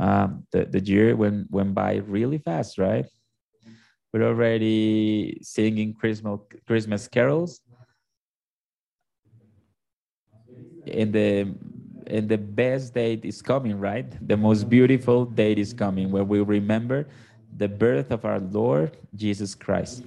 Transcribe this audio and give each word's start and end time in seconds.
Um, 0.00 0.46
the, 0.50 0.64
the 0.64 0.80
year 0.80 1.14
went, 1.14 1.50
went 1.50 1.74
by 1.74 1.96
really 1.96 2.38
fast, 2.38 2.78
right? 2.78 3.04
We're 4.14 4.26
already 4.26 5.38
singing 5.42 5.92
Christmas, 5.92 6.40
Christmas 6.66 7.06
carols. 7.06 7.60
And 10.90 11.12
the, 11.12 11.54
and 12.06 12.30
the 12.30 12.38
best 12.38 12.94
date 12.94 13.26
is 13.26 13.42
coming, 13.42 13.78
right? 13.78 14.06
The 14.26 14.38
most 14.38 14.70
beautiful 14.70 15.26
date 15.26 15.58
is 15.58 15.74
coming 15.74 16.10
where 16.10 16.24
we 16.24 16.40
remember 16.40 17.06
the 17.54 17.68
birth 17.68 18.10
of 18.10 18.24
our 18.24 18.40
Lord 18.40 18.96
Jesus 19.14 19.54
Christ. 19.54 20.02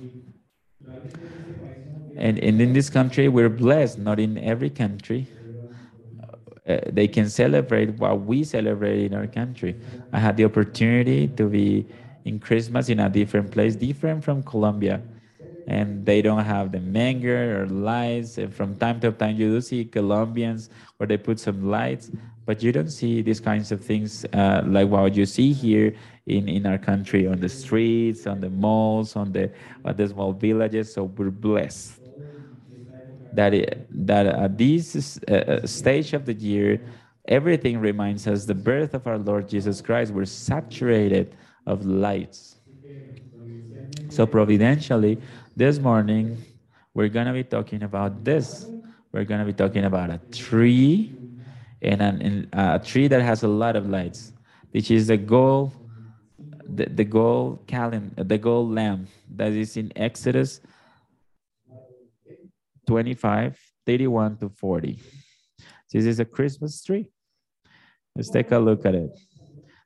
And, 2.17 2.39
and 2.39 2.59
in 2.59 2.73
this 2.73 2.89
country, 2.89 3.28
we're 3.28 3.48
blessed, 3.48 4.00
not 4.00 4.20
in 4.20 4.39
every 4.39 4.72
country. 4.72 5.28
Uh, 6.67 6.80
they 6.90 7.08
can 7.08 7.30
celebrate 7.30 7.90
what 7.99 8.22
we 8.22 8.44
celebrate 8.44 9.05
in 9.05 9.13
our 9.13 9.27
country. 9.27 9.76
I 10.13 10.20
had 10.20 10.38
the 10.38 10.45
opportunity 10.45 11.27
to 11.27 11.49
be 11.49 11.86
in 12.23 12.39
Christmas 12.39 12.88
in 12.88 13.02
a 13.02 13.09
different 13.09 13.52
place, 13.52 13.76
different 13.76 14.23
from 14.23 14.44
Colombia. 14.44 15.02
And 15.67 16.05
they 16.05 16.22
don't 16.22 16.44
have 16.44 16.72
the 16.72 16.80
manger 16.80 17.62
or 17.62 17.67
lights. 17.67 18.38
And 18.38 18.53
from 18.53 18.77
time 18.77 18.99
to 19.02 19.12
time, 19.12 19.36
you 19.36 19.49
do 19.49 19.62
see 19.62 19.84
Colombians 19.84 20.70
where 20.98 21.08
they 21.08 21.17
put 21.17 21.39
some 21.39 21.70
lights, 21.70 22.12
but 22.45 22.64
you 22.64 22.72
don't 22.72 22.89
see 22.89 23.22
these 23.22 23.39
kinds 23.39 23.72
of 23.72 23.84
things 23.84 24.25
uh, 24.34 24.64
like 24.66 24.88
what 24.88 25.16
you 25.16 25.25
see 25.25 25.53
here 25.53 25.94
in, 26.27 26.48
in 26.48 26.66
our 26.66 26.77
country 26.77 27.27
on 27.27 27.39
the 27.39 27.50
streets, 27.50 28.27
on 28.27 28.39
the 28.39 28.50
malls, 28.50 29.16
on 29.16 29.31
the, 29.31 29.52
on 29.84 29.95
the 29.95 30.08
small 30.08 30.31
villages. 30.31 30.94
So 30.94 31.05
we're 31.05 31.30
blessed 31.30 32.02
that 33.34 33.53
it, 33.53 33.88
that 33.89 34.26
at 34.28 34.58
this 34.58 35.20
uh, 35.28 35.34
uh, 35.34 35.67
stage 35.67 36.14
of 36.14 36.26
the 36.26 36.34
year, 36.34 36.80
everything 37.28 37.80
reminds 37.80 38.28
us 38.28 38.45
the 38.45 38.53
birth 38.53 38.94
of 38.94 39.08
our 39.08 39.17
Lord 39.17 39.50
Jesus 39.50 39.81
Christ. 39.81 40.14
We're 40.14 40.25
saturated 40.25 41.36
of 41.66 41.86
lights. 41.86 42.58
So 44.09 44.28
providentially, 44.28 45.20
this 45.56 45.80
morning 45.80 46.38
we're 46.94 47.09
gonna 47.09 47.34
be 47.34 47.44
talking 47.44 47.81
about 47.81 48.23
this. 48.23 48.67
We're 49.12 49.23
gonna 49.23 49.45
be 49.45 49.53
talking 49.53 49.86
about 49.86 50.12
a 50.12 50.20
tree 50.31 51.16
and 51.81 52.02
an, 52.02 52.50
a 52.53 52.80
tree 52.80 53.08
that 53.08 53.22
has 53.22 53.44
a 53.44 53.47
lot 53.47 53.75
of 53.75 53.90
lights, 53.90 54.31
which 54.72 54.92
is 54.92 55.08
the 55.08 55.18
gold, 55.18 55.72
the, 56.68 56.86
the 56.86 57.03
gold 57.03 57.66
calendar, 57.66 58.23
the 58.23 58.38
gold 58.38 58.72
lamp 58.72 59.09
that 59.36 59.52
is 59.53 59.75
in 59.75 59.92
Exodus 59.95 60.62
25, 62.88 63.58
31 63.86 64.38
to 64.38 64.50
40. 64.50 65.00
This 65.92 66.06
is 66.06 66.20
a 66.20 66.26
Christmas 66.26 66.84
tree. 66.84 67.08
Let's 68.16 68.30
take 68.30 68.52
a 68.52 68.58
look 68.58 68.86
at 68.86 68.95
it. 68.95 69.12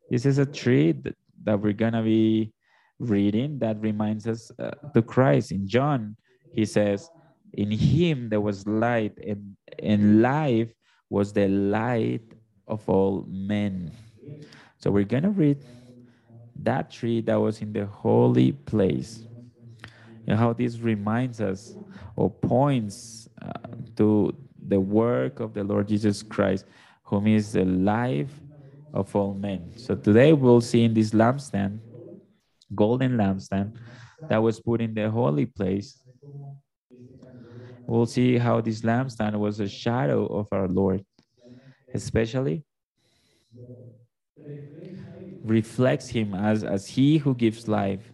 This 0.10 0.26
is 0.26 0.38
a 0.38 0.46
tree 0.46 0.94
that, 0.94 1.16
that 1.44 1.60
we're 1.60 1.74
going 1.74 1.94
to 1.94 2.02
be 2.02 2.54
reading 3.00 3.60
that 3.60 3.80
reminds 3.82 4.28
us 4.28 4.52
uh, 4.60 4.72
to 4.94 5.02
Christ. 5.02 5.52
In 5.52 5.68
John, 5.68 6.16
he 6.54 6.66
says, 6.66 7.10
In 7.54 7.72
him 7.72 8.30
there 8.30 8.42
was 8.42 8.66
light, 8.68 9.18
and, 9.26 9.56
and 9.82 10.22
life 10.22 10.70
was 11.10 11.34
the 11.34 11.48
light 11.48 12.34
of 12.68 12.88
all 12.90 13.26
men. 13.30 13.92
So 14.78 14.92
we're 14.92 15.04
going 15.04 15.24
to 15.24 15.30
read 15.30 15.64
that 16.64 16.92
tree 16.92 17.22
that 17.22 17.40
was 17.40 17.62
in 17.62 17.72
the 17.72 17.86
holy 17.86 18.52
place 18.52 19.24
and 20.28 20.38
how 20.38 20.54
this 20.54 20.80
reminds 20.80 21.40
us 21.40 21.76
or 22.18 22.32
points 22.32 23.30
uh, 23.42 23.52
to 23.96 24.36
the 24.68 24.80
work 24.80 25.40
of 25.40 25.54
the 25.54 25.64
Lord 25.64 25.88
Jesus 25.88 26.24
Christ, 26.24 26.66
whom 27.04 27.28
is 27.28 27.54
the 27.54 27.64
life 27.66 28.34
of 28.94 29.16
all 29.16 29.34
men. 29.34 29.72
So 29.78 29.96
today 29.96 30.34
we'll 30.34 30.62
see 30.62 30.84
in 30.84 30.94
this 30.94 31.12
lampstand, 31.12 31.80
golden 32.76 33.14
lampstand, 33.18 33.78
that 34.30 34.40
was 34.40 34.60
put 34.60 34.82
in 34.82 34.94
the 34.94 35.10
holy 35.10 35.46
place. 35.46 36.02
We'll 37.86 38.08
see 38.08 38.38
how 38.38 38.60
this 38.62 38.82
lampstand 38.82 39.36
was 39.38 39.62
a 39.62 39.70
shadow 39.70 40.26
of 40.26 40.48
our 40.52 40.68
Lord, 40.68 41.06
especially 41.94 42.66
reflects 45.44 46.10
him 46.10 46.34
as, 46.34 46.64
as 46.64 46.88
he 46.88 47.20
who 47.20 47.34
gives 47.36 47.68
life 47.68 48.12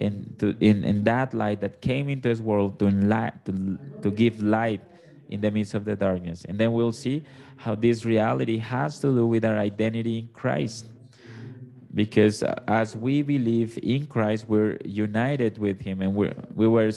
in, 0.00 0.34
to, 0.38 0.56
in, 0.60 0.84
in 0.84 1.04
that 1.04 1.34
light 1.34 1.60
that 1.60 1.80
came 1.80 2.08
into 2.08 2.28
this 2.28 2.40
world 2.40 2.78
to, 2.78 2.86
enlight, 2.86 3.32
to, 3.44 3.78
to 4.02 4.10
give 4.10 4.42
light 4.42 4.80
in 5.28 5.40
the 5.40 5.50
midst 5.50 5.74
of 5.74 5.84
the 5.84 5.96
darkness. 5.96 6.44
And 6.48 6.58
then 6.58 6.72
we'll 6.72 6.92
see 6.92 7.22
how 7.56 7.74
this 7.74 8.04
reality 8.04 8.58
has 8.58 9.00
to 9.00 9.14
do 9.14 9.26
with 9.26 9.44
our 9.44 9.58
identity 9.58 10.18
in 10.20 10.28
Christ. 10.32 10.86
Because 11.94 12.42
uh, 12.42 12.54
as 12.68 12.94
we 12.96 13.22
believe 13.22 13.78
in 13.82 14.06
Christ, 14.06 14.46
we're 14.48 14.78
united 14.84 15.58
with 15.58 15.80
Him 15.80 16.02
and 16.02 16.14
we're, 16.14 16.34
we, 16.54 16.68
were, 16.68 16.92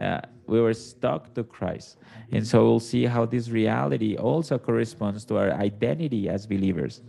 uh, 0.00 0.20
we 0.46 0.60
were 0.60 0.74
stuck 0.74 1.34
to 1.34 1.42
Christ. 1.42 1.98
And 2.32 2.46
so 2.46 2.64
we'll 2.64 2.80
see 2.80 3.04
how 3.04 3.26
this 3.26 3.48
reality 3.48 4.16
also 4.16 4.58
corresponds 4.58 5.24
to 5.26 5.38
our 5.38 5.52
identity 5.52 6.28
as 6.28 6.46
believers. 6.46 7.00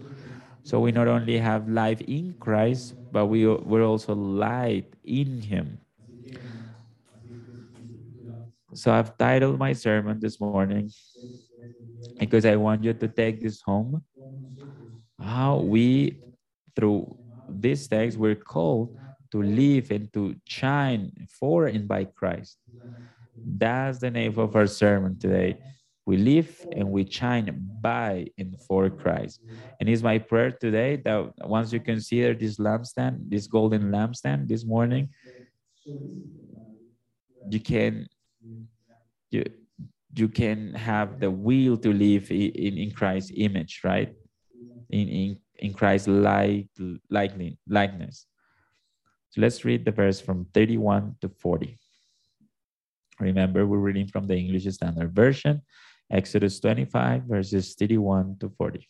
So 0.63 0.79
we 0.79 0.91
not 0.91 1.07
only 1.07 1.37
have 1.37 1.69
life 1.69 2.01
in 2.01 2.35
Christ, 2.39 2.95
but 3.11 3.27
we, 3.27 3.47
we're 3.47 3.85
also 3.85 4.13
light 4.15 4.93
in 5.03 5.41
Him. 5.41 5.79
So 8.73 8.91
I've 8.91 9.17
titled 9.17 9.59
my 9.59 9.73
sermon 9.73 10.19
this 10.19 10.39
morning 10.39 10.91
because 12.19 12.45
I 12.45 12.55
want 12.55 12.83
you 12.83 12.93
to 12.93 13.07
take 13.07 13.41
this 13.41 13.61
home. 13.61 14.03
How 15.19 15.57
we, 15.59 16.21
through 16.75 17.17
this 17.47 17.87
text, 17.87 18.17
we're 18.17 18.35
called 18.35 18.91
to 19.31 19.41
live 19.41 19.91
and 19.91 20.11
to 20.13 20.35
shine 20.45 21.11
for 21.29 21.65
and 21.67 21.87
by 21.87 22.05
Christ. 22.05 22.57
That's 23.43 23.99
the 23.99 24.11
name 24.11 24.37
of 24.37 24.55
our 24.55 24.67
sermon 24.67 25.17
today 25.19 25.59
we 26.07 26.15
live 26.15 26.65
and 26.71 26.89
we 26.89 27.05
shine 27.05 27.53
by 27.81 28.25
and 28.37 28.55
for 28.65 28.89
Christ. 28.89 29.41
And 29.79 29.89
it's 29.89 30.01
my 30.01 30.17
prayer 30.17 30.51
today 30.51 31.01
that 31.03 31.33
once 31.45 31.73
you 31.73 31.81
consider 31.81 32.33
this 32.33 32.57
lampstand, 32.57 33.29
this 33.29 33.45
golden 33.45 33.91
lampstand 33.91 34.47
this 34.47 34.63
morning, 34.63 35.09
you 37.49 37.59
can 37.59 38.07
you 39.31 39.43
you 40.15 40.29
can 40.29 40.73
have 40.75 41.19
the 41.19 41.29
will 41.29 41.75
to 41.77 41.91
live 41.91 42.31
in, 42.31 42.77
in 42.77 42.91
Christ's 42.91 43.33
image, 43.35 43.81
right? 43.83 44.15
In 44.89 45.09
in, 45.09 45.37
in 45.59 45.73
Christ's 45.73 46.07
like 46.07 46.69
likeness. 47.67 48.25
So 49.31 49.41
let's 49.41 49.65
read 49.65 49.83
the 49.83 49.91
verse 49.91 50.21
from 50.21 50.47
31 50.53 51.17
to 51.19 51.27
40. 51.27 51.77
Remember, 53.19 53.65
we're 53.65 53.77
reading 53.77 54.07
from 54.07 54.25
the 54.25 54.37
English 54.37 54.65
Standard 54.73 55.13
Version. 55.13 55.61
Exodus 56.11 56.59
25, 56.59 57.23
verses 57.23 57.73
31 57.75 58.37
to 58.39 58.49
40. 58.49 58.87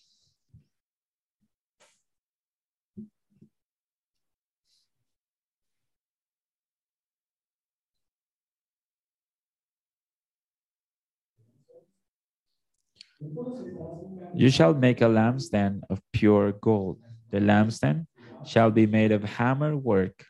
You 14.34 14.50
shall 14.50 14.74
make 14.74 15.02
a 15.02 15.06
lampstand 15.06 15.82
of 15.90 16.02
pure 16.14 16.54
gold. 16.54 17.00
The 17.32 17.40
lampstand 17.40 18.08
shall 18.44 18.72
be 18.72 18.86
made 18.86 19.12
of 19.12 19.24
hammer 19.24 19.76
work. 19.76 20.26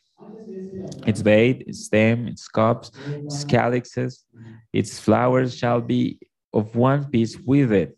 Its 1.05 1.21
base, 1.21 1.63
its 1.67 1.85
stem, 1.85 2.27
its 2.27 2.47
cups, 2.47 2.91
its 3.25 3.43
calyxes, 3.43 4.25
its 4.73 4.99
flowers 4.99 5.55
shall 5.55 5.81
be 5.81 6.19
of 6.53 6.75
one 6.75 7.05
piece 7.05 7.37
with 7.37 7.71
it. 7.71 7.97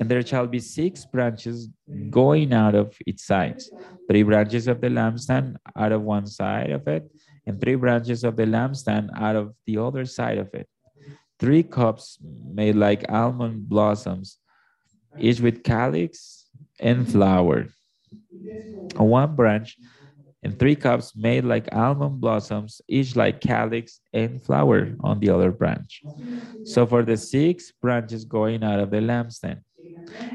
And 0.00 0.10
there 0.10 0.24
shall 0.24 0.46
be 0.46 0.58
six 0.58 1.04
branches 1.04 1.68
going 2.10 2.52
out 2.52 2.74
of 2.74 2.96
its 3.06 3.24
sides, 3.24 3.70
three 4.08 4.22
branches 4.22 4.66
of 4.66 4.80
the 4.80 4.88
lampstand 4.88 5.56
out 5.76 5.92
of 5.92 6.02
one 6.02 6.26
side 6.26 6.70
of 6.70 6.88
it, 6.88 7.10
and 7.46 7.60
three 7.60 7.76
branches 7.76 8.24
of 8.24 8.36
the 8.36 8.44
lampstand 8.44 9.10
out 9.16 9.36
of 9.36 9.54
the 9.66 9.78
other 9.78 10.04
side 10.04 10.38
of 10.38 10.52
it. 10.54 10.68
Three 11.38 11.62
cups 11.62 12.18
made 12.52 12.76
like 12.76 13.04
almond 13.08 13.68
blossoms, 13.68 14.38
each 15.18 15.40
with 15.40 15.62
calyx 15.62 16.48
and 16.80 17.10
flower. 17.10 17.66
On 18.96 19.08
one 19.08 19.36
branch 19.36 19.76
and 20.42 20.58
three 20.58 20.74
cups 20.74 21.14
made 21.14 21.44
like 21.44 21.68
almond 21.72 22.20
blossoms, 22.20 22.80
each 22.88 23.14
like 23.14 23.40
calyx 23.40 24.00
and 24.12 24.42
flower 24.42 24.94
on 25.00 25.20
the 25.20 25.30
other 25.30 25.52
branch. 25.52 26.02
So 26.64 26.86
for 26.86 27.02
the 27.02 27.16
six 27.16 27.72
branches 27.72 28.24
going 28.24 28.64
out 28.64 28.80
of 28.80 28.90
the 28.90 28.98
lampstand, 28.98 29.60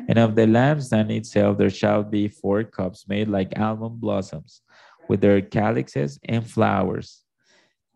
and 0.07 0.17
of 0.17 0.35
the 0.35 0.45
lampstand 0.45 1.11
itself 1.11 1.57
there 1.57 1.69
shall 1.69 2.03
be 2.03 2.27
four 2.27 2.63
cups 2.63 3.05
made 3.07 3.27
like 3.27 3.59
almond 3.59 3.99
blossoms, 3.99 4.61
with 5.09 5.21
their 5.21 5.41
calyxes 5.41 6.19
and 6.25 6.49
flowers. 6.49 7.23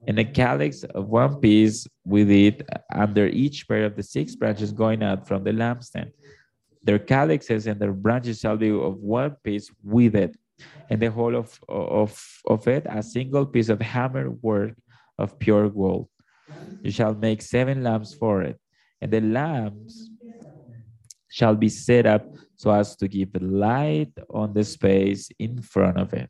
And 0.08 0.18
a 0.18 0.26
calyx 0.26 0.84
of 0.84 1.08
one 1.08 1.40
piece 1.40 1.88
with 2.04 2.32
it 2.32 2.68
under 2.94 3.28
each 3.28 3.68
pair 3.68 3.86
of 3.86 3.96
the 3.96 4.04
six 4.04 4.36
branches 4.36 4.72
going 4.72 5.04
out 5.04 5.28
from 5.28 5.44
the 5.44 5.52
lampstand. 5.52 6.12
Their 6.84 6.98
calyxes 6.98 7.68
and 7.68 7.80
their 7.80 7.94
branches 7.94 8.40
shall 8.40 8.58
be 8.58 8.72
of 8.72 8.98
one 8.98 9.36
piece 9.44 9.70
with 9.84 10.16
it, 10.16 10.36
and 10.90 11.02
the 11.02 11.12
whole 11.12 11.36
of, 11.36 11.60
of, 11.70 12.42
of 12.46 12.68
it 12.68 12.86
a 12.90 13.02
single 13.04 13.46
piece 13.46 13.70
of 13.70 13.82
hammer 13.82 14.30
work 14.30 14.74
of 15.18 15.38
pure 15.40 15.70
gold. 15.70 16.10
You 16.84 16.92
shall 16.92 17.14
make 17.16 17.42
seven 17.42 17.84
lamps 17.84 18.14
for 18.14 18.42
it, 18.42 18.60
and 19.02 19.12
the 19.12 19.22
lamps 19.22 20.10
shall 21.30 21.56
be 21.56 21.70
set 21.70 22.06
up 22.06 22.30
so 22.56 22.72
as 22.72 22.96
to 22.98 23.08
give 23.08 23.30
light 23.42 24.12
on 24.30 24.54
the 24.54 24.64
space 24.64 25.30
in 25.40 25.62
front 25.62 25.98
of 25.98 26.14
it. 26.14 26.30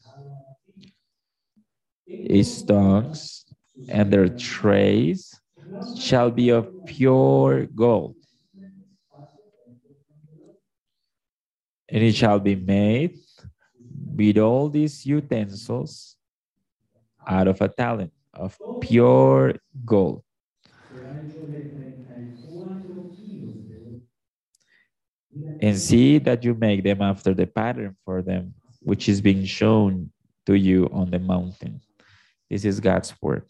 Its 2.07 2.63
tongues 2.63 3.45
and 3.88 4.12
their 4.12 4.30
trays 4.30 5.42
shall 5.94 6.31
be 6.31 6.50
of 6.50 6.69
pure 6.86 7.66
gold. 7.66 8.16
And 11.89 12.04
it 12.04 12.16
shall 12.16 12.39
be 12.39 12.56
made 12.56 13.18
with 14.16 14.38
all 14.38 14.69
these 14.69 15.06
utensils 15.06 16.18
out 17.28 17.48
of 17.48 17.62
a 17.62 17.68
talent 17.69 18.12
of 18.34 18.60
pure 18.80 19.56
gold. 19.86 20.24
And 25.62 25.78
see 25.78 26.18
that 26.19 26.44
you 26.44 26.56
make 26.56 26.84
them 26.84 27.02
after 27.02 27.34
the 27.34 27.46
pattern 27.46 27.96
for 28.04 28.22
them, 28.22 28.56
which 28.84 29.08
is 29.08 29.22
being 29.22 29.46
shown 29.46 30.12
to 30.48 30.56
you 30.56 30.90
on 30.92 31.12
the 31.12 31.19
mountain. 31.19 31.81
This 32.50 32.66
is 32.66 32.80
God's 32.80 33.14
word. 33.22 33.46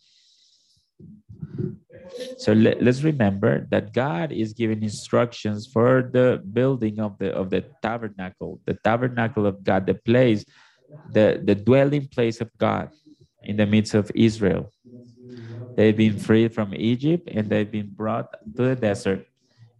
So 2.37 2.53
let, 2.53 2.85
us 2.85 3.03
remember 3.03 3.67
that 3.69 3.93
God 3.93 4.31
is 4.31 4.53
giving 4.53 4.83
instructions 4.83 5.67
for 5.67 6.09
the 6.11 6.41
building 6.51 6.99
of 6.99 7.17
the 7.17 7.31
of 7.33 7.49
the 7.49 7.63
tabernacle, 7.81 8.59
the 8.65 8.75
tabernacle 8.83 9.45
of 9.45 9.63
God, 9.63 9.85
the 9.85 9.95
place, 9.95 10.45
the, 11.11 11.41
the 11.43 11.55
dwelling 11.55 12.07
place 12.07 12.41
of 12.41 12.49
God 12.57 12.89
in 13.43 13.57
the 13.57 13.65
midst 13.65 13.93
of 13.93 14.11
Israel. 14.15 14.71
They've 15.75 15.95
been 15.95 16.19
freed 16.19 16.53
from 16.53 16.73
Egypt 16.75 17.29
and 17.31 17.49
they've 17.49 17.71
been 17.71 17.89
brought 17.89 18.31
to 18.55 18.63
the 18.63 18.75
desert. 18.75 19.25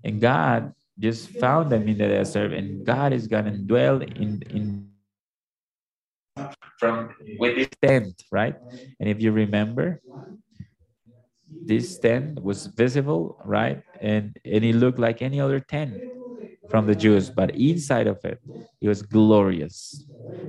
And 0.04 0.20
God 0.22 0.74
just 1.00 1.30
found 1.30 1.72
them 1.72 1.88
in 1.88 1.98
the 1.98 2.08
desert, 2.08 2.54
and 2.54 2.86
God 2.86 3.14
is 3.14 3.28
gonna 3.28 3.58
dwell 3.58 4.02
in 4.02 4.42
in 4.50 4.88
from 6.78 7.14
with 7.38 7.56
this 7.56 7.70
tent, 7.82 8.24
right? 8.32 8.56
And 9.00 9.10
if 9.10 9.22
you 9.22 9.32
remember, 9.32 10.02
this 11.68 11.98
tent 11.98 12.42
was 12.42 12.66
visible, 12.68 13.38
right? 13.44 13.82
And, 14.00 14.38
and 14.46 14.64
it 14.66 14.76
looked 14.76 15.00
like 15.00 15.22
any 15.22 15.40
other 15.40 15.60
tent 15.60 16.02
from 16.70 16.86
the 16.88 16.96
Jews, 16.96 17.30
but 17.30 17.56
inside 17.56 18.08
of 18.08 18.20
it, 18.24 18.40
it 18.82 18.88
was 18.88 19.02
glorious. 19.02 20.06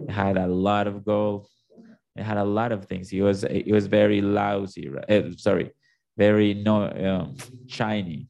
It 0.08 0.12
had 0.12 0.36
a 0.36 0.46
lot 0.46 0.86
of 0.86 1.04
gold. 1.04 1.46
It 2.16 2.24
had 2.24 2.38
a 2.38 2.44
lot 2.44 2.72
of 2.72 2.86
things. 2.86 3.12
It 3.12 3.22
was 3.22 3.44
it 3.44 3.72
was 3.72 3.86
very 3.86 4.20
lousy, 4.20 4.88
right? 4.88 5.10
Uh, 5.10 5.30
sorry, 5.36 5.70
very 6.18 6.54
no 6.54 6.88
um, 6.90 7.36
shiny. 7.66 8.28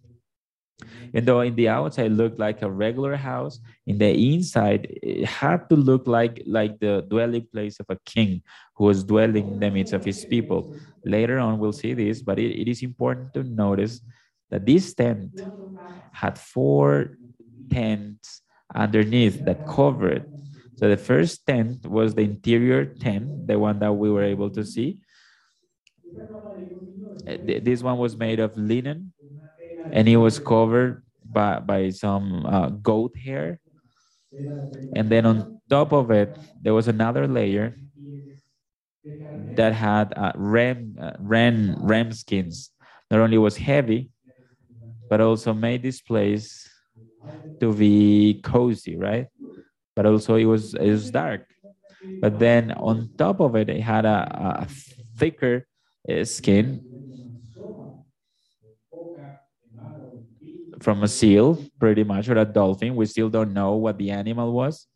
And 1.15 1.27
though 1.27 1.41
in 1.41 1.55
the 1.57 1.69
outside 1.69 2.13
looked 2.13 2.39
like 2.39 2.63
a 2.63 2.71
regular 2.71 3.17
house, 3.17 3.61
in 3.87 3.99
the 3.99 4.11
inside 4.35 4.87
it 5.03 5.27
had 5.27 5.69
to 5.71 5.77
look 5.77 6.07
like 6.07 6.43
like 6.47 6.79
the 6.81 7.05
dwelling 7.09 7.47
place 7.53 7.79
of 7.81 7.87
a 7.91 7.99
king 8.07 8.43
who 8.77 8.85
was 8.85 9.05
dwelling 9.05 9.47
in 9.55 9.59
the 9.61 9.71
midst 9.71 9.93
of 9.93 10.05
his 10.05 10.25
people. 10.25 10.73
Later 11.05 11.39
on, 11.39 11.59
we'll 11.59 11.73
see 11.73 11.95
this, 11.95 12.23
but 12.23 12.39
it, 12.39 12.53
it 12.61 12.69
is 12.69 12.83
important 12.83 13.35
to 13.35 13.43
notice 13.43 14.01
that 14.51 14.67
this 14.67 14.95
tent 14.95 15.43
had 16.13 16.39
four 16.39 17.19
tents 17.71 18.43
underneath 18.75 19.45
that 19.45 19.65
covered. 19.67 20.27
So 20.77 20.89
the 20.89 20.97
first 20.97 21.47
tent 21.47 21.87
was 21.87 22.15
the 22.15 22.23
interior 22.23 22.85
tent, 22.87 23.47
the 23.47 23.59
one 23.59 23.79
that 23.81 23.93
we 23.93 24.11
were 24.11 24.25
able 24.25 24.51
to 24.51 24.65
see. 24.65 24.99
Uh, 27.27 27.37
this 27.41 27.83
one 27.83 27.99
was 27.99 28.17
made 28.17 28.41
of 28.41 28.57
linen 28.57 29.12
and 29.91 30.09
it 30.09 30.17
was 30.17 30.39
covered 30.39 31.03
by, 31.25 31.59
by 31.61 31.91
some 31.91 32.45
uh, 32.47 32.69
goat 32.71 33.17
hair. 33.17 33.61
And 34.95 35.11
then 35.11 35.27
on 35.27 35.49
top 35.69 35.93
of 35.93 36.11
it, 36.11 36.39
there 36.61 36.75
was 36.75 36.89
another 36.89 37.27
layer 37.27 37.79
that 39.55 39.73
had 39.73 40.13
uh, 40.17 40.33
ram, 40.35 40.97
uh, 41.01 41.13
ram, 41.19 41.77
ram 41.79 42.13
skins. 42.13 42.71
Not 43.11 43.21
only 43.21 43.39
was 43.39 43.57
heavy, 43.57 44.11
but 45.09 45.21
also 45.21 45.53
made 45.53 45.83
this 45.83 46.01
place 46.01 46.69
to 47.61 47.75
be 47.75 48.41
cozy, 48.43 48.97
right? 48.97 49.29
But 49.97 50.07
also 50.07 50.37
it 50.37 50.47
was 50.47 50.75
it 50.75 50.91
was 50.91 51.11
dark. 51.11 51.47
But 52.21 52.39
then 52.39 52.73
on 52.73 53.11
top 53.19 53.41
of 53.41 53.57
it, 53.57 53.69
it 53.69 53.81
had 53.81 54.05
a, 54.05 54.63
a 54.65 54.69
thicker 55.19 55.67
uh, 56.11 56.25
skin 56.25 56.83
from 60.83 61.03
a 61.03 61.09
seal, 61.09 61.59
pretty 61.79 62.05
much, 62.05 62.29
or 62.29 62.37
a 62.39 62.45
dolphin. 62.45 62.97
We 62.97 63.07
still 63.07 63.31
don't 63.31 63.53
know 63.55 63.77
what 63.77 63.99
the 63.99 64.11
animal 64.11 64.53
was. 64.53 64.87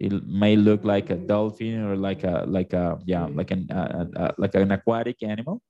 It 0.00 0.12
may 0.26 0.56
look 0.56 0.84
like 0.84 1.10
a 1.10 1.16
dolphin 1.16 1.84
or 1.84 1.96
like 1.96 2.24
a 2.24 2.44
like 2.48 2.72
a 2.72 2.98
yeah 3.06 3.26
like 3.30 3.50
an 3.52 3.70
uh, 3.70 4.06
uh, 4.16 4.32
like 4.38 4.54
an 4.54 4.72
aquatic 4.72 5.22
animal 5.22 5.62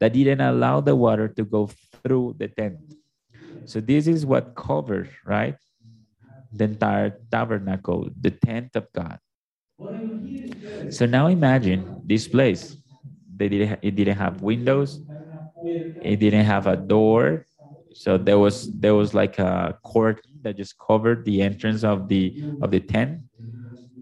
that 0.00 0.14
didn't 0.14 0.40
allow 0.40 0.80
the 0.80 0.96
water 0.96 1.28
to 1.28 1.44
go 1.44 1.68
through 2.04 2.36
the 2.38 2.48
tent. 2.48 2.80
So 3.66 3.80
this 3.80 4.06
is 4.06 4.24
what 4.24 4.54
covered 4.56 5.10
right 5.26 5.56
the 6.52 6.64
entire 6.64 7.20
tabernacle, 7.30 8.08
the 8.20 8.30
tent 8.30 8.76
of 8.76 8.86
God. 8.92 9.18
So 10.88 11.06
now 11.06 11.26
imagine 11.26 11.84
this 12.04 12.26
place. 12.28 12.76
They 13.36 13.48
didn't 13.48 13.78
it 13.82 13.94
didn't 13.96 14.16
have 14.16 14.40
windows. 14.42 15.00
It 16.02 16.16
didn't 16.20 16.46
have 16.46 16.66
a 16.66 16.76
door 16.76 17.46
so 17.96 18.18
there 18.18 18.38
was 18.38 18.68
there 18.74 18.94
was 18.94 19.14
like 19.14 19.38
a 19.38 19.78
cord 19.84 20.20
that 20.42 20.56
just 20.56 20.76
covered 20.78 21.24
the 21.24 21.42
entrance 21.42 21.84
of 21.84 22.08
the 22.08 22.36
of 22.60 22.70
the 22.70 22.80
tent. 22.80 23.20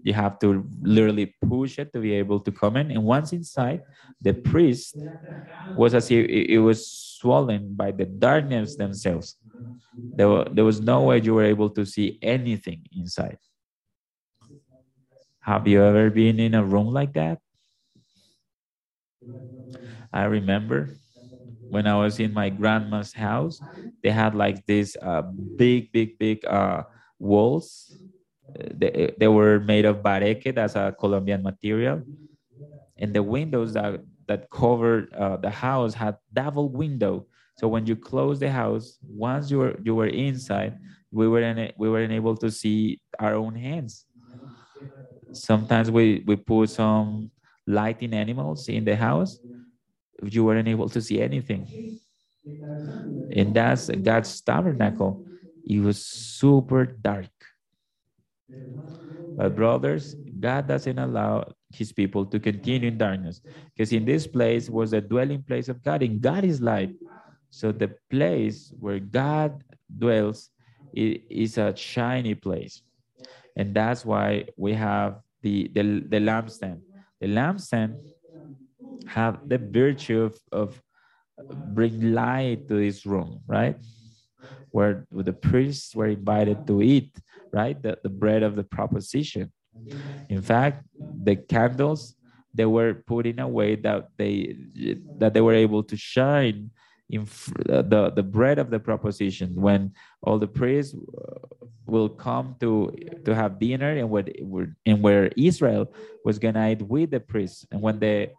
You 0.03 0.13
have 0.13 0.39
to 0.39 0.65
literally 0.81 1.35
push 1.49 1.79
it 1.79 1.93
to 1.93 1.99
be 1.99 2.13
able 2.13 2.39
to 2.41 2.51
come 2.51 2.77
in. 2.77 2.91
And 2.91 3.03
once 3.03 3.33
inside, 3.33 3.81
the 4.21 4.33
priest 4.33 5.03
was 5.75 5.93
as 5.95 6.11
if 6.11 6.27
it 6.29 6.59
was 6.59 6.87
swollen 6.91 7.75
by 7.75 7.91
the 7.91 8.05
darkness 8.05 8.75
themselves. 8.75 9.37
There, 10.13 10.29
were, 10.29 10.45
there 10.51 10.65
was 10.65 10.81
no 10.81 11.03
way 11.03 11.21
you 11.21 11.33
were 11.35 11.45
able 11.45 11.69
to 11.71 11.85
see 11.85 12.19
anything 12.21 12.83
inside. 12.93 13.37
Have 15.43 15.65
you 15.65 15.81
ever 15.81 16.09
been 16.09 16.41
in 16.41 16.53
a 16.53 16.63
room 16.65 16.87
like 16.87 17.13
that? 17.13 17.39
I 20.11 20.23
remember 20.25 20.97
when 21.69 21.87
I 21.87 21.95
was 21.97 22.19
in 22.19 22.33
my 22.33 22.49
grandma's 22.49 23.13
house, 23.13 23.61
they 24.03 24.11
had 24.11 24.35
like 24.35 24.65
these 24.65 24.95
uh, 25.01 25.23
big, 25.57 25.91
big, 25.91 26.17
big 26.19 26.45
uh, 26.45 26.83
walls. 27.19 27.99
They, 28.55 29.13
they 29.19 29.27
were 29.27 29.59
made 29.59 29.85
of 29.85 30.03
bareque, 30.03 30.53
that's 30.55 30.75
a 30.75 30.95
Colombian 30.97 31.43
material. 31.43 32.03
And 32.97 33.13
the 33.13 33.23
windows 33.23 33.73
that, 33.73 34.01
that 34.27 34.49
covered 34.49 35.13
uh, 35.13 35.37
the 35.37 35.49
house 35.49 35.93
had 35.93 36.17
double 36.33 36.69
window. 36.69 37.27
So 37.55 37.67
when 37.67 37.85
you 37.85 37.95
close 37.95 38.39
the 38.39 38.51
house, 38.51 38.99
once 39.07 39.49
you 39.51 39.59
were 39.59 39.79
you 39.83 39.95
were 39.95 40.07
inside, 40.07 40.77
we 41.11 41.27
were 41.27 41.41
in, 41.41 41.71
we 41.77 41.89
weren't 41.89 42.11
able 42.11 42.35
to 42.37 42.51
see 42.51 43.01
our 43.19 43.35
own 43.35 43.55
hands. 43.55 44.05
Sometimes 45.31 45.91
we, 45.91 46.23
we 46.25 46.35
put 46.35 46.69
some 46.69 47.31
lighting 47.67 48.13
animals 48.13 48.67
in 48.69 48.85
the 48.85 48.95
house 48.95 49.39
you 50.23 50.43
weren't 50.43 50.67
able 50.67 50.89
to 50.89 51.01
see 51.01 51.21
anything. 51.21 51.99
And 53.31 53.53
that's 53.53 53.89
God's 53.89 54.41
tabernacle. 54.41 55.25
It 55.67 55.79
was 55.79 56.05
super 56.05 56.85
dark. 56.85 57.29
But 59.37 59.55
brothers, 59.55 60.15
God 60.39 60.67
doesn't 60.67 60.97
allow 60.97 61.51
his 61.73 61.91
people 61.91 62.25
to 62.27 62.39
continue 62.39 62.87
in 62.87 62.97
darkness 62.97 63.41
because 63.75 63.91
in 63.91 64.05
this 64.05 64.27
place 64.27 64.69
was 64.69 64.91
the 64.91 65.01
dwelling 65.01 65.43
place 65.43 65.67
of 65.67 65.83
God 65.83 66.03
and 66.03 66.21
God 66.21 66.45
is 66.45 66.61
light. 66.61 66.95
So 67.49 67.71
the 67.71 67.95
place 68.09 68.73
where 68.79 68.99
God 68.99 69.63
dwells 69.97 70.49
is 70.93 71.57
a 71.57 71.75
shiny 71.75 72.35
place. 72.35 72.81
And 73.57 73.73
that's 73.73 74.05
why 74.05 74.45
we 74.57 74.73
have 74.73 75.19
the, 75.41 75.69
the, 75.73 76.03
the 76.07 76.19
lampstand. 76.19 76.79
The 77.19 77.27
lampstand 77.27 77.97
have 79.07 79.47
the 79.47 79.57
virtue 79.57 80.21
of, 80.21 80.39
of 80.51 80.81
bring 81.73 82.13
light 82.13 82.67
to 82.67 82.75
this 82.75 83.05
room, 83.05 83.41
right? 83.47 83.77
Where 84.71 85.05
the 85.11 85.33
priests 85.33 85.95
were 85.95 86.07
invited 86.07 86.67
to 86.67 86.81
eat, 86.81 87.15
right? 87.51 87.81
The, 87.81 87.97
the 88.03 88.09
bread 88.09 88.43
of 88.43 88.55
the 88.55 88.63
proposition. 88.63 89.51
In 90.29 90.41
fact, 90.41 90.85
the 90.99 91.35
candles 91.35 92.15
they 92.53 92.65
were 92.65 92.93
put 92.93 93.27
in 93.27 93.39
a 93.39 93.47
way 93.47 93.75
that 93.75 94.09
they 94.17 94.55
that 95.19 95.33
they 95.33 95.41
were 95.41 95.53
able 95.53 95.83
to 95.83 95.97
shine 95.97 96.71
in 97.09 97.27
the, 97.65 98.11
the 98.15 98.23
bread 98.23 98.57
of 98.57 98.71
the 98.71 98.79
proposition 98.79 99.53
when 99.53 99.91
all 100.23 100.39
the 100.39 100.47
priests 100.47 100.95
uh, 100.95 101.55
will 101.85 102.09
come 102.09 102.55
to 102.59 102.91
to 103.25 103.35
have 103.35 103.59
dinner 103.59 103.91
and 103.91 104.09
what 104.09 104.29
and 104.85 105.01
where 105.03 105.29
Israel 105.37 105.93
was 106.23 106.39
gonna 106.39 106.71
eat 106.71 106.81
with 106.81 107.11
the 107.11 107.19
priests 107.19 107.65
and 107.71 107.81
when 107.81 107.99
the 107.99 108.29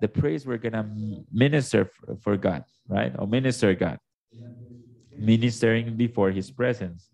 the 0.00 0.08
praise 0.08 0.46
we're 0.46 0.58
gonna 0.58 0.90
minister 1.32 1.90
for 2.22 2.36
God, 2.36 2.64
right? 2.88 3.12
Or 3.18 3.26
minister 3.26 3.74
God, 3.74 3.98
ministering 5.18 5.96
before 5.96 6.30
His 6.30 6.50
presence. 6.50 7.10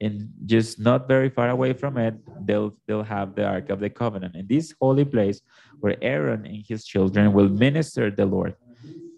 And 0.00 0.30
just 0.46 0.78
not 0.78 1.08
very 1.08 1.28
far 1.28 1.50
away 1.50 1.72
from 1.72 1.98
it, 1.98 2.14
they'll 2.38 2.76
they'll 2.86 3.02
have 3.02 3.34
the 3.34 3.44
Ark 3.46 3.70
of 3.70 3.80
the 3.80 3.90
Covenant. 3.90 4.36
And 4.36 4.48
this 4.48 4.74
holy 4.80 5.04
place 5.04 5.40
where 5.80 5.96
Aaron 6.02 6.46
and 6.46 6.64
his 6.68 6.84
children 6.86 7.32
will 7.32 7.48
minister 7.48 8.10
the 8.10 8.26
Lord 8.26 8.54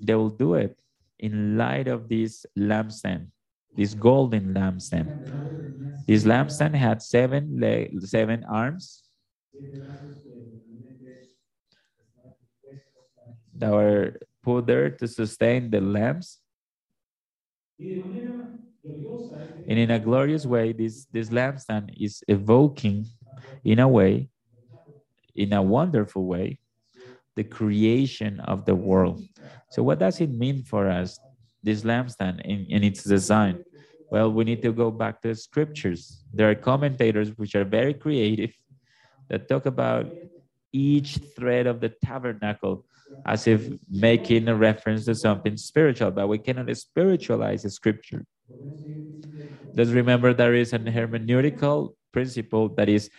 they 0.01 0.15
will 0.15 0.31
do 0.31 0.55
it 0.55 0.79
in 1.19 1.57
light 1.59 1.89
of 1.89 2.09
this 2.09 2.47
lampstand, 2.59 3.29
this 3.77 3.95
golden 3.95 4.55
lampstand. 4.55 5.13
This 6.07 6.25
lampstand 6.25 6.75
had 6.75 7.03
seven 7.03 7.61
seven 8.01 8.45
arms 8.45 9.05
that 13.61 13.71
were 13.71 14.17
put 14.43 14.67
there 14.67 14.91
to 14.91 15.07
sustain 15.07 15.71
the 15.71 15.81
lamps. 15.81 16.39
And 17.79 19.79
in 19.79 19.91
a 19.91 19.99
glorious 19.99 20.47
way, 20.47 20.73
this, 20.73 21.07
this 21.13 21.29
lampstand 21.29 21.95
is 21.97 22.23
evoking, 22.29 23.07
in 23.65 23.79
a 23.79 23.89
way, 23.89 24.29
in 25.35 25.53
a 25.53 25.63
wonderful 25.63 26.27
way, 26.27 26.59
the 27.37 27.45
creation 27.45 28.41
of 28.41 28.65
the 28.65 28.75
world. 28.75 29.23
So 29.71 29.83
what 29.83 29.99
does 29.99 30.21
it 30.21 30.31
mean 30.31 30.65
for 30.65 30.89
us, 30.89 31.19
this 31.63 31.83
lampstand 31.83 32.41
in, 32.45 32.67
in 32.69 32.83
its 32.83 33.05
design? 33.05 33.65
Well, 34.11 34.33
we 34.33 34.45
need 34.45 34.63
to 34.63 34.73
go 34.73 34.91
back 34.91 35.23
to 35.23 35.35
scriptures. 35.35 36.25
There 36.33 36.51
are 36.51 36.55
commentators 36.55 37.31
which 37.37 37.55
are 37.55 37.65
very 37.65 37.95
creative 37.95 38.53
that 39.29 39.49
talk 39.49 39.67
about 39.67 40.07
each 40.73 41.19
thread 41.37 41.67
of 41.67 41.81
the 41.81 41.91
tabernacle 42.05 42.85
as 43.27 43.47
if 43.47 43.69
making 43.91 44.49
a 44.49 44.55
reference 44.55 45.05
to 45.05 45.15
something 45.15 45.57
spiritual, 45.57 46.11
but 46.11 46.29
we 46.29 46.39
cannot 46.39 46.75
spiritualize 46.77 47.63
the 47.63 47.71
scripture. 47.71 48.25
Let's 49.77 49.91
remember 49.91 50.35
there 50.35 50.55
is 50.55 50.73
an 50.73 50.85
hermeneutical 50.85 51.95
principle 52.13 52.69
that 52.77 52.89
is 52.89 53.11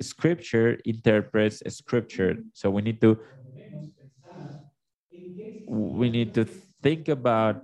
scripture 0.00 0.78
interprets 0.84 1.62
scripture. 1.74 2.36
So 2.54 2.70
we 2.70 2.82
need 2.82 3.00
to 3.02 3.18
we 5.66 6.10
need 6.10 6.34
to 6.34 6.46
think 6.82 7.08
about 7.08 7.62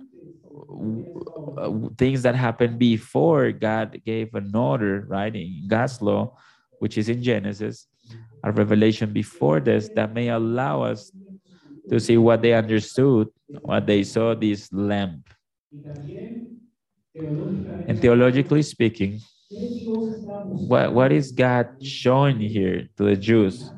things 1.97 2.23
that 2.23 2.35
happened 2.35 2.79
before 2.79 3.51
God 3.51 4.01
gave 4.05 4.33
an 4.35 4.55
order, 4.55 5.05
right? 5.07 5.33
In 5.35 5.67
God's 5.67 6.01
law, 6.01 6.35
which 6.79 6.97
is 6.97 7.09
in 7.09 7.23
Genesis, 7.23 7.87
a 8.45 8.51
revelation 8.51 9.11
before 9.11 9.59
this 9.59 9.89
that 9.95 10.13
may 10.13 10.29
allow 10.29 10.83
us 10.83 11.11
to 11.89 11.99
see 11.99 12.17
what 12.17 12.41
they 12.41 12.53
understood, 12.53 13.27
what 13.61 13.85
they 13.87 14.03
saw 14.03 14.35
this 14.35 14.71
lamp. 14.71 15.27
And 17.15 17.99
theologically 17.99 18.61
speaking, 18.61 19.19
what, 19.49 20.93
what 20.93 21.11
is 21.11 21.31
God 21.31 21.67
showing 21.81 22.39
here 22.39 22.87
to 22.97 23.03
the 23.03 23.15
Jews? 23.15 23.71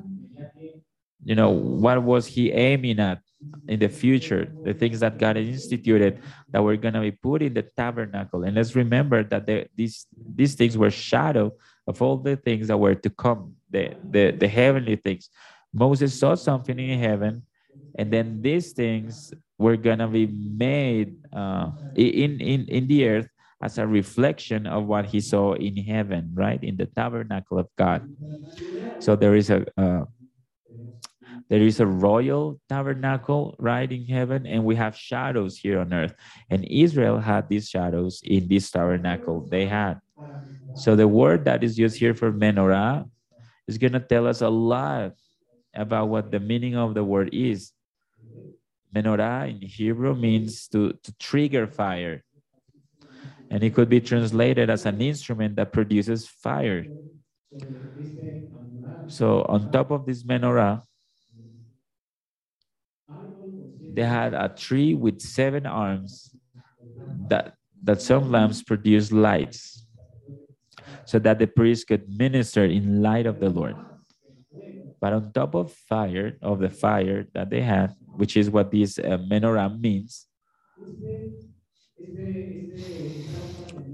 You 1.23 1.35
know, 1.35 1.49
what 1.49 2.03
was 2.03 2.27
he 2.27 2.51
aiming 2.51 2.99
at? 2.99 3.21
in 3.67 3.79
the 3.79 3.89
future, 3.89 4.51
the 4.63 4.73
things 4.73 4.99
that 5.01 5.17
God 5.17 5.37
instituted 5.37 6.19
that 6.49 6.63
were 6.63 6.75
going 6.75 6.93
to 6.93 7.01
be 7.01 7.11
put 7.11 7.41
in 7.41 7.53
the 7.53 7.61
tabernacle. 7.61 8.43
And 8.43 8.55
let's 8.55 8.75
remember 8.75 9.23
that 9.23 9.45
the, 9.45 9.67
these, 9.75 10.07
these 10.35 10.55
things 10.55 10.77
were 10.77 10.89
shadow 10.89 11.51
of 11.87 12.01
all 12.01 12.17
the 12.17 12.35
things 12.35 12.67
that 12.67 12.77
were 12.77 12.95
to 12.95 13.09
come, 13.09 13.53
the, 13.69 13.95
the, 14.09 14.31
the 14.31 14.47
heavenly 14.47 14.95
things. 14.95 15.29
Moses 15.73 16.17
saw 16.17 16.35
something 16.35 16.77
in 16.77 16.99
heaven, 16.99 17.43
and 17.97 18.11
then 18.11 18.41
these 18.41 18.73
things 18.73 19.33
were 19.57 19.77
to 19.77 20.07
be 20.07 20.27
made 20.27 21.15
uh, 21.33 21.71
in, 21.95 22.39
in, 22.39 22.65
in 22.67 22.87
the 22.87 23.07
earth 23.07 23.27
as 23.61 23.77
a 23.77 23.87
reflection 23.87 24.67
of 24.67 24.85
what 24.85 25.05
he 25.05 25.19
saw 25.19 25.53
in 25.53 25.75
heaven, 25.77 26.29
right? 26.33 26.63
In 26.63 26.77
the 26.77 26.85
tabernacle 26.85 27.57
of 27.57 27.67
God. 27.77 28.07
So 28.99 29.15
there 29.15 29.35
is 29.35 29.49
a, 29.49 29.65
uh, 29.79 30.05
there 31.49 31.61
is 31.61 31.79
a 31.79 31.85
royal 31.85 32.59
tabernacle 32.69 33.55
right 33.57 33.89
in 33.89 34.05
heaven, 34.05 34.45
and 34.45 34.63
we 34.63 34.75
have 34.75 34.95
shadows 34.95 35.57
here 35.57 35.79
on 35.79 35.93
earth. 35.93 36.13
And 36.49 36.65
Israel 36.65 37.19
had 37.19 37.49
these 37.49 37.69
shadows 37.69 38.21
in 38.23 38.47
this 38.47 38.69
tabernacle 38.69 39.47
they 39.49 39.65
had. 39.65 39.99
So 40.77 40.95
the 40.95 41.07
word 41.07 41.45
that 41.45 41.63
is 41.63 41.79
used 41.79 41.97
here 41.97 42.13
for 42.13 42.31
menorah 42.31 43.09
is 43.67 43.79
going 43.79 43.93
to 43.93 43.99
tell 43.99 44.27
us 44.27 44.41
a 44.41 44.49
lot 44.49 45.13
about 45.73 46.09
what 46.09 46.29
the 46.29 46.39
meaning 46.39 46.75
of 46.75 46.93
the 46.93 47.03
word 47.03 47.29
is. 47.33 47.71
Menorah 48.95 49.49
in 49.49 49.59
Hebrew 49.61 50.13
means 50.15 50.67
to, 50.69 50.93
to 51.01 51.17
trigger 51.17 51.65
fire. 51.65 52.23
And 53.49 53.63
it 53.63 53.73
could 53.73 53.89
be 53.89 54.01
translated 54.01 54.69
as 54.69 54.85
an 54.85 55.01
instrument 55.01 55.55
that 55.55 55.73
produces 55.73 56.27
fire. 56.27 56.85
So 59.07 59.43
on 59.49 59.71
top 59.71 59.89
of 59.89 60.05
this 60.05 60.21
menorah, 60.23 60.83
they 63.89 64.03
had 64.03 64.35
a 64.35 64.49
tree 64.49 64.93
with 64.93 65.21
seven 65.21 65.65
arms 65.65 66.35
that, 67.29 67.55
that 67.81 67.99
some 68.01 68.31
lamps 68.31 68.61
produced 68.61 69.11
lights 69.11 69.86
so 71.07 71.19
that 71.19 71.39
the 71.39 71.47
priest 71.47 71.87
could 71.87 72.05
minister 72.17 72.65
in 72.65 73.01
light 73.01 73.25
of 73.27 73.39
the 73.39 73.49
Lord. 73.49 73.77
But 75.01 75.13
on 75.13 75.31
top 75.33 75.55
of 75.55 75.71
fire, 75.73 76.37
of 76.41 76.59
the 76.59 76.69
fire 76.69 77.27
that 77.33 77.49
they 77.49 77.61
had, 77.61 77.95
which 78.15 78.37
is 78.37 78.49
what 78.49 78.71
this 78.71 78.99
uh, 78.99 79.17
menorah 79.29 79.79
means, 79.79 80.27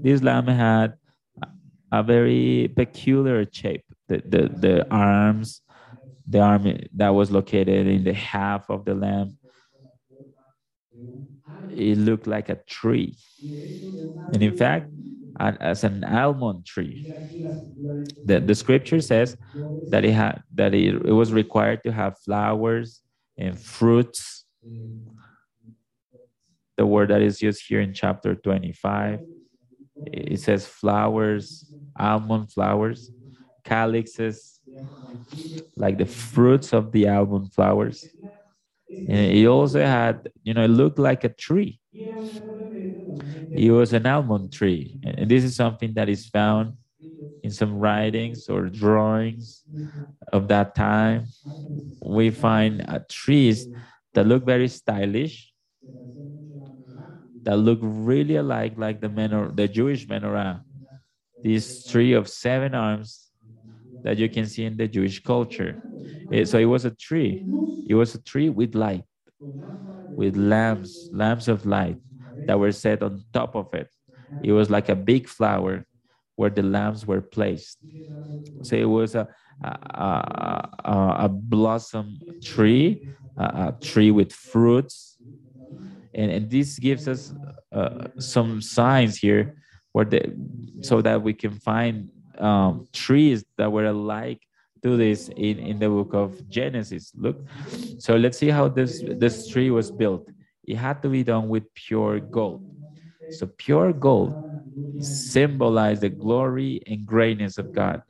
this 0.02 0.22
lamb 0.22 0.46
had 0.48 0.94
a 1.92 2.02
very 2.02 2.72
peculiar 2.76 3.44
shape. 3.50 3.84
The, 4.08 4.22
the, 4.26 4.48
the 4.48 4.86
arms, 4.90 5.62
the 6.26 6.40
arm 6.40 6.78
that 6.94 7.10
was 7.10 7.30
located 7.30 7.86
in 7.86 8.04
the 8.04 8.14
half 8.14 8.70
of 8.70 8.84
the 8.84 8.94
lamb, 8.94 9.38
it 11.76 11.98
looked 11.98 12.26
like 12.26 12.48
a 12.48 12.56
tree. 12.68 13.16
And 14.32 14.42
in 14.42 14.54
fact, 14.54 14.90
as 15.38 15.84
an 15.84 16.04
almond 16.04 16.66
tree. 16.66 17.06
The, 18.24 18.40
the 18.40 18.54
scripture 18.54 19.00
says 19.00 19.36
that 19.88 20.04
it 20.04 20.12
had 20.12 20.42
that 20.54 20.74
it, 20.74 20.94
it 21.06 21.12
was 21.12 21.32
required 21.32 21.82
to 21.84 21.92
have 21.92 22.18
flowers 22.18 23.02
and 23.36 23.58
fruits. 23.60 24.44
The 26.76 26.86
word 26.86 27.10
that 27.10 27.22
is 27.22 27.40
used 27.40 27.64
here 27.68 27.80
in 27.80 27.92
chapter 27.94 28.34
25, 28.34 29.20
it 30.06 30.40
says 30.40 30.66
flowers, 30.66 31.66
almond 31.98 32.52
flowers, 32.52 33.12
calyxes, 33.64 34.60
like 35.76 35.98
the 35.98 36.06
fruits 36.06 36.72
of 36.72 36.92
the 36.92 37.08
almond 37.08 37.52
flowers. 37.52 38.10
And 39.06 39.18
it 39.32 39.46
also 39.46 39.80
had, 39.84 40.28
you 40.44 40.54
know, 40.54 40.64
it 40.64 40.68
looked 40.68 40.98
like 40.98 41.24
a 41.24 41.28
tree. 41.28 41.80
It 43.52 43.70
was 43.70 43.92
an 43.92 44.06
almond 44.06 44.52
tree. 44.52 44.98
And 45.02 45.30
this 45.30 45.44
is 45.44 45.56
something 45.56 45.94
that 45.94 46.08
is 46.08 46.26
found 46.28 46.74
in 47.42 47.50
some 47.50 47.78
writings 47.78 48.48
or 48.48 48.68
drawings 48.68 49.64
of 50.32 50.48
that 50.48 50.74
time. 50.74 51.26
We 52.02 52.30
find 52.30 52.84
uh, 52.88 53.00
trees 53.08 53.68
that 54.14 54.26
look 54.26 54.44
very 54.44 54.68
stylish, 54.68 55.52
that 57.44 57.56
look 57.56 57.78
really 57.82 58.36
alike 58.36 58.74
like 58.76 59.00
the 59.00 59.08
menor- 59.08 59.54
the 59.54 59.68
Jewish 59.68 60.06
menorah. 60.06 60.62
This 61.42 61.86
tree 61.86 62.12
of 62.14 62.28
seven 62.28 62.74
arms 62.74 63.30
that 64.04 64.18
you 64.18 64.28
can 64.28 64.46
see 64.46 64.64
in 64.64 64.76
the 64.76 64.88
Jewish 64.88 65.22
culture. 65.22 65.80
It, 66.30 66.46
so 66.48 66.58
it 66.58 66.66
was 66.66 66.84
a 66.84 66.90
tree. 66.90 67.46
It 67.86 67.94
was 67.94 68.14
a 68.14 68.22
tree 68.22 68.50
with 68.50 68.74
light, 68.74 69.04
with 70.16 70.36
lamps, 70.36 71.08
lamps 71.12 71.48
of 71.48 71.66
light 71.66 71.98
that 72.46 72.58
were 72.58 72.72
set 72.72 73.02
on 73.02 73.24
top 73.32 73.54
of 73.54 73.72
it. 73.74 73.88
It 74.42 74.52
was 74.52 74.70
like 74.70 74.88
a 74.88 74.96
big 74.96 75.28
flower 75.28 75.86
where 76.36 76.50
the 76.50 76.62
lamps 76.62 77.06
were 77.06 77.20
placed. 77.20 77.78
So 78.62 78.76
it 78.76 78.88
was 78.88 79.14
a 79.14 79.28
a, 79.62 80.68
a, 80.84 81.16
a 81.20 81.28
blossom 81.28 82.18
tree, 82.42 83.08
a, 83.36 83.44
a, 83.44 83.76
tree 83.80 84.10
with 84.10 84.32
fruits, 84.32 85.16
and, 86.12 86.30
and 86.30 86.50
this 86.50 86.78
gives 86.78 87.06
us 87.08 87.32
uh, 87.72 88.08
some 88.18 88.60
signs 88.60 89.16
here 89.16 89.56
where 89.92 90.04
the 90.04 90.22
so 90.80 91.00
that 91.02 91.22
we 91.22 91.34
can 91.34 91.52
find 91.60 92.10
um, 92.38 92.86
trees 92.92 93.44
that 93.56 93.70
were 93.70 93.86
alike 93.86 94.40
to 94.82 94.96
this 94.96 95.28
in, 95.28 95.58
in 95.58 95.78
the 95.78 95.88
book 95.88 96.12
of 96.12 96.48
Genesis. 96.48 97.12
Look, 97.16 97.38
so 97.98 98.16
let's 98.16 98.36
see 98.36 98.50
how 98.50 98.68
this, 98.68 99.02
this 99.02 99.48
tree 99.48 99.70
was 99.70 99.90
built. 99.90 100.28
It 100.66 100.76
had 100.76 101.02
to 101.02 101.08
be 101.08 101.22
done 101.24 101.48
with 101.48 101.72
pure 101.74 102.20
gold. 102.20 102.62
So 103.28 103.46
pure 103.46 103.92
gold 103.92 104.38
symbolized 104.98 106.02
the 106.02 106.10
glory 106.10 106.82
and 106.86 107.06
greatness 107.06 107.58
of 107.58 107.72
God, 107.72 108.02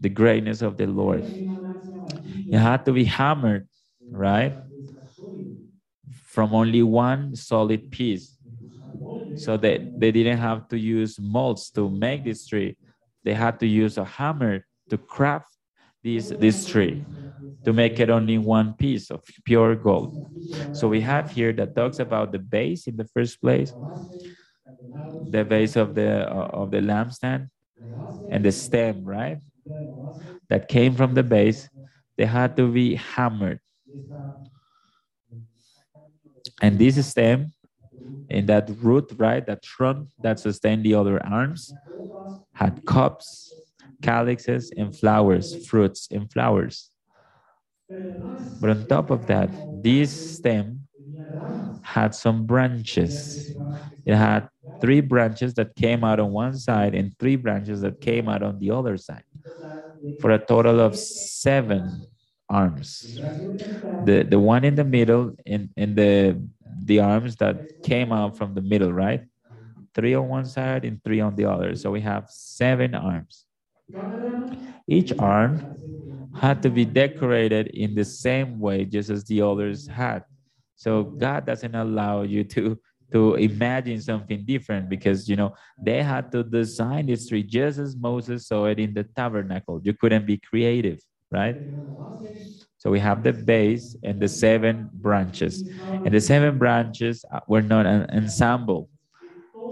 the 0.00 0.10
greatness 0.10 0.62
of 0.62 0.76
the 0.76 0.86
Lord. 0.86 1.24
It 2.50 2.58
had 2.58 2.84
to 2.86 2.92
be 2.92 3.04
hammered, 3.04 3.68
right? 4.10 4.58
From 6.10 6.54
only 6.54 6.82
one 6.82 7.34
solid 7.36 7.90
piece. 7.90 8.38
So 9.34 9.56
that 9.58 9.90
they 9.96 10.12
didn't 10.12 10.38
have 10.38 10.68
to 10.68 10.78
use 10.78 11.18
molds 11.20 11.70
to 11.72 11.90
make 11.90 12.24
this 12.24 12.46
tree. 12.46 12.76
They 13.24 13.34
had 13.34 13.60
to 13.60 13.66
use 13.66 13.98
a 13.98 14.04
hammer 14.04 14.66
to 14.90 14.98
craft 14.98 15.57
this, 16.16 16.32
this 16.38 16.66
tree 16.66 17.04
to 17.64 17.72
make 17.72 18.00
it 18.00 18.10
only 18.10 18.38
one 18.38 18.74
piece 18.74 19.10
of 19.10 19.22
pure 19.44 19.74
gold. 19.76 20.14
So 20.72 20.88
we 20.88 21.00
have 21.02 21.30
here 21.30 21.52
that 21.54 21.74
talks 21.74 21.98
about 21.98 22.32
the 22.32 22.38
base 22.38 22.86
in 22.86 22.96
the 22.96 23.04
first 23.14 23.40
place, 23.40 23.72
the 25.30 25.44
base 25.44 25.76
of 25.76 25.94
the 25.94 26.24
uh, 26.30 26.48
of 26.60 26.70
the 26.70 26.80
lampstand, 26.80 27.48
and 28.30 28.44
the 28.44 28.52
stem, 28.52 29.04
right? 29.04 29.38
That 30.48 30.68
came 30.68 30.94
from 30.94 31.14
the 31.14 31.22
base. 31.22 31.68
They 32.16 32.26
had 32.26 32.56
to 32.56 32.72
be 32.72 32.96
hammered. 32.96 33.60
And 36.62 36.78
this 36.78 36.96
stem 37.06 37.52
in 38.28 38.46
that 38.46 38.70
root, 38.82 39.12
right, 39.16 39.44
that 39.46 39.62
trunk 39.62 40.08
that 40.22 40.40
sustained 40.40 40.84
the 40.84 40.94
other 40.94 41.24
arms, 41.24 41.74
had 42.54 42.84
cups, 42.84 43.52
calyxes, 44.02 44.72
and 44.76 44.94
flowers, 44.96 45.54
fruits 45.54 46.08
and 46.10 46.30
flowers. 46.32 46.90
But 48.60 48.70
on 48.70 48.86
top 48.86 49.10
of 49.10 49.26
that, 49.26 49.54
this 49.70 50.12
stem 50.12 50.88
had 51.82 52.14
some 52.14 52.46
branches. 52.46 53.56
It 54.06 54.16
had 54.16 54.48
three 54.80 55.00
branches 55.00 55.54
that 55.54 55.76
came 55.76 56.04
out 56.04 56.20
on 56.20 56.32
one 56.32 56.56
side 56.58 56.94
and 56.94 57.16
three 57.18 57.36
branches 57.36 57.80
that 57.82 58.00
came 58.00 58.28
out 58.28 58.42
on 58.42 58.58
the 58.58 58.70
other 58.70 58.96
side 58.96 59.24
for 60.18 60.30
a 60.32 60.38
total 60.38 60.80
of 60.80 60.96
seven 60.96 62.06
arms. 62.50 63.22
The, 64.00 64.24
the 64.24 64.40
one 64.40 64.64
in 64.64 64.76
the 64.76 64.84
middle 64.84 65.34
in, 65.46 65.70
in 65.76 65.94
the, 65.94 66.40
the 66.84 67.00
arms 67.00 67.36
that 67.38 67.62
came 67.82 68.12
out 68.12 68.38
from 68.38 68.54
the 68.54 68.62
middle, 68.62 68.92
right? 68.92 69.24
Three 69.94 70.14
on 70.14 70.28
one 70.28 70.46
side 70.46 70.84
and 70.84 71.02
three 71.04 71.20
on 71.20 71.36
the 71.36 71.46
other. 71.46 71.76
So 71.76 71.90
we 71.92 72.02
have 72.02 72.26
seven 72.30 72.94
arms. 72.94 73.46
Each 74.86 75.12
arm 75.18 75.62
had 76.34 76.62
to 76.62 76.70
be 76.70 76.84
decorated 76.84 77.68
in 77.68 77.94
the 77.94 78.04
same 78.04 78.58
way, 78.60 78.84
just 78.84 79.10
as 79.10 79.24
the 79.24 79.42
others 79.42 79.86
had. 79.88 80.24
So 80.76 81.04
God 81.04 81.46
doesn't 81.46 81.74
allow 81.74 82.22
you 82.22 82.44
to 82.56 82.78
to 83.12 83.36
imagine 83.36 84.00
something 84.02 84.44
different 84.44 84.88
because 84.88 85.28
you 85.28 85.36
know 85.36 85.54
they 85.80 86.02
had 86.02 86.30
to 86.32 86.44
design 86.44 87.06
this 87.06 87.26
tree 87.28 87.42
just 87.42 87.78
as 87.78 87.96
Moses 87.96 88.46
saw 88.48 88.66
it 88.66 88.78
in 88.78 88.94
the 88.94 89.04
tabernacle. 89.04 89.80
You 89.82 89.94
couldn't 89.94 90.26
be 90.26 90.38
creative, 90.38 91.00
right? 91.30 91.56
So 92.78 92.90
we 92.90 93.00
have 93.00 93.22
the 93.22 93.32
base 93.32 93.96
and 94.02 94.20
the 94.20 94.28
seven 94.28 94.90
branches, 94.94 95.64
and 96.04 96.14
the 96.14 96.20
seven 96.20 96.58
branches 96.58 97.24
were 97.48 97.62
not 97.62 97.86
an 97.86 98.08
ensemble. 98.10 98.88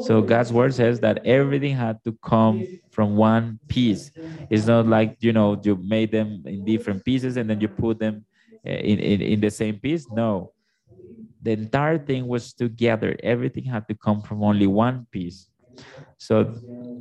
So 0.01 0.23
God's 0.23 0.53
word 0.53 0.75
says 0.75 1.01
that 1.01 1.25
everything 1.25 1.75
had 1.75 2.03
to 2.05 2.13
come 2.23 2.67
from 2.91 3.17
one 3.17 3.59
piece. 3.69 4.11
It's 4.51 4.67
not 4.67 4.87
like 4.87 5.17
you 5.21 5.33
know 5.33 5.61
you 5.63 5.77
made 5.77 6.11
them 6.13 6.43
in 6.47 6.65
different 6.65 7.05
pieces 7.05 7.37
and 7.37 7.49
then 7.49 7.61
you 7.61 7.69
put 7.69 7.99
them 7.99 8.25
eh, 8.65 8.77
in, 8.77 8.99
in, 8.99 9.23
in 9.23 9.41
the 9.41 9.51
same 9.51 9.79
piece. 9.79 10.07
No, 10.11 10.53
the 11.43 11.53
entire 11.53 11.99
thing 11.99 12.27
was 12.27 12.53
together. 12.53 13.17
Everything 13.23 13.65
had 13.65 13.87
to 13.89 13.95
come 13.95 14.23
from 14.23 14.43
only 14.43 14.67
one 14.67 15.07
piece. 15.11 15.49
So, 16.19 16.55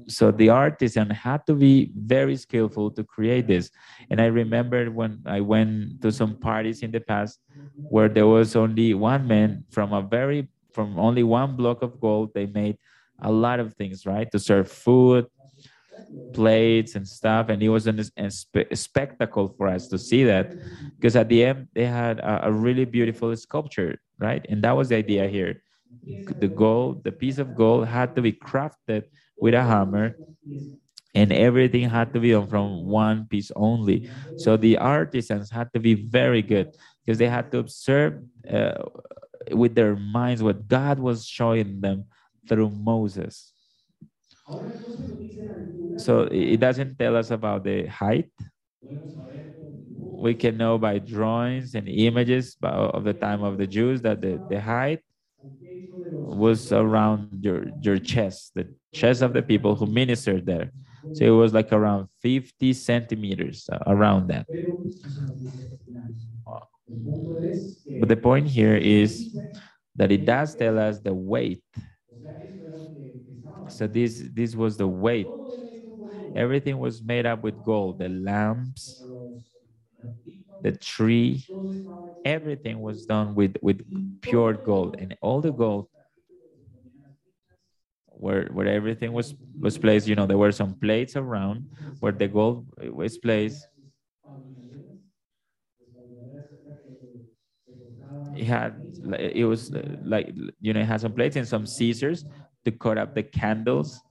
so 0.08 0.32
the 0.32 0.50
artisan 0.50 1.10
had 1.10 1.46
to 1.48 1.56
be 1.56 1.92
very 1.96 2.36
skillful 2.36 2.92
to 2.92 3.04
create 3.04 3.48
this. 3.48 3.72
And 4.10 4.20
I 4.20 4.26
remember 4.26 4.92
when 4.92 5.22
I 5.26 5.40
went 5.40 6.02
to 6.02 6.12
some 6.12 6.36
parties 6.36 6.84
in 6.84 6.92
the 6.92 7.00
past 7.00 7.40
where 7.76 8.10
there 8.10 8.28
was 8.28 8.56
only 8.56 8.94
one 8.94 9.28
man 9.28 9.64
from 9.72 9.94
a 9.94 10.02
very 10.02 10.50
from 10.76 11.00
only 11.00 11.24
one 11.24 11.56
block 11.56 11.82
of 11.82 12.00
gold, 12.02 12.34
they 12.36 12.46
made 12.46 12.78
a 13.22 13.32
lot 13.32 13.60
of 13.60 13.74
things, 13.76 14.06
right? 14.06 14.30
To 14.32 14.40
serve 14.40 14.70
food, 14.72 15.28
plates 16.34 16.96
and 16.96 17.08
stuff. 17.08 17.50
And 17.50 17.62
it 17.64 17.70
was 17.70 17.88
a 17.88 18.76
spectacle 18.76 19.54
for 19.58 19.68
us 19.68 19.88
to 19.90 19.98
see 19.98 20.24
that 20.26 20.54
because 21.00 21.16
at 21.16 21.30
the 21.30 21.44
end, 21.46 21.68
they 21.74 21.86
had 21.86 22.20
a, 22.20 22.48
a 22.48 22.52
really 22.52 22.86
beautiful 22.86 23.36
sculpture, 23.36 24.00
right? 24.20 24.46
And 24.50 24.64
that 24.64 24.76
was 24.76 24.90
the 24.90 24.96
idea 24.96 25.28
here. 25.28 25.62
The 26.40 26.48
gold, 26.48 27.04
the 27.04 27.12
piece 27.12 27.38
of 27.38 27.56
gold 27.56 27.88
had 27.88 28.16
to 28.16 28.22
be 28.22 28.34
crafted 28.34 29.04
with 29.40 29.54
a 29.54 29.64
hammer 29.64 30.18
and 31.14 31.32
everything 31.32 31.90
had 31.90 32.14
to 32.14 32.20
be 32.20 32.32
done 32.32 32.48
from 32.48 32.86
one 32.86 33.28
piece 33.30 33.52
only. 33.56 34.08
So 34.36 34.58
the 34.58 34.78
artisans 34.78 35.50
had 35.50 35.72
to 35.74 35.80
be 35.80 35.94
very 35.96 36.42
good 36.42 36.70
because 37.06 37.18
they 37.20 37.30
had 37.30 37.52
to 37.52 37.60
observe 37.60 38.20
uh, 38.52 38.84
with 39.52 39.76
their 39.76 39.96
minds 39.96 40.42
what 40.44 40.68
God 40.68 41.00
was 41.00 41.26
showing 41.26 41.82
them 41.82 42.06
through 42.48 42.70
Moses. 42.72 43.54
So 45.98 46.22
it 46.32 46.58
doesn't 46.60 46.98
tell 47.00 47.16
us 47.16 47.32
about 47.32 47.64
the 47.64 47.86
height. 47.88 48.30
We 50.18 50.36
can 50.36 50.58
know 50.58 50.78
by 50.78 51.00
drawings 51.00 51.76
and 51.76 51.88
images 51.88 52.58
of 52.64 53.04
the 53.04 53.14
time 53.14 53.44
of 53.44 53.58
the 53.58 53.68
Jews 53.68 54.02
that 54.02 54.22
the, 54.22 54.42
the 54.48 54.60
height 54.62 55.02
was 56.22 56.72
around 56.72 57.30
your, 57.44 57.66
your 57.80 57.98
chest, 57.98 58.52
the 58.56 58.68
chest 58.94 59.22
of 59.22 59.34
the 59.34 59.42
people 59.44 59.76
who 59.76 59.86
ministered 59.86 60.46
there. 60.46 60.72
So 61.14 61.26
it 61.26 61.30
was 61.38 61.54
like 61.54 61.72
around 61.72 62.08
50 62.22 62.74
centimeters 62.74 63.70
uh, 63.72 63.80
around 63.88 64.28
that. 64.30 64.48
But 67.98 68.10
the 68.10 68.18
point 68.18 68.48
here 68.48 68.76
is 68.76 69.30
that 69.96 70.12
it 70.12 70.26
does 70.26 70.56
tell 70.56 70.78
us 70.80 71.00
the 71.00 71.14
weight. 71.14 71.64
So 73.68 73.88
this 73.88 74.24
this 74.34 74.56
was 74.56 74.78
the 74.78 74.88
weight. 74.88 75.34
Everything 76.36 76.78
was 76.78 77.02
made 77.02 77.26
up 77.26 77.42
with 77.44 77.64
gold. 77.64 77.98
The 77.98 78.10
lamps, 78.10 79.08
the 80.62 80.72
tree, 80.72 81.46
everything 82.26 82.80
was 82.82 83.06
done 83.06 83.36
with 83.36 83.56
with 83.62 83.82
pure 84.22 84.54
gold, 84.54 84.96
and 85.00 85.16
all 85.22 85.42
the 85.42 85.52
gold 85.52 85.88
where 88.08 88.48
where 88.52 88.68
everything 88.68 89.14
was 89.14 89.34
was 89.60 89.78
placed. 89.78 90.08
You 90.08 90.16
know, 90.16 90.26
there 90.26 90.38
were 90.38 90.52
some 90.52 90.76
plates 90.76 91.16
around 91.16 91.66
where 92.00 92.12
the 92.12 92.28
gold 92.28 92.68
was 92.92 93.18
placed 93.18 93.68
it 98.34 98.46
had 98.46 98.74
it 99.20 99.46
was 99.46 99.72
like 100.04 100.30
you 100.60 100.74
know 100.74 100.80
it 100.82 100.86
had 100.86 101.02
some 101.02 101.14
plates 101.14 101.36
and 101.36 101.48
some 101.48 101.66
scissors 101.66 102.26
to 102.66 102.72
cut 102.72 102.98
up 102.98 103.16
the 103.16 103.24
candles 103.24 104.02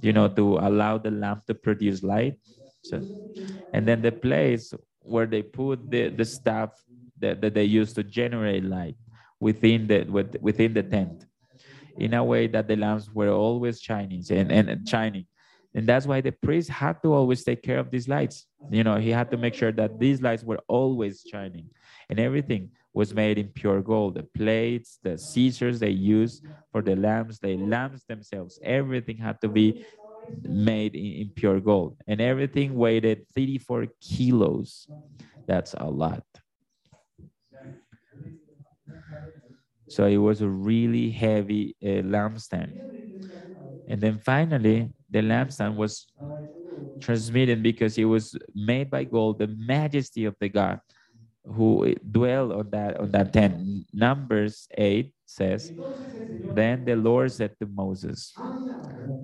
you 0.00 0.12
know 0.12 0.28
to 0.28 0.58
allow 0.58 0.98
the 0.98 1.10
lamp 1.10 1.46
to 1.46 1.54
produce 1.54 2.02
light. 2.02 2.38
So 2.82 3.00
and 3.72 3.86
then 3.86 4.02
the 4.02 4.12
place 4.12 4.74
where 5.00 5.26
they 5.26 5.42
put 5.42 5.90
the 5.90 6.08
the 6.10 6.24
stuff 6.24 6.70
that, 7.18 7.40
that 7.40 7.54
they 7.54 7.64
used 7.64 7.94
to 7.96 8.02
generate 8.02 8.64
light 8.64 8.96
within 9.40 9.86
the 9.86 10.04
within 10.40 10.74
the 10.74 10.82
tent. 10.82 11.24
In 11.96 12.12
a 12.14 12.24
way 12.24 12.48
that 12.48 12.66
the 12.66 12.76
lamps 12.76 13.08
were 13.14 13.30
always 13.30 13.80
shining 13.80 14.24
and, 14.30 14.50
and 14.50 14.88
shining 14.88 15.26
and 15.74 15.86
that's 15.86 16.06
why 16.06 16.20
the 16.20 16.32
priest 16.32 16.70
had 16.70 17.02
to 17.02 17.12
always 17.12 17.44
take 17.44 17.62
care 17.62 17.78
of 17.78 17.90
these 17.90 18.08
lights 18.08 18.46
you 18.70 18.82
know 18.84 18.96
he 18.96 19.10
had 19.10 19.30
to 19.30 19.36
make 19.36 19.54
sure 19.54 19.72
that 19.72 19.98
these 19.98 20.22
lights 20.22 20.42
were 20.44 20.60
always 20.68 21.24
shining 21.26 21.68
and 22.08 22.18
everything 22.18 22.70
was 22.92 23.12
made 23.12 23.38
in 23.38 23.48
pure 23.48 23.82
gold. 23.82 24.14
The 24.14 24.22
plates, 24.22 24.98
the 25.02 25.18
scissors 25.18 25.80
they 25.80 25.90
used 25.90 26.42
for 26.70 26.80
the 26.80 26.94
lamps, 26.94 27.38
the 27.38 27.56
lamps 27.56 28.04
themselves, 28.04 28.58
everything 28.62 29.16
had 29.16 29.40
to 29.40 29.48
be 29.48 29.80
made 30.44 30.94
in, 30.94 31.12
in 31.22 31.30
pure 31.34 31.60
gold. 31.60 31.96
And 32.06 32.20
everything 32.20 32.74
weighed 32.74 33.26
34 33.34 33.86
kilos. 34.00 34.88
That's 35.46 35.74
a 35.78 35.90
lot. 35.90 36.24
So 39.86 40.06
it 40.06 40.16
was 40.18 40.40
a 40.42 40.48
really 40.48 41.10
heavy 41.10 41.76
uh, 41.82 42.02
lampstand. 42.04 42.74
And 43.86 44.00
then 44.00 44.18
finally, 44.18 44.90
the 45.10 45.20
lampstand 45.20 45.76
was 45.76 46.06
transmitted 47.00 47.62
because 47.62 47.98
it 47.98 48.04
was 48.04 48.36
made 48.54 48.90
by 48.90 49.04
gold, 49.04 49.38
the 49.38 49.48
majesty 49.48 50.24
of 50.24 50.36
the 50.40 50.48
God 50.48 50.80
who 51.44 51.94
dwell 52.10 52.52
on 52.52 52.70
that 52.70 52.98
on 53.00 53.10
that 53.12 53.32
tent. 53.32 53.86
Numbers 53.92 54.68
8 54.76 55.14
says, 55.26 55.72
Then 56.48 56.84
the 56.84 56.96
Lord 56.96 57.32
said 57.32 57.56
to 57.60 57.66
Moses, 57.66 58.40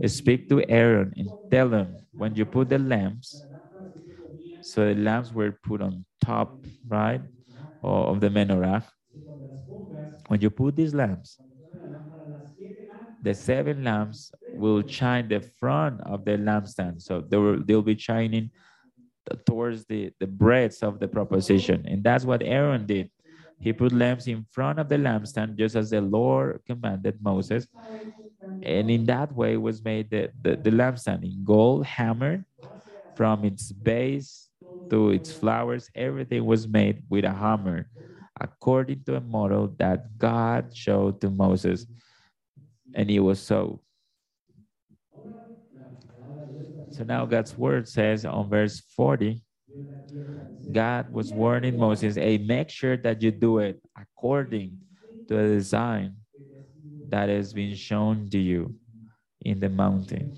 Speak 0.06 0.48
to 0.48 0.64
Aaron 0.68 1.12
and 1.16 1.34
tell 1.50 1.70
him 1.72 1.96
when 2.16 2.34
you 2.34 2.44
put 2.46 2.68
the 2.68 2.78
lamps, 2.78 3.46
so 4.60 4.86
the 4.86 5.00
lamps 5.00 5.32
were 5.32 5.52
put 5.52 5.80
on 5.82 6.04
top, 6.22 6.66
right, 6.88 7.22
of 7.82 8.20
the 8.20 8.28
menorah. 8.28 8.84
when 10.28 10.40
you 10.40 10.50
put 10.50 10.76
these 10.76 10.94
lamps, 10.94 11.40
the 13.22 13.34
seven 13.34 13.84
lamps 13.84 14.32
will 14.60 14.86
shine 14.86 15.28
the 15.28 15.40
front 15.40 16.00
of 16.02 16.24
the 16.24 16.32
lampstand. 16.32 17.02
So 17.02 17.20
they 17.20 17.36
will 17.36 17.62
they'll 17.64 17.82
be 17.82 17.96
shining 17.98 18.50
towards 19.46 19.84
the, 19.86 20.12
the 20.18 20.26
breadth 20.26 20.82
of 20.82 20.98
the 20.98 21.08
proposition. 21.08 21.84
And 21.86 22.02
that's 22.02 22.24
what 22.24 22.42
Aaron 22.42 22.86
did. 22.86 23.10
He 23.60 23.72
put 23.72 23.92
lamps 23.92 24.26
in 24.26 24.46
front 24.50 24.78
of 24.78 24.88
the 24.88 24.96
lampstand, 24.96 25.56
just 25.56 25.76
as 25.76 25.90
the 25.90 26.00
Lord 26.00 26.60
commanded 26.66 27.18
Moses. 27.22 27.66
And 28.62 28.90
in 28.90 29.04
that 29.06 29.34
way 29.34 29.56
was 29.56 29.84
made 29.84 30.10
the, 30.10 30.30
the, 30.42 30.56
the 30.56 30.70
lampstand 30.70 31.24
in 31.24 31.44
gold, 31.44 31.86
hammered 31.86 32.44
from 33.14 33.44
its 33.44 33.72
base 33.72 34.48
to 34.90 35.10
its 35.10 35.30
flowers. 35.30 35.90
Everything 35.94 36.44
was 36.44 36.66
made 36.66 37.02
with 37.08 37.24
a 37.24 37.32
hammer, 37.32 37.88
according 38.40 39.04
to 39.04 39.16
a 39.16 39.20
model 39.20 39.74
that 39.78 40.18
God 40.18 40.74
showed 40.74 41.20
to 41.20 41.30
Moses. 41.30 41.86
And 42.94 43.10
it 43.10 43.20
was 43.20 43.40
so. 43.40 43.80
So 47.00 47.04
now 47.06 47.24
God's 47.24 47.56
word 47.56 47.88
says 47.88 48.26
on 48.26 48.50
verse 48.50 48.80
40, 48.94 49.40
God 50.70 51.10
was 51.10 51.32
warning 51.32 51.78
Moses, 51.78 52.16
hey, 52.16 52.36
make 52.36 52.68
sure 52.68 52.98
that 52.98 53.22
you 53.22 53.30
do 53.30 53.58
it 53.58 53.80
according 53.98 54.78
to 55.28 55.34
the 55.34 55.48
design 55.48 56.16
that 57.08 57.30
has 57.30 57.54
been 57.54 57.74
shown 57.74 58.28
to 58.30 58.38
you 58.38 58.74
in 59.42 59.60
the 59.60 59.70
mountain. 59.70 60.32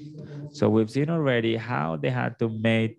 So 0.52 0.70
we've 0.70 0.90
seen 0.90 1.10
already 1.10 1.56
how 1.56 1.96
they 1.96 2.10
had 2.10 2.38
to 2.40 2.48
make 2.48 2.98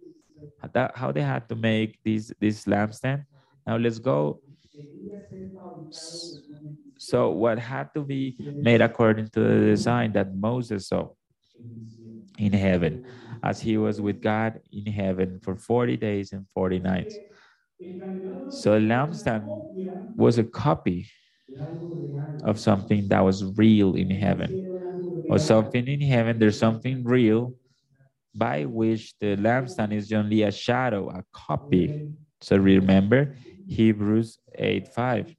how 0.95 1.11
they 1.11 1.21
had 1.21 1.47
to 1.49 1.55
make 1.55 1.99
this 2.03 2.33
this 2.41 2.65
lampstand. 2.65 3.25
Now 3.65 3.77
let's 3.77 3.99
go. 3.99 4.41
So 6.97 7.31
what 7.31 7.59
had 7.59 7.93
to 7.93 8.01
be 8.03 8.37
made 8.61 8.81
according 8.81 9.29
to 9.29 9.39
the 9.39 9.65
design 9.65 10.13
that 10.13 10.35
Moses 10.35 10.87
saw 10.87 11.09
in 12.37 12.53
heaven 12.53 12.99
as 13.43 13.61
he 13.61 13.77
was 13.77 14.01
with 14.01 14.21
God 14.21 14.61
in 14.71 14.87
heaven 14.87 15.39
for 15.43 15.55
40 15.55 15.97
days 15.97 16.33
and 16.33 16.47
40 16.55 16.79
nights. 16.79 17.21
So 18.47 18.79
lampstand 18.79 19.65
was 20.15 20.37
a 20.37 20.43
copy 20.45 21.09
of 22.43 22.59
something 22.59 23.07
that 23.09 23.21
was 23.21 23.43
real 23.57 23.95
in 23.95 24.09
heaven. 24.09 24.59
Or 25.29 25.39
something 25.39 25.87
in 25.87 26.01
heaven, 26.01 26.39
there's 26.39 26.59
something 26.59 27.03
real 27.03 27.55
by 28.35 28.65
which 28.65 29.15
the 29.19 29.35
lampstand 29.37 29.93
is 29.93 30.11
only 30.13 30.43
a 30.43 30.51
shadow, 30.51 31.09
a 31.09 31.23
copy. 31.33 31.99
So 32.41 32.57
remember 32.57 33.35
Hebrews 33.67 34.39
8 34.55 34.87
5. 34.89 35.35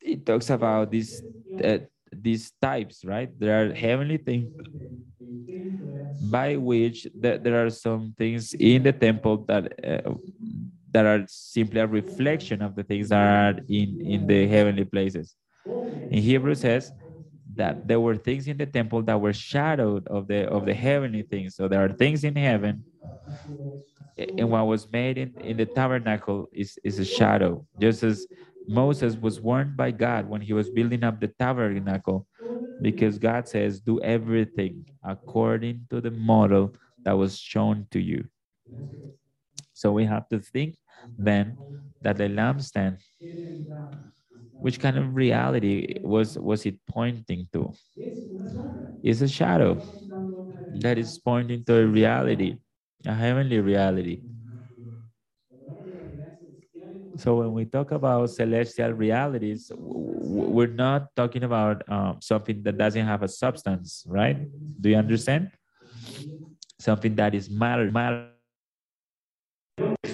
It 0.00 0.26
talks 0.26 0.50
about 0.50 0.90
this 0.90 1.22
uh, 1.62 1.78
these 2.12 2.52
types, 2.62 3.04
right? 3.04 3.30
There 3.38 3.70
are 3.70 3.74
heavenly 3.74 4.18
things 4.18 4.48
by 6.20 6.56
which 6.56 7.06
th 7.22 7.42
there 7.42 7.58
are 7.64 7.70
some 7.70 8.14
things 8.18 8.54
in 8.54 8.82
the 8.82 8.92
temple 8.92 9.44
that 9.48 9.64
uh, 9.84 10.12
that 10.92 11.06
are 11.06 11.24
simply 11.28 11.80
a 11.80 11.86
reflection 11.86 12.62
of 12.62 12.74
the 12.76 12.84
things 12.84 13.08
that 13.10 13.22
are 13.22 13.56
in 13.68 13.98
in 14.00 14.26
the 14.26 14.46
heavenly 14.48 14.84
places. 14.84 15.36
In 16.10 16.22
Hebrew 16.22 16.54
says 16.54 16.92
that 17.56 17.86
there 17.86 18.00
were 18.00 18.16
things 18.16 18.48
in 18.48 18.58
the 18.58 18.66
temple 18.66 19.02
that 19.04 19.20
were 19.20 19.34
shadowed 19.34 20.06
of 20.08 20.28
the 20.28 20.48
of 20.48 20.64
the 20.66 20.74
heavenly 20.74 21.22
things. 21.22 21.56
So 21.56 21.68
there 21.68 21.84
are 21.84 21.92
things 21.92 22.24
in 22.24 22.36
heaven, 22.36 22.84
and 24.36 24.50
what 24.50 24.66
was 24.66 24.90
made 24.90 25.18
in, 25.18 25.34
in 25.40 25.56
the 25.56 25.66
tabernacle 25.66 26.48
is, 26.52 26.78
is 26.84 26.98
a 26.98 27.04
shadow. 27.04 27.64
Just 27.78 28.02
as 28.02 28.26
Moses 28.66 29.16
was 29.16 29.40
warned 29.40 29.76
by 29.76 29.90
God 29.90 30.28
when 30.28 30.40
he 30.40 30.52
was 30.52 30.70
building 30.70 31.04
up 31.04 31.20
the 31.20 31.28
tabernacle 31.28 32.26
because 32.80 33.18
God 33.18 33.48
says, 33.48 33.80
do 33.80 34.00
everything 34.02 34.86
according 35.04 35.86
to 35.90 36.00
the 36.00 36.10
model 36.10 36.74
that 37.04 37.12
was 37.12 37.38
shown 37.38 37.86
to 37.92 38.00
you. 38.00 38.28
So 39.72 39.92
we 39.92 40.04
have 40.04 40.28
to 40.28 40.38
think 40.40 40.76
then 41.18 41.58
that 42.02 42.16
the 42.18 42.28
lampstand, 42.28 42.98
which 44.58 44.78
kind 44.80 44.96
of 44.98 45.14
reality 45.14 45.94
was, 46.02 46.38
was 46.38 46.66
it 46.66 46.78
pointing 46.88 47.48
to? 47.52 47.76
It's 49.02 49.20
a 49.20 49.28
shadow 49.28 49.82
that 50.72 50.98
is 50.98 51.18
pointing 51.18 51.64
to 51.64 51.76
a 51.76 51.86
reality, 51.86 52.58
a 53.06 53.14
heavenly 53.14 53.60
reality. 53.60 54.22
So 57.20 57.34
when 57.36 57.52
we 57.52 57.66
talk 57.66 57.92
about 57.92 58.30
celestial 58.30 58.92
realities, 58.92 59.70
we're 59.76 60.72
not 60.72 61.14
talking 61.14 61.44
about 61.44 61.84
um, 61.86 62.16
something 62.22 62.62
that 62.62 62.78
doesn't 62.78 63.04
have 63.04 63.22
a 63.22 63.28
substance, 63.28 64.04
right? 64.08 64.38
Do 64.80 64.88
you 64.88 64.96
understand? 64.96 65.50
Something 66.78 67.14
that 67.16 67.34
is 67.34 67.50
matter. 67.50 67.90
matter. 67.90 68.28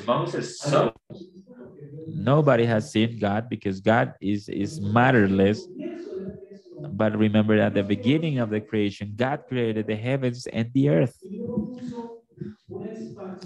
Moses 0.05 0.59
so 0.59 0.93
nobody 2.09 2.65
has 2.65 2.91
seen 2.91 3.19
God 3.19 3.49
because 3.49 3.81
God 3.81 4.15
is 4.21 4.49
is 4.49 4.81
matterless. 4.81 5.63
But 6.91 7.17
remember 7.17 7.55
at 7.61 7.75
the 7.75 7.85
beginning 7.85 8.39
of 8.41 8.51
the 8.51 8.61
creation, 8.61 9.15
God 9.15 9.45
created 9.47 9.87
the 9.87 9.95
heavens 9.95 10.47
and 10.49 10.73
the 10.75 10.91
earth 10.91 11.15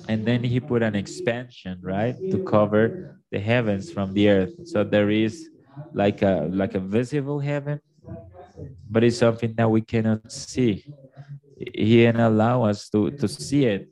and 0.09 0.25
then 0.27 0.43
he 0.43 0.61
put 0.61 0.83
an 0.83 0.95
expansion 0.95 1.79
right 1.83 2.17
to 2.31 2.39
cover 2.39 2.97
the 3.31 3.39
heavens 3.39 3.91
from 3.91 4.13
the 4.15 4.29
earth. 4.29 4.55
So 4.65 4.85
there 4.85 5.11
is 5.11 5.49
like 5.93 6.23
a 6.23 6.49
like 6.51 6.75
a 6.75 6.81
visible 6.81 7.41
heaven 7.41 7.81
but 8.89 9.05
it's 9.05 9.19
something 9.19 9.55
that 9.55 9.71
we 9.71 9.81
cannot 9.83 10.31
see. 10.31 10.87
He 11.57 11.99
didn't 12.05 12.21
allow 12.21 12.65
us 12.65 12.89
to 12.91 13.11
to 13.13 13.29
see 13.29 13.65
it. 13.67 13.89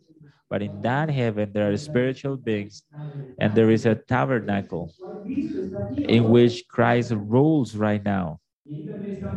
But 0.51 0.63
in 0.63 0.81
that 0.83 1.11
heaven 1.11 1.53
there 1.53 1.71
are 1.71 1.77
spiritual 1.77 2.37
beings 2.37 2.83
and 3.39 3.55
there 3.55 3.71
is 3.71 3.87
a 3.87 3.95
tabernacle 3.97 4.95
in 6.09 6.29
which 6.29 6.65
christ 6.69 7.13
rules 7.13 7.75
right 7.77 8.03
now 8.05 8.41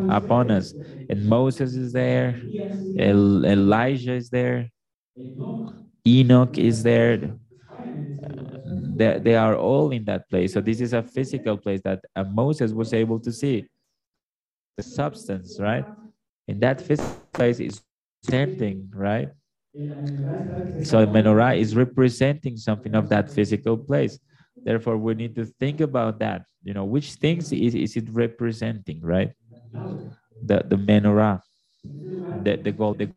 upon 0.07 0.51
us. 0.51 0.73
And 1.09 1.25
moses 1.25 1.75
is 1.75 1.93
there. 1.93 2.39
El 2.97 3.45
elijah 3.45 4.13
is 4.13 4.29
there 4.29 4.69
Enoch 6.07 6.57
is 6.57 6.83
there. 6.83 7.37
They, 8.95 9.19
they 9.19 9.35
are 9.35 9.55
all 9.55 9.91
in 9.91 10.05
that 10.05 10.29
place. 10.29 10.53
So 10.53 10.61
this 10.61 10.81
is 10.81 10.93
a 10.93 11.03
physical 11.03 11.57
place 11.57 11.81
that 11.83 12.01
Moses 12.31 12.71
was 12.73 12.93
able 12.93 13.19
to 13.19 13.31
see. 13.31 13.65
The 14.77 14.83
substance, 14.83 15.59
right? 15.59 15.85
In 16.47 16.59
that 16.59 16.81
physical 16.81 17.21
place 17.33 17.59
is 17.59 17.81
representing, 18.29 18.89
right? 18.93 19.29
So 20.83 21.05
menorah 21.05 21.57
is 21.59 21.75
representing 21.75 22.57
something 22.57 22.95
of 22.95 23.09
that 23.09 23.31
physical 23.31 23.77
place. 23.77 24.19
Therefore, 24.65 24.97
we 24.97 25.13
need 25.15 25.35
to 25.35 25.45
think 25.45 25.81
about 25.81 26.19
that. 26.19 26.43
You 26.63 26.73
know, 26.73 26.85
which 26.85 27.13
things 27.13 27.51
is, 27.51 27.75
is 27.75 27.95
it 27.95 28.09
representing, 28.11 29.01
right? 29.01 29.31
The 30.43 30.63
the 30.67 30.75
menorah, 30.77 31.41
the 32.43 32.57
the 32.57 32.71
gold, 32.71 32.99
the 32.99 33.11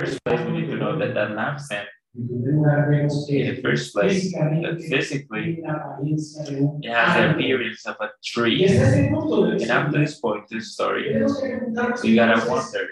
first 0.00 0.24
place, 0.24 0.40
we 0.46 0.52
need 0.52 0.66
to 0.66 0.76
know 0.76 0.98
that 0.98 1.14
that 1.14 1.30
lampstand, 1.30 1.86
in 2.16 3.54
the 3.54 3.60
first 3.62 3.92
place, 3.94 4.32
that 4.32 4.82
physically, 4.88 5.62
it 5.62 6.90
has 6.90 7.14
the 7.14 7.30
appearance 7.30 7.86
of 7.86 7.96
a 8.00 8.08
tree. 8.24 8.64
And 8.64 9.70
up 9.70 9.92
to 9.92 9.98
this 9.98 10.18
point 10.18 10.44
in 10.50 10.58
the 10.58 10.64
story, 10.64 11.02
you 12.02 12.14
gotta 12.16 12.48
wonder, 12.50 12.88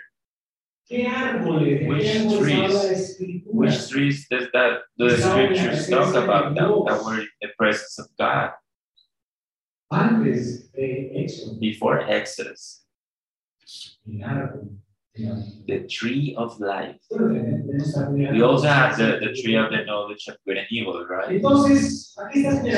which 1.88 2.10
trees, 2.38 3.16
which 3.46 3.90
trees 3.90 4.26
does 4.30 4.46
that 4.52 4.72
the 4.96 5.16
scriptures 5.16 5.88
talk 5.88 6.14
about 6.14 6.54
that, 6.54 6.68
that 6.86 7.04
were 7.04 7.20
in 7.20 7.28
the 7.42 7.48
presence 7.58 7.98
of 7.98 8.06
God? 8.18 8.52
Before 11.58 11.98
Exodus 12.00 12.84
the 15.66 15.86
tree 15.88 16.34
of 16.36 16.58
life. 16.60 16.96
We 18.32 18.42
also 18.42 18.68
have 18.68 18.96
the, 18.96 19.18
the 19.20 19.32
tree 19.40 19.56
of 19.56 19.70
the 19.70 19.84
knowledge 19.84 20.26
of 20.28 20.36
good 20.46 20.56
and 20.58 20.66
evil, 20.70 21.04
right? 21.06 21.40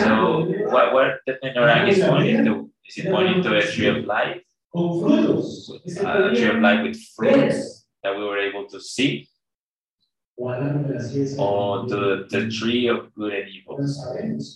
So, 0.03 0.45
what, 0.75 0.93
what 0.95 1.09
the 1.27 1.35
menorah 1.45 1.89
is 1.89 1.99
pointing 2.11 2.45
to? 2.47 2.71
Is 2.89 2.97
it 2.99 3.11
pointing 3.13 3.43
to 3.45 3.57
a 3.59 3.63
tree 3.63 3.87
of 3.89 4.05
life? 4.05 4.41
A 6.07 6.35
tree 6.35 6.49
of 6.49 6.61
life 6.61 6.83
with 6.87 6.97
fruits 7.17 7.87
that 8.03 8.17
we 8.17 8.25
were 8.25 8.39
able 8.39 8.67
to 8.69 8.81
see? 8.81 9.29
Or 11.39 11.87
to 11.89 12.25
the 12.31 12.49
tree 12.51 12.89
of 12.89 13.13
good 13.15 13.33
and 13.35 13.49
evil? 13.49 13.77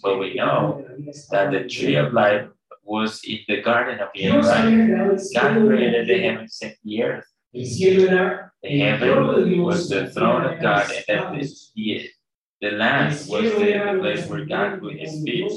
But 0.02 0.18
we 0.18 0.34
know 0.34 0.82
that 1.30 1.50
the 1.52 1.68
tree 1.68 1.96
of 1.96 2.12
life 2.12 2.48
was 2.84 3.20
in 3.24 3.40
the 3.48 3.60
Garden 3.62 3.98
of 4.00 4.08
Eden, 4.14 4.40
right? 4.40 5.18
God 5.34 5.66
created 5.68 6.06
the 6.08 6.18
heavens 6.22 6.58
and 6.62 6.74
the 6.84 7.02
earth. 7.02 7.26
The 7.54 8.80
heaven 8.80 9.62
was 9.62 9.88
the 9.88 10.10
throne 10.10 10.44
of 10.44 10.60
God, 10.60 10.90
and 10.90 11.04
that 11.06 11.32
the, 11.76 12.10
the 12.60 12.70
land 12.72 13.12
was 13.28 13.28
the, 13.28 13.92
the 13.92 13.98
place 14.00 14.26
where 14.28 14.44
God 14.44 14.80
put 14.80 14.94
his 14.98 15.22
feet. 15.22 15.52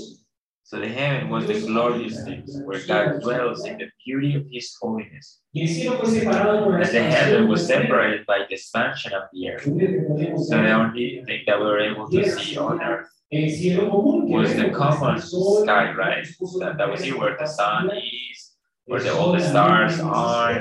So 0.63 0.79
the 0.79 0.89
heaven 0.89 1.29
was 1.29 1.47
the 1.47 1.59
glorious 1.61 2.23
things 2.23 2.59
where 2.65 2.85
God 2.85 3.21
dwells 3.21 3.65
in 3.65 3.77
the 3.77 3.87
beauty 4.05 4.35
of 4.35 4.45
his 4.51 4.75
holiness. 4.79 5.39
And 5.55 5.67
the 5.67 7.03
heaven 7.09 7.47
was 7.47 7.65
separated 7.65 8.25
by 8.27 8.39
the 8.47 8.53
expansion 8.53 9.13
of 9.13 9.23
the 9.31 9.49
earth. 9.49 9.63
So 9.63 10.61
the 10.61 10.71
only 10.71 11.23
thing 11.25 11.43
that 11.47 11.57
we 11.57 11.65
were 11.65 11.79
able 11.79 12.07
to 12.09 12.29
see 12.29 12.57
on 12.57 12.81
earth 12.83 13.07
was 13.31 14.55
the 14.55 14.69
common 14.69 15.19
sky, 15.21 15.93
right? 15.93 16.27
That, 16.59 16.75
that 16.77 16.89
was 16.91 17.01
here 17.01 17.17
where 17.17 17.37
the 17.39 17.47
sun 17.47 17.89
is, 17.89 18.51
where 18.85 19.01
the, 19.01 19.17
all 19.17 19.31
the 19.31 19.39
stars 19.39 19.99
are. 20.01 20.59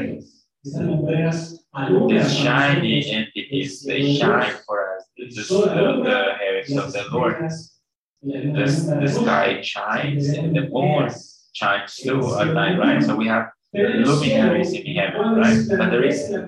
These 2.09 2.37
shiny 2.37 3.11
entities, 3.11 3.83
they 3.85 4.14
shine 4.16 4.55
for 4.66 4.96
us. 4.96 5.05
The, 5.16 5.26
the, 5.26 6.02
the 6.02 6.18
heavens 6.40 6.76
of 6.76 6.92
the 6.92 7.05
Lord. 7.12 7.50
the, 8.22 8.96
the 9.00 9.09
sky 9.09 9.61
shines 9.62 10.29
and 10.29 10.57
the 10.57 10.68
moon 10.68 11.11
shines 11.52 11.96
too 11.96 12.35
at 12.38 12.48
night, 12.52 12.79
right? 12.79 13.02
So 13.02 13.14
we 13.16 13.26
have 13.29 13.50
luminaries 13.74 14.72
in 14.72 14.87
heaven, 14.94 15.37
right? 15.37 15.59
But 15.68 15.90
there 15.90 16.05
is 16.05 16.31
a 16.31 16.40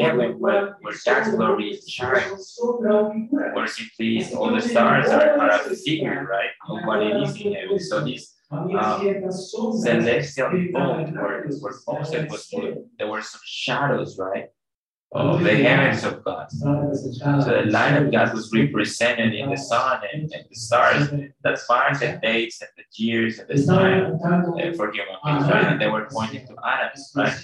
heaven 0.00 0.38
where, 0.38 0.76
where 0.80 0.94
God's 1.04 1.30
glory 1.34 1.78
shines, 1.88 2.58
where 2.60 3.66
simply 3.66 4.34
all 4.34 4.52
the 4.54 4.60
stars 4.60 5.08
are, 5.10 5.38
are 5.38 5.50
a 5.50 5.74
figure, 5.74 6.26
right, 6.30 6.50
of 6.68 6.84
what 6.86 7.02
it 7.02 7.16
is 7.22 7.36
in 7.40 7.54
heaven. 7.54 7.78
So 7.78 8.04
this 8.04 8.34
um, 8.52 9.30
celestial 9.30 10.50
dome 10.72 11.14
where, 11.14 11.48
where 11.48 11.74
Moses 11.88 12.30
was 12.30 12.54
there 12.98 13.08
were 13.08 13.22
some 13.22 13.40
shadows, 13.44 14.18
right? 14.18 14.48
of 15.14 15.42
the 15.42 15.54
heavens 15.56 16.04
of 16.04 16.24
God. 16.24 16.50
So 16.50 16.66
the 17.44 17.64
light 17.66 17.96
of 18.02 18.10
God 18.10 18.32
was 18.32 18.50
represented 18.52 19.34
in 19.34 19.50
the 19.50 19.56
sun 19.56 20.00
and, 20.12 20.22
and 20.32 20.44
the 20.48 20.54
stars 20.56 21.10
that 21.44 21.58
marked 21.68 22.00
the 22.00 22.18
dates 22.22 22.62
and 22.62 22.70
the 22.76 22.84
years 22.96 23.38
and 23.38 23.48
the 23.48 23.66
time 23.66 24.18
uh, 24.58 24.72
for 24.74 24.90
human 24.90 25.16
beings, 25.24 25.44
right? 25.50 25.66
And 25.66 25.80
they 25.80 25.88
were 25.88 26.08
pointing 26.10 26.46
to 26.46 26.56
Adam, 26.66 26.90
right? 27.14 27.36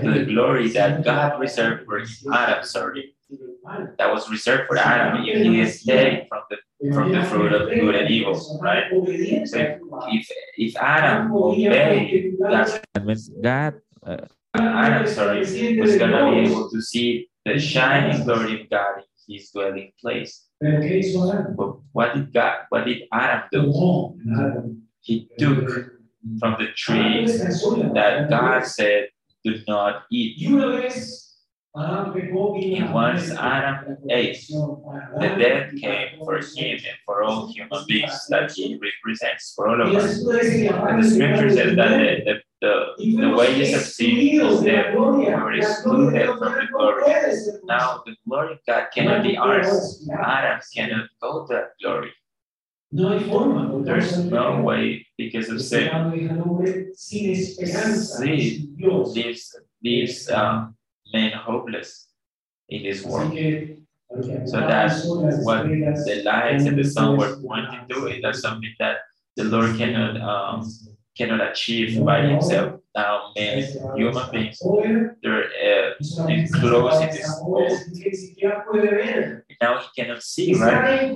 To 0.00 0.10
the 0.12 0.24
glory 0.24 0.68
that 0.70 1.04
God 1.04 1.38
reserved 1.38 1.84
for 1.84 2.02
Adam, 2.32 2.64
sorry. 2.64 3.14
That 3.98 4.10
was 4.10 4.30
reserved 4.30 4.68
for 4.68 4.78
Adam 4.78 5.22
if 5.26 5.42
he 5.42 5.60
is 5.60 5.82
dead 5.82 6.26
from 6.30 6.40
the 6.48 6.56
from 6.92 7.12
the 7.12 7.22
fruit 7.24 7.52
of 7.52 7.68
good 7.68 7.94
and 7.94 8.08
evil, 8.10 8.34
right? 8.62 8.84
So 8.90 9.64
if 10.08 10.30
if 10.56 10.76
Adam 10.76 11.32
obeyed 11.32 12.36
God's 12.40 12.80
commandments, 12.94 13.30
God 13.42 13.74
uh, 14.06 14.26
Adam, 14.54 15.06
sorry, 15.06 15.40
was 15.40 15.96
going 15.96 16.10
to 16.10 16.30
be 16.30 16.50
able 16.50 16.70
to 16.70 16.80
see 16.80 17.28
the 17.44 17.58
shining 17.58 18.24
glory 18.24 18.60
of 18.62 18.70
God 18.70 18.98
in 18.98 19.34
his 19.34 19.50
dwelling 19.50 19.92
place. 20.00 20.46
But 21.56 21.76
what 21.92 22.14
did 22.14 22.32
God, 22.32 22.54
what 22.70 22.84
did 22.86 23.02
Adam 23.12 23.42
do? 23.52 23.60
He 25.00 25.28
took 25.38 25.68
from 26.40 26.56
the 26.58 26.68
tree 26.74 27.26
that 27.94 28.28
God 28.30 28.64
said, 28.66 29.08
do 29.44 29.56
not 29.68 30.04
eat. 30.10 30.36
And 31.74 32.92
once 32.94 33.30
Adam 33.30 33.98
ate, 34.10 34.46
the 34.48 35.36
death 35.38 35.70
came 35.80 36.18
for 36.18 36.38
him 36.38 36.78
and 36.78 36.98
for 37.04 37.22
all 37.22 37.52
human 37.52 37.84
beings 37.86 38.26
that 38.30 38.50
he 38.52 38.78
represents, 38.80 39.52
for 39.54 39.68
all 39.68 39.80
of 39.82 39.94
us. 39.94 40.18
And 40.18 41.02
the 41.02 41.08
scripture 41.08 41.50
says 41.50 41.76
that 41.76 42.24
the, 42.24 42.24
the, 42.24 42.34
the, 42.60 43.20
the 43.20 43.30
wages 43.36 43.74
of 43.74 43.82
sin 43.82 44.16
is 44.16 44.62
death. 44.62 44.94
We 44.96 45.58
excluded 45.58 46.26
from 46.26 46.40
the 46.40 46.66
glory. 46.72 47.02
Now 47.64 48.02
the 48.04 48.16
glory 48.26 48.52
of 48.54 48.58
God 48.66 48.86
cannot 48.92 49.22
be 49.22 49.36
ours. 49.36 50.08
Adam 50.10 50.60
cannot 50.74 51.08
go 51.20 51.46
to 51.46 51.52
that 51.52 51.68
glory. 51.80 52.12
There's 52.90 54.16
no 54.16 54.62
way 54.62 55.06
because 55.18 55.50
of 55.50 55.60
sin. 55.60 55.90
Sin 56.96 58.74
leaves, 59.14 59.56
leaves 59.82 60.30
um, 60.30 60.74
men 61.12 61.32
hopeless 61.32 62.08
in 62.68 62.82
this 62.82 63.04
world. 63.04 63.32
So 64.46 64.56
that's 64.60 65.04
what 65.04 65.64
the 65.68 66.22
lights 66.24 66.64
and 66.64 66.78
the 66.78 66.84
sun 66.84 67.16
were 67.18 67.36
pointing 67.42 67.86
to. 67.90 68.06
It 68.06 68.22
that's 68.22 68.40
something 68.40 68.74
that 68.78 68.98
the 69.36 69.44
Lord 69.44 69.76
cannot 69.76 70.16
um, 70.20 70.66
cannot 71.16 71.40
achieve 71.50 72.02
by 72.04 72.22
himself. 72.26 72.80
Now, 72.94 73.32
men, 73.36 73.62
human 73.96 74.30
beings, 74.30 74.58
they're 75.22 75.44
uh, 75.44 76.26
enclosed 76.28 77.02
in 77.02 77.10
this 77.10 77.40
world. 77.44 77.78
Now 79.60 79.80
he 79.80 79.88
cannot 80.02 80.22
see, 80.22 80.54
right? 80.54 81.12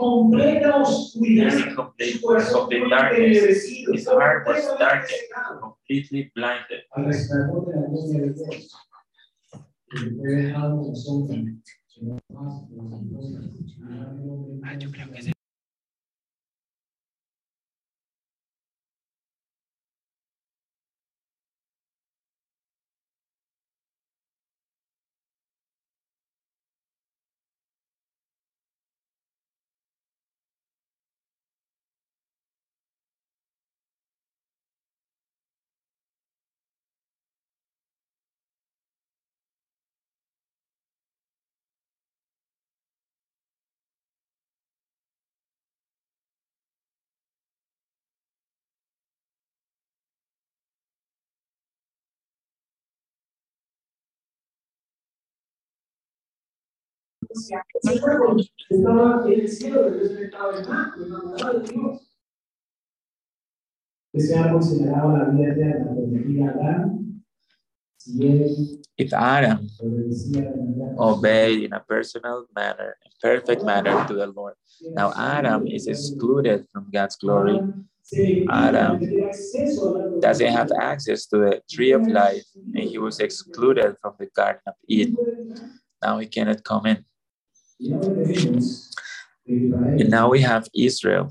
There's 1.38 1.60
a 1.62 1.74
complete, 1.74 2.20
complete 2.22 2.88
darkness. 2.90 3.64
His 3.66 4.06
heart 4.06 4.46
was 4.46 4.64
darkened, 4.78 5.28
completely 5.60 6.30
blinded. 6.34 6.82
Ah, 14.62 14.76
yo 14.78 14.90
creo 14.90 15.10
que 15.10 15.31
If 68.98 69.12
Adam 69.12 69.68
obeyed 70.98 71.62
in 71.64 71.72
a 71.72 71.80
personal 71.80 72.46
manner, 72.54 72.96
in 73.04 73.12
perfect 73.20 73.62
manner 73.64 74.06
to 74.06 74.14
the 74.14 74.26
Lord. 74.26 74.54
Now 74.82 75.12
Adam 75.16 75.66
is 75.66 75.86
excluded 75.86 76.66
from 76.72 76.90
God's 76.92 77.16
glory. 77.16 77.58
Adam 78.50 79.00
doesn't 80.20 80.52
have 80.52 80.70
access 80.78 81.26
to 81.26 81.38
the 81.38 81.62
tree 81.70 81.92
of 81.92 82.06
life, 82.06 82.44
and 82.74 82.84
he 82.84 82.98
was 82.98 83.20
excluded 83.20 83.96
from 84.00 84.14
the 84.18 84.26
Garden 84.36 84.62
of 84.66 84.74
Eden. 84.88 85.16
Now 86.02 86.18
he 86.18 86.26
cannot 86.26 86.64
come 86.64 86.86
in. 86.86 87.04
And 89.98 90.10
now 90.10 90.28
we 90.30 90.40
have 90.42 90.68
Israel. 90.74 91.30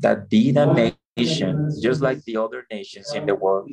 That 0.00 0.28
being 0.28 0.56
a 0.56 0.66
nation, 0.66 1.64
just 1.78 2.00
like 2.00 2.24
the 2.24 2.36
other 2.36 2.66
nations 2.70 3.14
in 3.14 3.26
the 3.26 3.34
world 3.34 3.70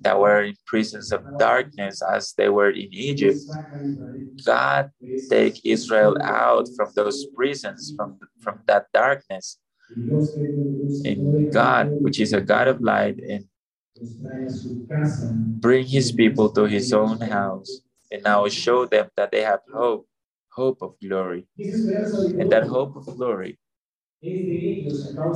that 0.00 0.18
were 0.18 0.42
in 0.42 0.56
prisons 0.66 1.12
of 1.12 1.24
darkness 1.38 2.02
as 2.02 2.34
they 2.34 2.48
were 2.48 2.70
in 2.70 2.88
Egypt, 2.92 3.44
God 4.44 4.90
take 5.30 5.60
Israel 5.64 6.16
out 6.22 6.68
from 6.76 6.92
those 6.94 7.26
prisons, 7.36 7.92
from, 7.96 8.18
from 8.40 8.60
that 8.66 8.86
darkness. 8.92 9.58
And 11.04 11.24
God, 11.50 11.92
which 12.00 12.20
is 12.20 12.32
a 12.32 12.40
God 12.40 12.68
of 12.68 12.80
light, 12.80 13.18
and 13.18 13.46
bring 15.60 15.86
his 15.86 16.12
people 16.12 16.50
to 16.50 16.64
his 16.64 16.92
own 16.92 17.20
house 17.20 17.82
and 18.10 18.22
now 18.24 18.46
show 18.48 18.86
them 18.86 19.10
that 19.16 19.30
they 19.32 19.42
have 19.42 19.60
hope, 19.72 20.08
hope 20.52 20.82
of 20.82 20.96
glory. 21.00 21.46
And 22.38 22.50
that 22.50 22.64
hope 22.64 22.96
of 22.96 23.06
glory 23.16 23.58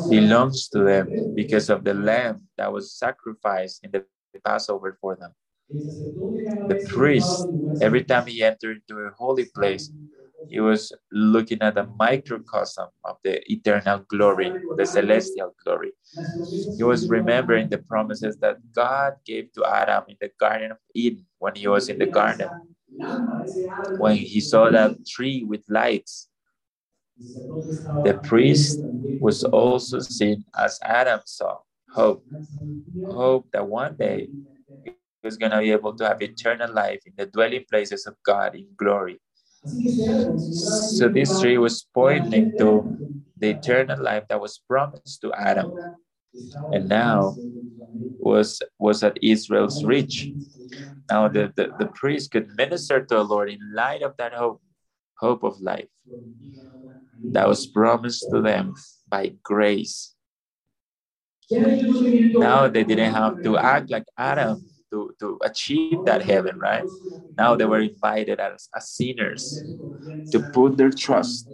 belongs 0.08 0.68
to 0.68 0.82
them 0.84 1.16
because 1.34 1.70
of 1.70 1.84
the 1.84 1.94
lamb 1.94 2.48
that 2.56 2.72
was 2.72 2.92
sacrificed 2.92 3.84
in 3.84 3.90
the 3.92 4.04
Passover 4.44 4.96
for 5.00 5.16
them. 5.16 5.32
The 6.68 6.76
priest, 6.76 7.48
every 7.80 8.04
time 8.04 8.26
he 8.26 8.42
entered 8.42 8.82
into 8.88 9.00
a 9.02 9.10
holy 9.10 9.44
place, 9.46 9.90
he 10.48 10.60
was 10.60 10.92
looking 11.12 11.60
at 11.62 11.78
a 11.78 11.86
microcosm 11.98 12.88
of 13.04 13.16
the 13.24 13.40
eternal 13.50 14.00
glory, 14.08 14.52
the 14.76 14.86
celestial 14.86 15.54
glory. 15.64 15.92
He 16.76 16.82
was 16.84 17.08
remembering 17.08 17.68
the 17.68 17.78
promises 17.78 18.36
that 18.38 18.58
God 18.74 19.14
gave 19.24 19.52
to 19.54 19.64
Adam 19.64 20.04
in 20.08 20.16
the 20.20 20.30
Garden 20.38 20.72
of 20.72 20.78
Eden 20.94 21.26
when 21.38 21.54
he 21.54 21.68
was 21.68 21.88
in 21.88 21.98
the 21.98 22.06
garden. 22.06 22.48
When 23.98 24.16
he 24.16 24.40
saw 24.40 24.70
that 24.70 25.06
tree 25.06 25.44
with 25.44 25.64
lights, 25.68 26.28
The 28.04 28.14
priest 28.22 28.80
was 29.20 29.44
also 29.44 30.00
seen 30.00 30.44
as 30.58 30.78
Adam 30.82 31.20
saw 31.24 31.58
hope. 31.90 32.24
Hope 33.06 33.48
that 33.52 33.66
one 33.66 33.96
day 33.96 34.28
he 34.84 34.92
was 35.24 35.36
going 35.36 35.52
to 35.52 35.60
be 35.60 35.72
able 35.72 35.94
to 35.96 36.08
have 36.08 36.22
eternal 36.22 36.72
life 36.72 37.00
in 37.06 37.12
the 37.16 37.26
dwelling 37.26 37.64
places 37.70 38.06
of 38.06 38.16
God 38.24 38.54
in 38.54 38.68
glory. 38.76 39.20
So 39.64 41.08
this 41.08 41.40
tree 41.40 41.58
was 41.58 41.86
pointing 41.94 42.58
to 42.58 42.82
the 43.38 43.50
eternal 43.50 44.02
life 44.02 44.24
that 44.28 44.40
was 44.40 44.58
promised 44.66 45.20
to 45.22 45.32
Adam 45.34 45.72
and 46.72 46.88
now 46.88 47.36
was 48.18 48.62
was 48.78 49.02
at 49.02 49.18
Israel's 49.22 49.84
reach. 49.84 50.30
Now 51.10 51.28
the, 51.28 51.52
the, 51.54 51.70
the 51.78 51.86
priest 51.86 52.30
could 52.32 52.48
minister 52.56 53.00
to 53.04 53.14
the 53.14 53.24
Lord 53.24 53.50
in 53.50 53.60
light 53.74 54.02
of 54.02 54.16
that 54.16 54.32
hope, 54.32 54.62
hope 55.18 55.42
of 55.44 55.60
life 55.60 55.88
that 57.30 57.46
was 57.46 57.66
promised 57.66 58.30
to 58.30 58.40
them 58.40 58.74
by 59.08 59.34
grace. 59.42 60.14
Now 61.50 62.66
they 62.68 62.82
didn't 62.82 63.12
have 63.12 63.42
to 63.42 63.58
act 63.58 63.90
like 63.90 64.04
Adam 64.16 64.64
to, 64.92 65.14
to 65.20 65.38
achieve 65.42 66.04
that 66.06 66.22
heaven, 66.22 66.58
right? 66.58 66.84
Now 67.38 67.56
they 67.56 67.64
were 67.66 67.80
invited 67.80 68.40
as, 68.40 68.68
as 68.76 68.90
sinners 68.90 69.64
to 70.32 70.40
put 70.40 70.76
their 70.76 70.90
trust 70.90 71.48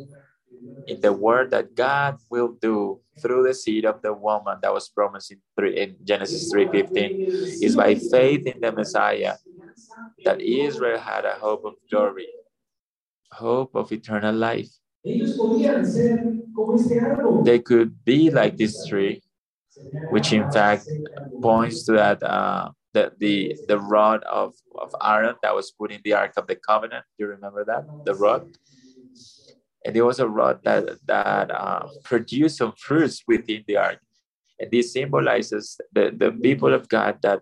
in 0.87 1.01
the 1.01 1.13
word 1.13 1.51
that 1.53 1.75
God 1.75 2.19
will 2.31 2.57
do 2.61 3.01
through 3.23 3.45
the 3.45 3.55
seed 3.55 3.85
of 3.85 4.03
the 4.03 4.13
woman 4.13 4.59
that 4.63 4.73
was 4.73 4.89
promised 4.89 5.33
in, 5.33 5.39
three, 5.59 5.77
in 5.79 5.97
Genesis 6.05 6.53
3.15 6.53 7.63
is 7.63 7.77
by 7.77 7.95
faith 7.95 8.47
in 8.47 8.61
the 8.61 8.73
Messiah 8.73 9.37
that 10.25 10.41
Israel 10.41 10.99
had 10.99 11.25
a 11.25 11.35
hope 11.35 11.65
of 11.65 11.75
glory, 11.91 12.29
hope 13.33 13.75
of 13.75 13.93
eternal 13.93 14.35
life. 14.35 14.69
They 17.45 17.59
could 17.61 18.05
be 18.05 18.31
like 18.31 18.57
this 18.57 18.87
tree, 18.87 19.23
which 20.11 20.33
in 20.33 20.51
fact 20.51 20.87
points 21.43 21.85
to 21.85 21.93
that 21.93 22.23
uh, 22.23 22.71
the, 22.95 23.13
the 23.19 23.57
the 23.69 23.79
rod 23.79 24.23
of, 24.25 24.55
of 24.77 24.95
Aaron 25.03 25.37
that 25.43 25.55
was 25.55 25.71
put 25.71 25.93
in 25.93 26.01
the 26.05 26.15
Ark 26.15 26.33
of 26.37 26.47
the 26.47 26.57
Covenant. 26.57 27.05
Do 27.19 27.25
you 27.25 27.31
remember 27.31 27.65
that? 27.65 27.85
The 28.05 28.15
rod? 28.15 28.49
and 29.85 29.95
there 29.95 30.05
was 30.05 30.21
a 30.21 30.29
rod 30.29 30.61
that 30.65 30.85
that 31.07 31.51
uh, 31.51 31.87
produced 32.05 32.59
some 32.59 32.73
fruits 32.77 33.23
within 33.27 33.65
the 33.67 33.77
ark 33.77 33.99
and 34.59 34.71
this 34.71 34.93
symbolizes 34.93 35.81
the, 35.93 36.13
the 36.17 36.31
people 36.43 36.75
of 36.75 36.89
god 36.89 37.19
that 37.23 37.41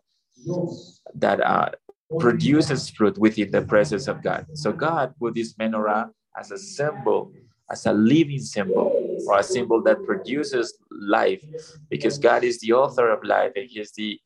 that 1.15 1.41
uh, 1.41 1.71
produces 2.19 2.91
fruit 2.91 3.19
within 3.19 3.51
the 3.51 3.63
presence 3.63 4.07
of 4.07 4.23
god 4.23 4.47
so 4.55 4.73
god 4.73 5.15
put 5.19 5.35
this 5.35 5.55
menorah 5.55 6.09
as 6.39 6.51
a 6.51 6.59
symbol 6.59 7.33
as 7.71 7.85
a 7.87 7.93
living 7.93 8.39
symbol 8.39 8.89
or 9.27 9.39
a 9.39 9.43
symbol 9.43 9.83
that 9.83 10.05
produces 10.05 10.79
life 10.91 11.43
because 11.91 12.19
god 12.19 12.45
is 12.45 12.61
the 12.61 12.73
author 12.73 13.11
of 13.11 13.25
life 13.25 13.53
and 13.57 13.69
he 13.69 13.81
is 13.81 13.93
the 13.93 14.21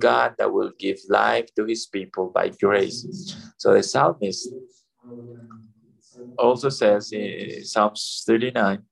god 0.00 0.34
that 0.38 0.52
will 0.52 0.72
give 0.78 0.98
life 1.08 1.54
to 1.56 1.64
his 1.64 1.86
people 1.86 2.30
by 2.34 2.48
grace. 2.50 3.06
So 3.58 3.74
the 3.74 3.82
psalmist 3.82 4.54
also 6.38 6.68
says 6.68 7.12
in 7.12 7.64
Psalms 7.64 8.22
39 8.26 8.82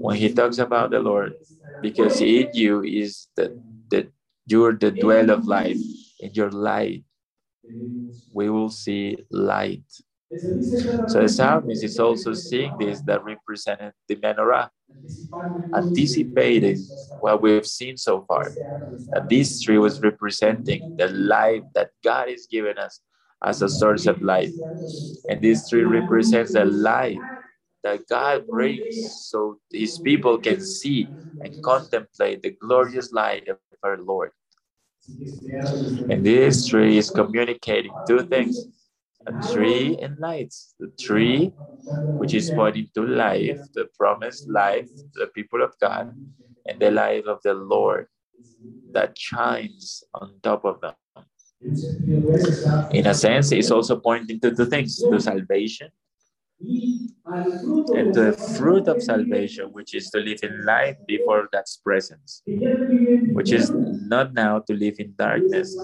when 0.00 0.16
he 0.16 0.32
talks 0.32 0.58
about 0.58 0.90
the 0.90 1.00
Lord, 1.00 1.34
because 1.82 2.20
in 2.20 2.50
you 2.52 2.82
is 2.82 3.28
the, 3.36 3.54
the 3.90 4.10
you're 4.46 4.74
the 4.76 4.90
dwell 4.90 5.30
of 5.30 5.46
life, 5.46 5.82
in 6.20 6.32
your 6.34 6.50
light 6.50 7.04
we 8.32 8.48
will 8.50 8.70
see 8.70 9.16
light. 9.30 9.84
So 11.06 11.20
the 11.20 11.28
psalmist 11.28 11.82
is 11.84 11.98
also 11.98 12.32
seeing 12.34 12.76
this 12.78 13.02
that 13.02 13.24
represented 13.24 13.92
the 14.08 14.16
menorah, 14.16 14.70
anticipating 15.74 16.86
what 17.20 17.42
we've 17.42 17.66
seen 17.66 17.96
so 17.96 18.24
far. 18.26 18.52
That 19.12 19.28
this 19.28 19.60
tree 19.60 19.78
was 19.78 20.00
representing 20.02 20.82
the 20.96 21.08
life 21.08 21.62
that 21.74 21.90
God 22.04 22.28
is 22.28 22.46
giving 22.50 22.78
us 22.78 23.00
as 23.44 23.62
a 23.62 23.68
source 23.68 24.06
of 24.06 24.22
light. 24.22 24.52
And 25.28 25.40
this 25.42 25.68
tree 25.68 25.82
represents 25.84 26.52
the 26.52 26.64
light 26.64 27.18
that 27.82 28.06
God 28.08 28.46
brings 28.48 28.96
so 29.30 29.58
his 29.72 29.98
people 29.98 30.38
can 30.38 30.60
see 30.60 31.08
and 31.42 31.52
contemplate 31.62 32.42
the 32.42 32.50
glorious 32.60 33.12
light 33.12 33.48
of 33.48 33.58
our 33.82 33.98
Lord. 33.98 34.30
And 36.08 36.24
this 36.24 36.66
tree 36.66 36.98
is 36.98 37.10
communicating 37.10 37.92
two 38.06 38.22
things 38.24 38.66
a 39.26 39.32
tree 39.52 39.96
and 40.00 40.18
lights. 40.18 40.74
The 40.78 40.92
tree, 40.98 41.52
which 42.18 42.34
is 42.34 42.50
pointing 42.50 42.88
to 42.94 43.06
life, 43.06 43.60
the 43.74 43.86
promised 43.98 44.48
life, 44.48 44.88
the 45.14 45.28
people 45.28 45.62
of 45.62 45.74
God, 45.80 46.14
and 46.66 46.80
the 46.80 46.90
life 46.90 47.24
of 47.26 47.40
the 47.42 47.54
Lord 47.54 48.06
that 48.92 49.18
shines 49.18 50.04
on 50.14 50.34
top 50.42 50.64
of 50.64 50.80
them. 50.80 50.94
In 52.92 53.06
a 53.06 53.14
sense, 53.14 53.52
it's 53.52 53.70
also 53.70 53.98
pointing 53.98 54.40
to 54.40 54.54
two 54.54 54.66
things 54.66 54.98
to 54.98 55.20
salvation 55.20 55.90
and 56.62 58.14
the 58.14 58.32
fruit 58.56 58.88
of 58.88 59.02
salvation, 59.02 59.66
which 59.72 59.94
is 59.94 60.10
to 60.10 60.18
live 60.18 60.40
in 60.42 60.64
light 60.64 60.96
before 61.06 61.48
God's 61.52 61.80
presence, 61.84 62.42
which 62.46 63.52
is 63.52 63.70
not 63.72 64.34
now 64.34 64.60
to 64.60 64.74
live 64.74 64.96
in 64.98 65.14
darkness. 65.18 65.76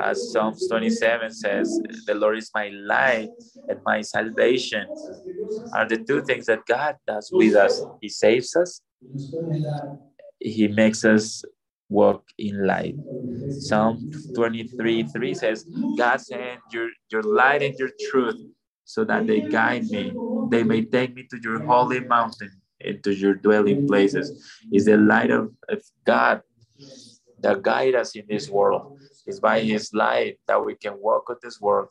As 0.00 0.32
Psalms 0.32 0.66
27 0.68 1.30
says, 1.32 1.80
The 2.06 2.14
Lord 2.14 2.38
is 2.38 2.50
my 2.54 2.68
light 2.68 3.28
and 3.68 3.78
my 3.84 4.00
salvation 4.02 4.86
are 5.74 5.86
the 5.88 5.98
two 5.98 6.22
things 6.22 6.46
that 6.46 6.66
God 6.66 6.96
does 7.06 7.30
with 7.32 7.54
us. 7.54 7.82
He 8.00 8.08
saves 8.08 8.56
us, 8.56 8.80
He 10.40 10.68
makes 10.68 11.04
us 11.04 11.44
walk 11.88 12.24
in 12.38 12.66
light. 12.66 12.96
Psalm 13.58 14.10
23 14.34 15.04
3 15.04 15.34
says, 15.34 15.66
God 15.96 16.20
send 16.20 16.60
your, 16.72 16.88
your 17.10 17.22
light 17.22 17.62
and 17.62 17.74
your 17.78 17.90
truth 18.10 18.36
so 18.88 19.04
that 19.04 19.26
they 19.26 19.40
guide 19.42 19.84
me. 19.90 20.16
They 20.48 20.62
may 20.62 20.82
take 20.82 21.14
me 21.14 21.24
to 21.28 21.38
your 21.42 21.60
holy 21.62 22.00
mountain 22.00 22.50
and 22.80 23.04
to 23.04 23.14
your 23.14 23.34
dwelling 23.34 23.86
places. 23.86 24.32
Is 24.72 24.86
the 24.86 24.96
light 24.96 25.30
of, 25.30 25.52
of 25.68 25.82
God 26.06 26.40
that 27.40 27.60
guide 27.60 27.94
us 27.94 28.16
in 28.16 28.24
this 28.26 28.48
world. 28.48 28.98
It's 29.26 29.40
by 29.40 29.60
his 29.60 29.92
light 29.92 30.40
that 30.48 30.64
we 30.64 30.74
can 30.74 30.94
walk 30.96 31.28
on 31.28 31.36
this 31.42 31.60
world 31.60 31.88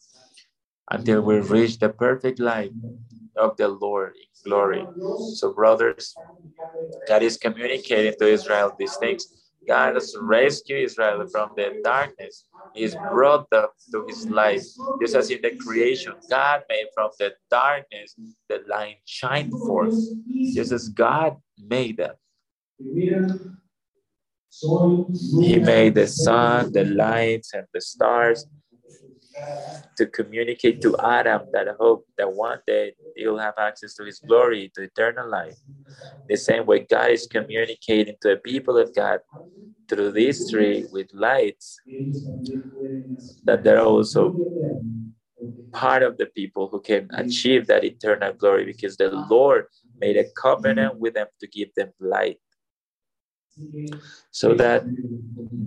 until 0.90 1.22
we 1.22 1.38
reach 1.38 1.78
the 1.78 1.90
perfect 1.90 2.40
light 2.40 2.74
of 3.36 3.56
the 3.58 3.68
Lord 3.68 4.16
in 4.18 4.50
glory. 4.50 4.84
So, 5.36 5.54
brothers, 5.54 6.16
God 7.08 7.22
is 7.22 7.38
communicating 7.38 8.18
to 8.18 8.26
Israel 8.28 8.74
these 8.74 8.96
things 8.98 9.28
God 9.68 9.96
has 9.96 10.16
rescued 10.20 10.84
Israel 10.84 11.28
from 11.28 11.52
the 11.56 11.82
darkness. 11.84 12.46
He's 12.74 12.96
brought 12.96 13.50
them 13.50 13.68
to 13.92 14.06
his 14.08 14.28
light. 14.30 14.62
Just 15.02 15.16
as 15.16 15.30
in 15.30 15.42
the 15.42 15.56
creation, 15.56 16.14
God 16.30 16.64
made 16.70 16.88
from 16.94 17.10
the 17.20 17.34
darkness 17.52 18.16
the 18.48 18.64
light 18.68 19.00
shine 19.06 19.52
forth. 19.52 19.96
Just 20.54 20.72
as 20.72 20.90
God 20.90 21.38
made 21.58 21.98
them. 21.98 22.16
He 25.42 25.60
made 25.60 25.96
the 25.96 26.08
sun, 26.08 26.72
the 26.72 26.86
lights, 26.86 27.54
and 27.54 27.68
the 27.74 27.82
stars 27.82 28.46
to 29.98 30.06
communicate 30.06 30.82
to 30.82 30.96
Adam 31.04 31.42
that 31.54 31.68
hope 31.80 32.06
that 32.18 32.32
one 32.32 32.60
day 32.68 32.94
he'll 33.16 33.38
have 33.38 33.56
access 33.58 33.96
to 33.96 34.04
his 34.06 34.20
glory, 34.20 34.72
to 34.76 34.84
eternal 34.84 35.30
life. 35.30 35.56
The 36.30 36.38
same 36.38 36.66
way 36.66 36.86
God 36.90 37.12
is 37.12 37.28
communicating 37.28 38.16
to 38.22 38.30
the 38.30 38.38
people 38.38 38.78
of 38.78 38.94
God 38.96 39.20
through 39.90 40.12
this 40.12 40.50
tree 40.50 40.86
with 40.92 41.08
lights, 41.14 41.80
that 43.46 43.64
they're 43.64 43.82
also 43.82 44.36
part 45.74 46.04
of 46.04 46.18
the 46.18 46.26
people 46.28 46.68
who 46.70 46.82
can 46.82 47.08
achieve 47.14 47.68
that 47.68 47.84
eternal 47.84 48.34
glory 48.34 48.66
because 48.66 48.98
the 48.98 49.10
Lord 49.30 49.66
made 50.02 50.18
a 50.18 50.26
covenant 50.36 51.00
with 51.00 51.14
them 51.14 51.28
to 51.40 51.48
give 51.48 51.70
them 51.76 51.92
light. 52.00 52.40
So 54.32 54.54
that 54.56 54.86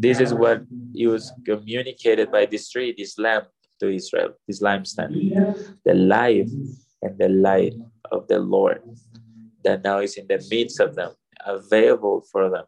this 0.00 0.20
is 0.20 0.34
what 0.34 0.64
he 0.92 1.06
was 1.06 1.32
communicated 1.44 2.30
by 2.30 2.46
this 2.46 2.70
tree, 2.70 2.94
this 2.96 3.18
lamp 3.18 3.48
to 3.80 3.94
Israel, 3.94 4.30
this 4.46 4.62
lampstand, 4.62 5.12
the 5.84 5.94
life 5.94 6.50
and 7.02 7.18
the 7.18 7.28
light 7.28 7.74
of 8.12 8.28
the 8.28 8.38
Lord 8.38 8.82
that 9.64 9.82
now 9.84 9.98
is 9.98 10.16
in 10.16 10.26
the 10.26 10.44
midst 10.50 10.80
of 10.80 10.94
them, 10.94 11.12
available 11.44 12.24
for 12.32 12.50
them. 12.50 12.64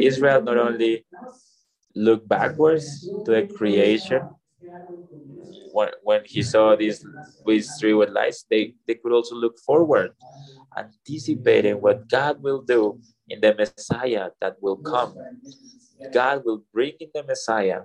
Israel 0.00 0.42
not 0.42 0.58
only 0.58 1.04
looked 1.94 2.28
backwards 2.28 3.08
to 3.24 3.30
the 3.30 3.46
creation, 3.56 4.22
when, 5.72 5.90
when 6.02 6.22
he 6.24 6.42
saw 6.42 6.76
these, 6.76 7.04
these 7.46 7.70
three 7.78 7.94
with 7.94 8.10
lights, 8.10 8.44
they, 8.50 8.74
they 8.86 8.94
could 8.94 9.12
also 9.12 9.34
look 9.34 9.58
forward, 9.58 10.12
anticipating 10.76 11.76
what 11.80 12.08
God 12.08 12.42
will 12.42 12.62
do 12.62 13.00
in 13.30 13.40
the 13.40 13.54
Messiah 13.54 14.30
that 14.40 14.56
will 14.60 14.76
come. 14.76 15.14
God 16.12 16.42
will 16.44 16.62
bring 16.72 16.92
in 17.00 17.08
the 17.14 17.22
Messiah 17.24 17.82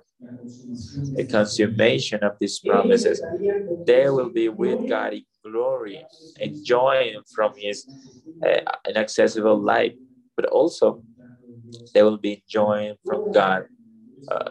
the 1.16 1.24
consummation 1.24 2.22
of 2.24 2.32
these 2.40 2.58
promises. 2.58 3.22
They 3.86 4.08
will 4.08 4.30
be 4.30 4.48
with 4.48 4.88
God 4.88 5.14
in 5.14 5.24
glory, 5.44 6.04
enjoying 6.40 7.20
from 7.34 7.52
His 7.56 7.86
uh, 8.46 8.60
inaccessible 8.88 9.60
light, 9.60 9.96
but 10.36 10.46
also 10.46 11.02
they 11.94 12.02
will 12.02 12.18
be 12.18 12.42
enjoying 12.44 12.96
from 13.04 13.32
God 13.32 13.66
uh, 14.30 14.50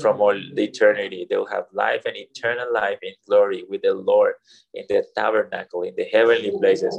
from 0.00 0.20
all 0.20 0.34
the 0.54 0.64
eternity. 0.64 1.26
They 1.28 1.36
will 1.36 1.46
have 1.46 1.64
life 1.72 2.02
and 2.06 2.16
eternal 2.16 2.72
life 2.72 2.98
in 3.02 3.12
glory 3.26 3.64
with 3.68 3.82
the 3.82 3.94
Lord 3.94 4.34
in 4.74 4.84
the 4.88 5.04
tabernacle, 5.16 5.82
in 5.82 5.94
the 5.96 6.04
heavenly 6.04 6.52
places, 6.58 6.94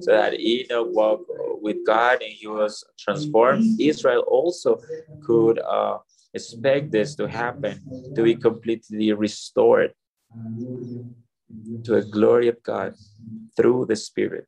so 0.00 0.12
that 0.12 0.38
Enoch 0.38 0.88
walked 0.90 1.30
with 1.60 1.78
God 1.86 2.22
and 2.22 2.32
he 2.32 2.46
was 2.46 2.84
transformed. 2.98 3.64
Israel 3.80 4.24
also 4.28 4.80
could 5.24 5.58
uh, 5.60 5.98
expect 6.34 6.92
this 6.92 7.14
to 7.16 7.26
happen, 7.26 7.80
to 8.14 8.22
be 8.22 8.34
completely 8.34 9.12
restored 9.12 9.94
to 11.84 11.96
a 11.96 12.02
glory 12.02 12.48
of 12.48 12.62
God 12.62 12.94
through 13.56 13.86
the 13.86 13.96
Spirit. 13.96 14.46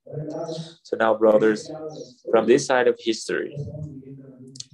So 0.83 0.97
now, 0.97 1.15
brothers, 1.15 1.71
from 2.31 2.47
this 2.47 2.67
side 2.67 2.89
of 2.89 2.97
history, 2.99 3.57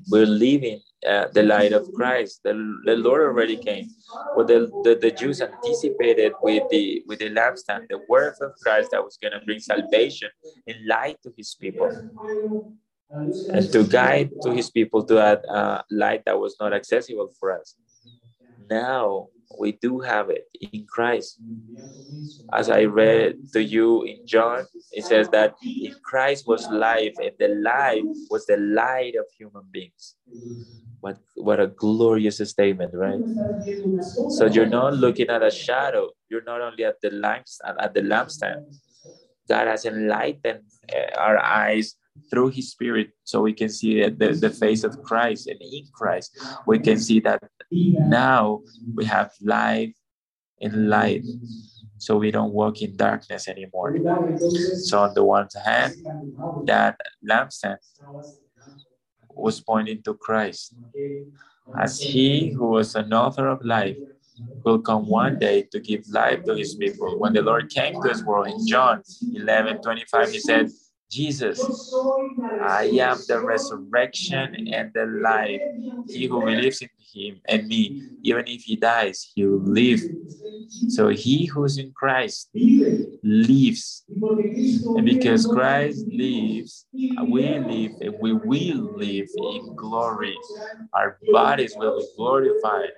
we're 0.09 0.27
living 0.27 0.81
uh, 1.09 1.27
the 1.33 1.43
light 1.43 1.73
of 1.73 1.93
Christ. 1.95 2.41
The, 2.45 2.53
the 2.85 2.97
Lord 2.97 3.23
already 3.23 3.57
came. 3.57 3.89
What 4.35 4.47
the, 4.47 4.71
the, 4.85 4.99
the 5.01 5.11
Jews 5.11 5.41
anticipated 5.41 6.33
with 6.43 6.65
the 6.71 7.03
with 7.07 7.19
the 7.19 7.31
lampstand, 7.31 7.89
the 7.89 8.01
word 8.09 8.35
of 8.41 8.53
Christ 8.63 8.91
that 8.93 9.03
was 9.03 9.19
going 9.21 9.33
to 9.33 9.41
bring 9.45 9.61
salvation 9.61 10.31
and 10.67 10.77
light 10.87 11.19
to 11.23 11.33
his 11.37 11.55
people. 11.55 11.91
And 13.11 13.71
to 13.73 13.85
guide 13.85 14.31
to 14.43 14.53
his 14.53 14.71
people 14.71 15.05
to 15.05 15.15
that 15.15 15.45
uh, 15.49 15.83
light 15.91 16.23
that 16.25 16.39
was 16.39 16.57
not 16.59 16.73
accessible 16.73 17.31
for 17.39 17.59
us. 17.59 17.77
Now 18.71 19.29
we 19.59 19.73
do 19.73 20.01
have 20.01 20.31
it 20.31 20.45
in 20.61 20.87
Christ. 20.87 21.39
As 22.53 22.71
I 22.71 22.85
read 22.85 23.37
to 23.53 23.63
you 23.63 24.03
in 24.05 24.27
John, 24.27 24.65
it 24.93 25.05
says 25.05 25.29
that 25.31 25.55
in 25.63 25.95
Christ 26.03 26.47
was 26.47 26.69
life, 26.71 27.15
and 27.21 27.33
the 27.39 27.49
life 27.49 28.05
was 28.31 28.47
the 28.47 28.57
light 28.57 29.15
of 29.17 29.27
human 29.39 29.65
beings. 29.71 30.17
What, 31.03 31.19
what 31.37 31.61
a 31.61 31.67
glorious 31.67 32.39
statement, 32.39 32.93
right? 32.95 33.21
So 34.31 34.47
you're 34.47 34.67
not 34.67 34.95
looking 34.95 35.29
at 35.29 35.43
a 35.43 35.51
shadow. 35.51 36.11
You're 36.31 36.45
not 36.45 36.61
only 36.63 36.85
at 36.85 37.01
the 37.03 37.11
lampstand, 37.11 37.77
at 37.81 37.95
the 37.95 38.03
lampstand. 38.03 38.65
God 39.49 39.67
has 39.69 39.85
enlightened 39.85 40.63
uh, 40.95 41.19
our 41.19 41.39
eyes 41.39 41.97
through 42.31 42.51
his 42.51 42.71
spirit 42.71 43.11
so 43.25 43.43
we 43.43 43.53
can 43.55 43.69
see 43.69 44.03
the, 44.09 44.35
the 44.35 44.51
face 44.51 44.85
of 44.85 45.03
christ 45.03 45.49
and 45.49 45.59
in 45.63 45.85
christ 45.95 46.39
we 46.67 46.79
can 46.79 46.99
see 46.99 47.21
that 47.21 47.43
now 47.71 48.61
we 48.95 49.05
have 49.05 49.31
life 49.43 49.95
in 50.61 50.89
light 50.91 51.25
so 51.99 52.17
we 52.17 52.31
don't 52.31 52.53
walk 52.53 52.83
in 52.83 52.97
darkness 52.97 53.49
anymore 53.49 53.97
so 54.85 55.01
on 55.01 55.15
the 55.15 55.25
one 55.25 55.49
hand 55.65 55.95
that 56.67 56.97
lampstand 57.29 57.79
was 59.35 59.61
pointing 59.61 60.03
to 60.03 60.15
christ 60.15 60.75
as 61.79 62.01
he 62.01 62.51
who 62.51 62.67
was 62.67 62.95
an 62.95 63.13
author 63.13 63.49
of 63.49 63.65
life 63.65 63.97
will 64.65 64.79
come 64.81 65.09
one 65.09 65.39
day 65.39 65.63
to 65.63 65.81
give 65.81 66.07
life 66.09 66.45
to 66.45 66.55
his 66.55 66.75
people 66.75 67.19
when 67.19 67.33
the 67.33 67.43
lord 67.43 67.71
came 67.71 67.95
to 67.95 68.09
this 68.09 68.23
world 68.23 68.49
in 68.49 68.67
john 68.67 69.03
11 69.35 69.81
25 69.83 70.31
he 70.31 70.39
said 70.39 70.71
Jesus, 71.13 71.61
I 72.63 72.85
am 73.05 73.19
the 73.29 73.39
resurrection 73.39 74.67
and 74.73 74.91
the 74.95 75.05
life. 75.05 75.61
He 76.09 76.25
who 76.25 76.41
believes 76.41 76.81
in 76.81 76.89
him 77.15 77.41
and 77.47 77.67
me, 77.67 78.03
even 78.23 78.45
if 78.47 78.63
he 78.63 78.77
dies, 78.77 79.31
he 79.35 79.45
will 79.45 79.61
live. 79.61 80.01
So 80.89 81.09
he 81.09 81.47
who's 81.47 81.79
in 81.79 81.93
Christ 81.93 82.51
lives. 82.55 84.05
And 84.09 85.05
because 85.05 85.47
Christ 85.47 86.07
lives, 86.09 86.87
we 86.93 87.59
live 87.59 87.93
and 88.01 88.15
we 88.21 88.33
will 88.33 88.97
live 88.97 89.29
in 89.37 89.75
glory. 89.77 90.37
Our 90.93 91.19
bodies 91.33 91.75
will 91.77 91.99
be 91.99 92.07
glorified 92.17 92.91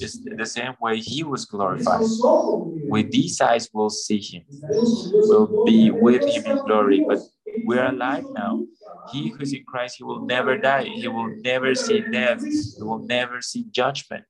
just 0.00 0.24
the 0.24 0.46
same 0.46 0.74
way 0.80 0.98
he 0.98 1.22
was 1.22 1.44
glorified. 1.44 2.00
With 2.00 3.10
these 3.10 3.40
eyes, 3.40 3.68
we'll 3.72 3.90
see 3.90 4.20
him. 4.20 4.44
We'll 4.50 5.64
be 5.64 5.90
with 5.90 6.24
him 6.24 6.46
in 6.46 6.56
glory. 6.64 7.04
But 7.06 7.18
we're 7.64 7.84
alive 7.84 8.24
now. 8.32 8.64
He 9.12 9.28
who's 9.28 9.52
in 9.52 9.64
Christ, 9.64 9.96
he 9.98 10.04
will 10.04 10.24
never 10.26 10.56
die. 10.56 10.84
He 10.84 11.08
will 11.08 11.34
never 11.42 11.74
see 11.74 12.00
death. 12.00 12.42
He 12.44 12.82
will 12.82 12.98
never 12.98 13.40
see 13.40 13.64
judgment. 13.70 14.24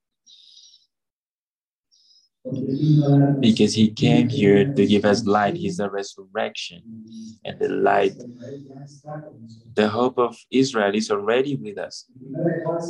Because 3.40 3.74
he 3.74 3.90
came 3.90 4.28
here 4.28 4.72
to 4.72 4.86
give 4.86 5.04
us 5.04 5.26
light. 5.26 5.56
He's 5.56 5.76
the 5.76 5.90
resurrection 5.90 6.82
and 7.44 7.58
the 7.58 7.68
light. 7.68 8.14
The 9.74 9.88
hope 9.88 10.18
of 10.18 10.36
Israel 10.50 10.94
is 10.94 11.10
already 11.10 11.56
with 11.56 11.78
us. 11.78 12.06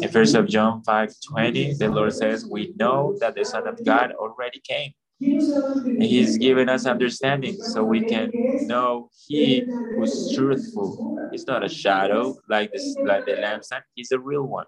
In 0.01 0.09
verse 0.09 0.35
of 0.35 0.47
John 0.49 0.83
5 0.83 1.15
20, 1.27 1.75
the 1.75 1.89
Lord 1.89 2.15
says, 2.15 2.47
We 2.47 2.73
know 2.79 3.17
that 3.21 3.35
the 3.35 3.45
Son 3.45 3.67
of 3.67 3.85
God 3.85 4.13
already 4.13 4.61
came. 4.61 4.93
He's 5.21 6.39
given 6.39 6.69
us 6.69 6.87
understanding 6.87 7.61
so 7.61 7.83
we 7.85 8.01
can 8.03 8.31
know 8.67 9.11
he 9.27 9.65
who's 9.67 10.33
truthful. 10.35 11.29
He's 11.33 11.47
not 11.47 11.65
a 11.65 11.69
shadow 11.69 12.37
like 12.49 12.73
this 12.73 12.97
like 13.05 13.27
the 13.27 13.33
lampstand, 13.33 13.83
he's 13.95 14.13
a 14.13 14.19
real 14.19 14.45
one. 14.45 14.67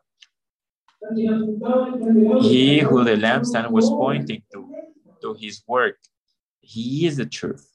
He 2.42 2.80
who 2.80 3.04
the 3.04 3.16
lampstand 3.16 3.70
was 3.70 3.88
pointing 3.88 4.42
to, 4.52 4.68
to 5.22 5.34
his 5.34 5.62
work, 5.66 5.96
he 6.60 7.06
is 7.06 7.16
the 7.16 7.26
truth. 7.26 7.66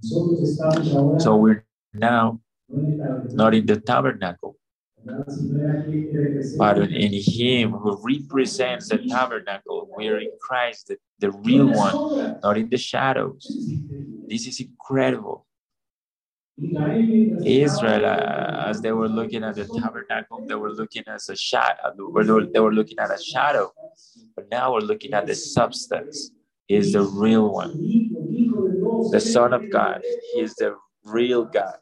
So 0.00 1.36
we're 1.36 1.64
now 1.94 2.40
not 2.68 3.54
in 3.54 3.66
the 3.66 3.80
tabernacle, 3.80 4.57
but 6.58 6.78
in 6.78 7.12
him 7.12 7.72
who 7.72 7.98
represents 8.02 8.88
the 8.88 8.98
tabernacle, 8.98 9.88
we're 9.96 10.18
in 10.18 10.30
Christ, 10.40 10.88
the, 10.88 10.98
the 11.18 11.30
real 11.30 11.66
one, 11.68 12.40
not 12.42 12.58
in 12.58 12.68
the 12.68 12.76
shadows. 12.78 13.46
This 14.28 14.46
is 14.46 14.60
incredible. 14.60 15.46
Israel, 17.44 18.04
uh, 18.04 18.64
as 18.68 18.80
they 18.80 18.92
were 18.92 19.08
looking 19.08 19.44
at 19.44 19.54
the 19.54 19.64
tabernacle, 19.64 20.44
they 20.46 20.56
were 20.56 20.72
looking 20.72 21.04
as 21.06 21.28
a 21.28 21.36
shadow. 21.36 21.94
They 22.52 22.60
were 22.60 22.72
looking 22.72 22.98
at 22.98 23.10
a 23.10 23.22
shadow, 23.22 23.72
but 24.34 24.50
now 24.50 24.74
we're 24.74 24.80
looking 24.80 25.12
at 25.14 25.26
the 25.26 25.34
substance. 25.36 26.32
He 26.66 26.74
is 26.74 26.92
the 26.92 27.02
real 27.02 27.52
one, 27.52 27.72
the 29.12 29.20
Son 29.20 29.52
of 29.52 29.70
God. 29.70 30.02
He 30.34 30.40
is 30.40 30.54
the 30.56 30.76
real 31.04 31.44
God. 31.44 31.76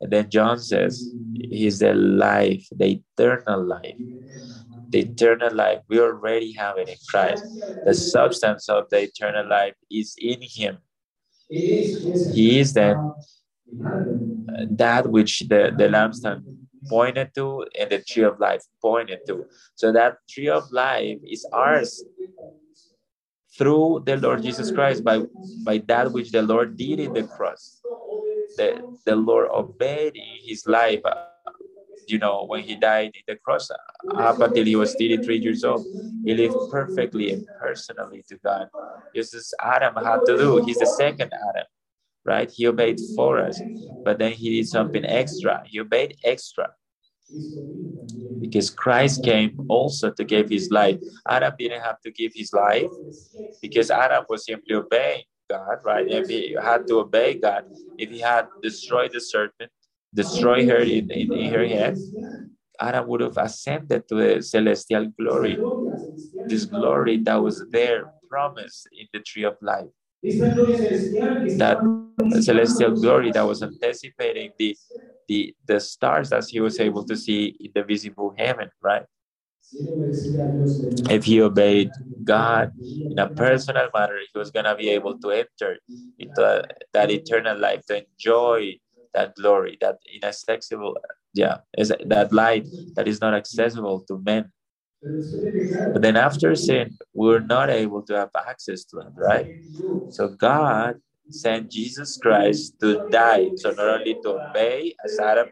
And 0.00 0.12
then 0.12 0.30
John 0.30 0.58
says, 0.58 1.14
He's 1.34 1.78
the 1.78 1.94
life, 1.94 2.66
the 2.70 3.00
eternal 3.18 3.64
life. 3.64 3.96
The 4.90 5.00
eternal 5.00 5.54
life, 5.54 5.80
we 5.88 6.00
already 6.00 6.52
have 6.52 6.78
it 6.78 6.88
in 6.88 6.96
Christ. 7.08 7.44
The 7.84 7.94
substance 7.94 8.68
of 8.68 8.88
the 8.90 9.02
eternal 9.02 9.48
life 9.48 9.74
is 9.90 10.14
in 10.18 10.40
Him. 10.42 10.78
He 11.48 12.58
is 12.58 12.72
that, 12.74 12.96
that 14.70 15.10
which 15.10 15.40
the, 15.40 15.72
the 15.76 15.88
lampstand 15.88 16.42
pointed 16.88 17.34
to 17.34 17.66
and 17.78 17.90
the 17.90 18.00
tree 18.00 18.24
of 18.24 18.38
life 18.38 18.62
pointed 18.82 19.20
to. 19.26 19.46
So 19.74 19.92
that 19.92 20.18
tree 20.28 20.48
of 20.48 20.70
life 20.70 21.18
is 21.24 21.46
ours 21.52 22.04
through 23.56 24.02
the 24.04 24.16
Lord 24.16 24.42
Jesus 24.42 24.70
Christ 24.70 25.04
by, 25.04 25.22
by 25.64 25.78
that 25.86 26.12
which 26.12 26.30
the 26.32 26.42
Lord 26.42 26.76
did 26.76 27.00
in 27.00 27.12
the 27.12 27.22
cross 27.24 27.80
the, 28.56 28.98
the 29.04 29.16
Lord 29.16 29.48
obeyed 29.50 30.16
in 30.16 30.38
his 30.48 30.66
life. 30.66 31.00
Uh, 31.04 31.26
you 32.06 32.18
know, 32.18 32.44
when 32.46 32.62
he 32.62 32.76
died 32.76 33.12
in 33.14 33.22
the 33.26 33.36
cross, 33.36 33.70
uh, 33.70 33.76
up 34.16 34.40
until 34.40 34.64
he 34.64 34.76
was 34.76 34.94
33 34.94 35.38
years 35.38 35.64
old, 35.64 35.86
he 36.24 36.34
lived 36.34 36.56
perfectly 36.70 37.32
and 37.32 37.46
personally 37.60 38.22
to 38.28 38.36
God. 38.38 38.68
This 39.14 39.32
is 39.34 39.54
Adam 39.60 39.94
had 39.96 40.20
to 40.26 40.36
do. 40.36 40.64
He's 40.64 40.78
the 40.78 40.86
second 40.86 41.32
Adam, 41.32 41.66
right? 42.24 42.50
He 42.50 42.66
obeyed 42.66 43.00
for 43.14 43.38
us, 43.38 43.60
but 44.04 44.18
then 44.18 44.32
he 44.32 44.56
did 44.56 44.68
something 44.68 45.04
extra. 45.04 45.62
He 45.66 45.80
obeyed 45.80 46.16
extra 46.24 46.70
because 48.40 48.70
Christ 48.70 49.24
came 49.24 49.58
also 49.68 50.10
to 50.10 50.24
give 50.24 50.48
his 50.50 50.70
life. 50.70 50.98
Adam 51.28 51.54
didn't 51.58 51.80
have 51.82 52.00
to 52.02 52.10
give 52.10 52.32
his 52.34 52.52
life 52.52 52.90
because 53.62 53.90
Adam 53.90 54.24
was 54.28 54.44
simply 54.44 54.74
obeying. 54.74 55.24
God, 55.50 55.78
right? 55.84 56.06
If 56.08 56.28
he 56.28 56.56
had 56.60 56.86
to 56.88 57.00
obey 57.00 57.38
God, 57.38 57.64
if 57.98 58.10
he 58.10 58.20
had 58.20 58.48
destroyed 58.62 59.12
the 59.12 59.20
serpent, 59.20 59.70
destroy 60.14 60.66
her 60.66 60.78
in, 60.78 61.10
in, 61.10 61.32
in 61.32 61.52
her 61.52 61.66
head, 61.66 61.98
Adam 62.80 63.06
would 63.08 63.20
have 63.20 63.36
ascended 63.36 64.08
to 64.08 64.14
the 64.14 64.42
celestial 64.42 65.06
glory. 65.18 65.58
This 66.46 66.64
glory 66.64 67.18
that 67.18 67.36
was 67.36 67.64
there 67.70 68.12
promised 68.28 68.88
in 68.92 69.06
the 69.12 69.20
tree 69.20 69.44
of 69.44 69.56
life. 69.60 69.86
that 70.22 71.78
celestial 72.40 72.92
glory 72.92 73.30
that 73.32 73.46
was 73.46 73.62
anticipating 73.62 74.50
the 74.58 74.76
the 75.28 75.54
the 75.66 75.78
stars 75.80 76.32
as 76.32 76.48
he 76.48 76.60
was 76.60 76.80
able 76.80 77.04
to 77.04 77.16
see 77.16 77.56
in 77.60 77.70
the 77.74 77.82
visible 77.82 78.34
heaven, 78.36 78.70
right? 78.82 79.04
If 81.10 81.24
he 81.24 81.40
obeyed 81.40 81.90
God 82.24 82.72
in 83.10 83.18
a 83.18 83.28
personal 83.28 83.88
manner, 83.94 84.18
he 84.32 84.38
was 84.38 84.50
gonna 84.50 84.74
be 84.76 84.88
able 84.90 85.18
to 85.18 85.30
enter 85.30 85.78
into 86.18 86.64
that 86.92 87.10
eternal 87.10 87.58
life, 87.58 87.84
to 87.86 88.04
enjoy 88.04 88.78
that 89.14 89.34
glory, 89.36 89.78
that 89.80 89.98
inaccessible, 90.12 90.96
yeah, 91.34 91.58
that 91.76 92.32
light 92.32 92.68
that 92.96 93.06
is 93.08 93.20
not 93.20 93.34
accessible 93.34 94.00
to 94.08 94.18
men. 94.24 94.50
But 95.92 96.02
then 96.02 96.16
after 96.16 96.54
sin, 96.54 96.96
we're 97.12 97.40
not 97.40 97.70
able 97.70 98.02
to 98.02 98.14
have 98.16 98.30
access 98.36 98.84
to 98.86 98.98
it, 98.98 99.12
right? 99.16 99.46
So 100.10 100.28
God 100.28 100.96
sent 101.30 101.70
Jesus 101.70 102.16
Christ 102.16 102.74
to 102.80 103.08
die. 103.10 103.50
So 103.56 103.70
not 103.72 103.88
only 103.88 104.14
to 104.22 104.40
obey 104.40 104.94
as 105.04 105.18
Adam 105.18 105.48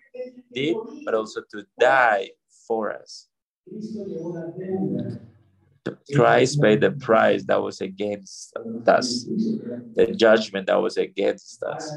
did, 0.55 0.77
but 1.05 1.15
also 1.15 1.43
to 1.53 1.67
die 1.79 2.31
for 2.67 2.93
us. 2.93 3.29
Christ 6.15 6.61
paid 6.61 6.81
the 6.81 6.93
price 6.93 7.45
that 7.45 7.63
was 7.63 7.81
against 7.81 8.57
us, 8.87 9.25
the 9.95 10.15
judgment 10.17 10.67
that 10.67 10.81
was 10.81 10.97
against 10.97 11.63
us. 11.63 11.91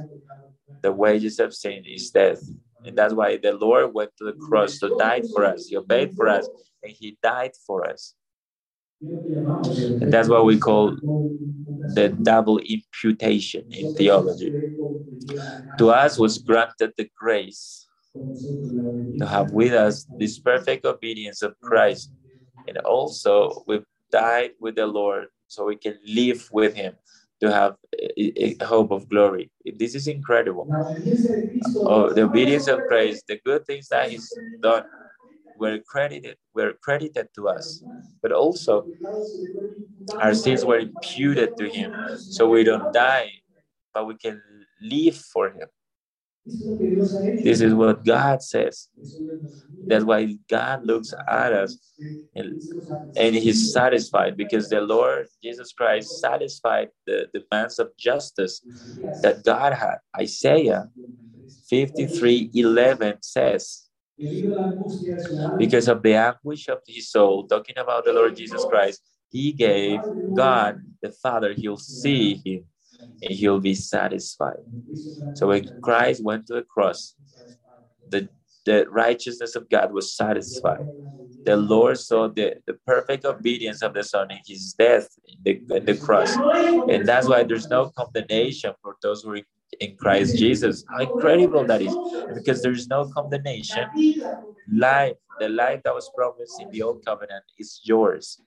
The 0.81 0.91
wages 0.91 1.39
of 1.39 1.53
sin 1.53 1.83
is 1.85 2.09
death. 2.11 2.41
And 2.85 2.97
that's 2.97 3.13
why 3.13 3.37
the 3.37 3.53
Lord 3.53 3.93
went 3.93 4.11
to 4.17 4.25
the 4.25 4.33
cross 4.33 4.79
to 4.79 4.95
die 4.99 5.21
for 5.33 5.43
us. 5.43 5.67
He 5.67 5.77
obeyed 5.77 6.13
for 6.15 6.27
us 6.27 6.47
and 6.83 6.91
he 6.91 7.17
died 7.23 7.51
for 7.65 7.89
us. 7.89 8.13
And 9.01 10.11
that's 10.13 10.29
what 10.29 10.45
we 10.45 10.57
call 10.57 10.95
the 11.01 12.15
double 12.21 12.59
imputation 12.59 13.65
in 13.71 13.95
theology. 13.95 14.51
To 15.77 15.89
us 15.89 16.17
was 16.17 16.37
granted 16.37 16.93
the 16.97 17.09
grace 17.17 17.84
to 19.19 19.25
have 19.25 19.51
with 19.51 19.73
us 19.73 20.05
this 20.17 20.39
perfect 20.39 20.85
obedience 20.85 21.41
of 21.41 21.55
Christ. 21.61 22.11
And 22.67 22.77
also, 22.79 23.63
we've 23.67 23.85
died 24.11 24.51
with 24.59 24.75
the 24.75 24.87
Lord 24.87 25.27
so 25.47 25.65
we 25.65 25.75
can 25.75 25.97
live 26.07 26.47
with 26.51 26.75
Him 26.75 26.95
to 27.41 27.51
have 27.51 27.75
a, 27.99 28.55
a 28.61 28.65
hope 28.65 28.91
of 28.91 29.09
glory. 29.09 29.51
This 29.77 29.95
is 29.95 30.07
incredible. 30.07 30.67
Oh, 31.77 32.11
the 32.13 32.23
obedience 32.23 32.67
of 32.67 32.79
Christ, 32.87 33.25
the 33.27 33.39
good 33.45 33.65
things 33.65 33.87
that 33.89 34.09
He's 34.09 34.31
done 34.61 34.83
were 35.57 35.79
credited 35.87 36.37
were 36.53 36.73
credited 36.81 37.27
to 37.35 37.47
us 37.47 37.83
but 38.21 38.31
also 38.31 38.85
our 40.19 40.33
sins 40.33 40.65
were 40.65 40.79
imputed 40.79 41.57
to 41.57 41.69
him 41.69 41.91
so 42.17 42.47
we 42.49 42.63
don't 42.63 42.93
die 42.93 43.31
but 43.93 44.05
we 44.07 44.15
can 44.17 44.41
live 44.81 45.15
for 45.15 45.49
him 45.49 45.67
this 47.43 47.61
is 47.61 47.73
what 47.73 48.03
god 48.05 48.41
says. 48.41 48.89
That's 49.87 50.03
why 50.05 50.37
god 50.49 50.85
looks 50.85 51.13
at 51.29 51.53
us 51.53 51.77
and, 52.35 52.53
and 53.15 53.35
he's 53.35 53.71
satisfied 53.71 54.35
because 54.37 54.69
the 54.69 54.81
lord 54.81 55.27
jesus 55.43 55.71
christ 55.73 56.19
satisfied 56.19 56.89
the 57.07 57.27
demands 57.33 57.79
of 57.79 57.89
justice 57.97 58.61
that 59.23 59.43
god 59.43 59.73
had. 59.73 59.97
Isaiah 60.19 60.89
53 61.69 62.51
11 62.53 63.17
says 63.21 63.87
because 65.57 65.87
of 65.87 66.01
the 66.03 66.13
anguish 66.15 66.67
of 66.67 66.79
his 66.87 67.09
soul, 67.09 67.47
talking 67.47 67.77
about 67.77 68.05
the 68.05 68.13
Lord 68.13 68.35
Jesus 68.35 68.65
Christ, 68.65 69.01
he 69.31 69.51
gave 69.51 70.01
God 70.33 70.77
the 71.01 71.11
Father, 71.11 71.53
he'll 71.53 71.77
see 71.77 72.41
him 72.45 72.65
and 73.21 73.31
he'll 73.31 73.59
be 73.59 73.75
satisfied. 73.75 74.63
So 75.35 75.47
when 75.47 75.69
Christ 75.81 76.23
went 76.23 76.47
to 76.47 76.53
the 76.55 76.63
cross, 76.63 77.15
the, 78.09 78.29
the 78.65 78.85
righteousness 78.89 79.55
of 79.55 79.69
God 79.69 79.91
was 79.93 80.15
satisfied. 80.15 80.85
The 81.45 81.55
Lord 81.57 81.99
saw 81.99 82.27
the, 82.27 82.55
the 82.65 82.73
perfect 82.87 83.25
obedience 83.25 83.81
of 83.83 83.93
the 83.93 84.03
Son 84.03 84.31
in 84.31 84.39
his 84.45 84.73
death 84.73 85.09
in 85.27 85.37
the, 85.67 85.75
in 85.77 85.85
the 85.85 85.95
cross. 85.95 86.35
And 86.89 87.05
that's 87.05 87.27
why 87.27 87.43
there's 87.43 87.69
no 87.69 87.91
condemnation 87.95 88.73
for 88.81 88.95
those 89.01 89.23
who 89.23 89.33
are 89.33 89.41
in 89.79 89.95
Christ 89.97 90.37
Jesus. 90.37 90.83
How 90.89 90.99
incredible 91.03 91.65
that 91.65 91.81
is! 91.81 91.95
Because 92.33 92.61
there 92.63 92.71
is 92.71 92.87
no 92.87 93.09
condemnation. 93.13 93.85
Life, 94.71 95.13
the 95.39 95.49
life 95.49 95.81
that 95.83 95.93
was 95.93 96.09
promised 96.15 96.59
in 96.61 96.71
the 96.71 96.81
old 96.81 97.05
covenant 97.05 97.43
is 97.59 97.81
yours. 97.83 98.41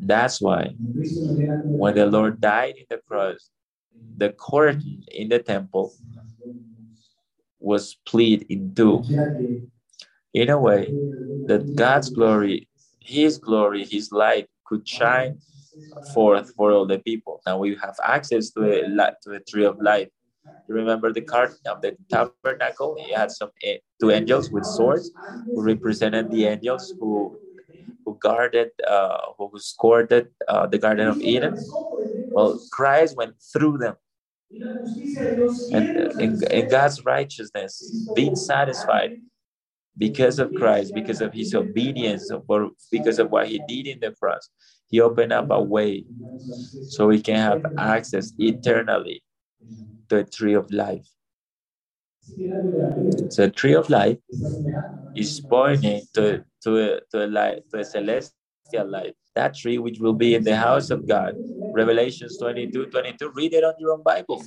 That's 0.00 0.40
why 0.40 0.74
when 0.78 1.94
the 1.94 2.06
Lord 2.06 2.40
died 2.40 2.74
in 2.76 2.86
the 2.88 3.00
cross, 3.08 3.50
the 4.16 4.30
curtain 4.30 5.04
in 5.08 5.28
the 5.28 5.38
temple 5.38 5.92
was 7.60 7.90
split 7.90 8.44
in 8.50 8.74
two. 8.74 9.02
In 10.34 10.50
a 10.50 10.58
way, 10.58 10.86
that 11.46 11.72
God's 11.74 12.10
glory, 12.10 12.68
His 13.00 13.38
glory, 13.38 13.84
His 13.84 14.12
light 14.12 14.48
could 14.64 14.86
shine 14.86 15.38
forth 16.12 16.52
for 16.54 16.72
all 16.72 16.86
the 16.86 16.98
people. 16.98 17.40
Now 17.46 17.58
we 17.58 17.76
have 17.82 17.96
access 18.04 18.50
to 18.50 18.62
a 18.64 18.82
to 19.22 19.30
the 19.30 19.40
tree 19.40 19.64
of 19.64 19.80
life. 19.80 20.08
You 20.68 20.74
remember 20.74 21.12
the 21.12 21.22
card 21.22 21.54
of 21.66 21.80
the 21.82 21.96
tabernacle? 22.10 22.96
It 22.98 23.16
had 23.16 23.30
some 23.30 23.50
uh, 23.66 23.72
two 24.00 24.10
angels 24.10 24.50
with 24.50 24.64
swords 24.64 25.10
who 25.46 25.62
represented 25.62 26.30
the 26.30 26.46
angels 26.46 26.94
who 27.00 27.38
who 28.08 28.18
guarded, 28.20 28.70
uh, 28.86 29.18
who 29.36 29.50
escorted 29.54 30.28
uh, 30.48 30.66
the 30.66 30.78
Garden 30.78 31.08
of 31.08 31.20
Eden. 31.20 31.54
Well, 32.32 32.58
Christ 32.72 33.16
went 33.16 33.34
through 33.52 33.78
them. 33.78 33.96
And 35.72 36.20
in, 36.20 36.42
in 36.50 36.68
God's 36.68 37.04
righteousness, 37.04 37.92
being 38.14 38.34
satisfied 38.34 39.12
because 39.98 40.38
of 40.38 40.54
Christ, 40.54 40.94
because 40.94 41.20
of 41.20 41.34
his 41.34 41.54
obedience, 41.54 42.30
or 42.30 42.70
because 42.90 43.18
of 43.18 43.30
what 43.30 43.48
he 43.48 43.58
did 43.58 43.86
in 43.86 44.00
the 44.00 44.12
cross, 44.12 44.48
he 44.88 45.00
opened 45.00 45.32
up 45.32 45.48
a 45.50 45.60
way 45.62 46.06
so 46.88 47.08
we 47.08 47.20
can 47.20 47.36
have 47.36 47.66
access 47.76 48.32
eternally 48.38 49.22
to 50.08 50.18
a 50.18 50.24
tree 50.24 50.54
of 50.54 50.70
life. 50.72 51.06
So 53.30 53.42
the 53.46 53.50
tree 53.50 53.74
of 53.74 53.90
life 53.90 54.18
is 55.14 55.40
pointing 55.40 56.02
to, 56.14 56.44
to, 56.64 56.78
a, 56.78 57.00
to, 57.10 57.24
a 57.24 57.28
life, 57.28 57.58
to 57.70 57.80
a 57.80 57.84
celestial 57.84 58.32
life. 58.84 59.12
That 59.34 59.54
tree 59.54 59.78
which 59.78 59.98
will 60.00 60.14
be 60.14 60.34
in 60.34 60.42
the 60.44 60.56
house 60.56 60.90
of 60.90 61.06
God. 61.06 61.34
Revelations 61.72 62.38
22, 62.38 62.86
22. 62.86 63.30
Read 63.34 63.54
it 63.54 63.64
on 63.64 63.74
your 63.78 63.92
own 63.92 64.02
Bible. 64.02 64.42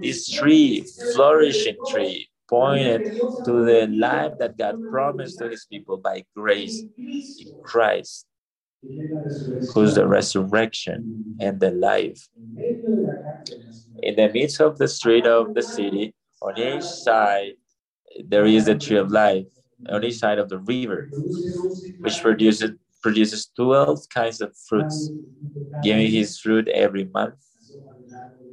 This 0.00 0.30
tree, 0.30 0.84
flourishing 1.14 1.76
tree, 1.90 2.28
pointed 2.48 3.18
to 3.44 3.64
the 3.64 3.88
life 3.90 4.32
that 4.38 4.56
God 4.56 4.76
promised 4.90 5.38
to 5.38 5.48
his 5.48 5.66
people 5.66 5.96
by 5.96 6.24
grace 6.36 6.84
in 6.96 7.62
Christ, 7.64 8.26
who's 9.74 9.94
the 9.96 10.06
resurrection 10.06 11.36
and 11.40 11.58
the 11.58 11.72
life. 11.72 12.28
In 14.02 14.14
the 14.16 14.30
midst 14.32 14.60
of 14.60 14.78
the 14.78 14.88
street 14.88 15.26
of 15.26 15.54
the 15.54 15.62
city, 15.62 16.14
on 16.40 16.58
each 16.58 16.84
side, 16.84 17.54
there 18.24 18.46
is 18.46 18.66
the 18.66 18.76
tree 18.76 18.98
of 18.98 19.10
life, 19.10 19.46
on 19.90 20.04
each 20.04 20.16
side 20.18 20.38
of 20.38 20.48
the 20.48 20.58
river, 20.58 21.08
which 22.02 22.20
produces 22.22 22.72
produces 23.02 23.50
12 23.56 24.00
kinds 24.08 24.40
of 24.40 24.56
fruits, 24.68 25.10
giving 25.82 26.10
his 26.10 26.38
fruit 26.40 26.68
every 26.68 27.04
month 27.04 27.36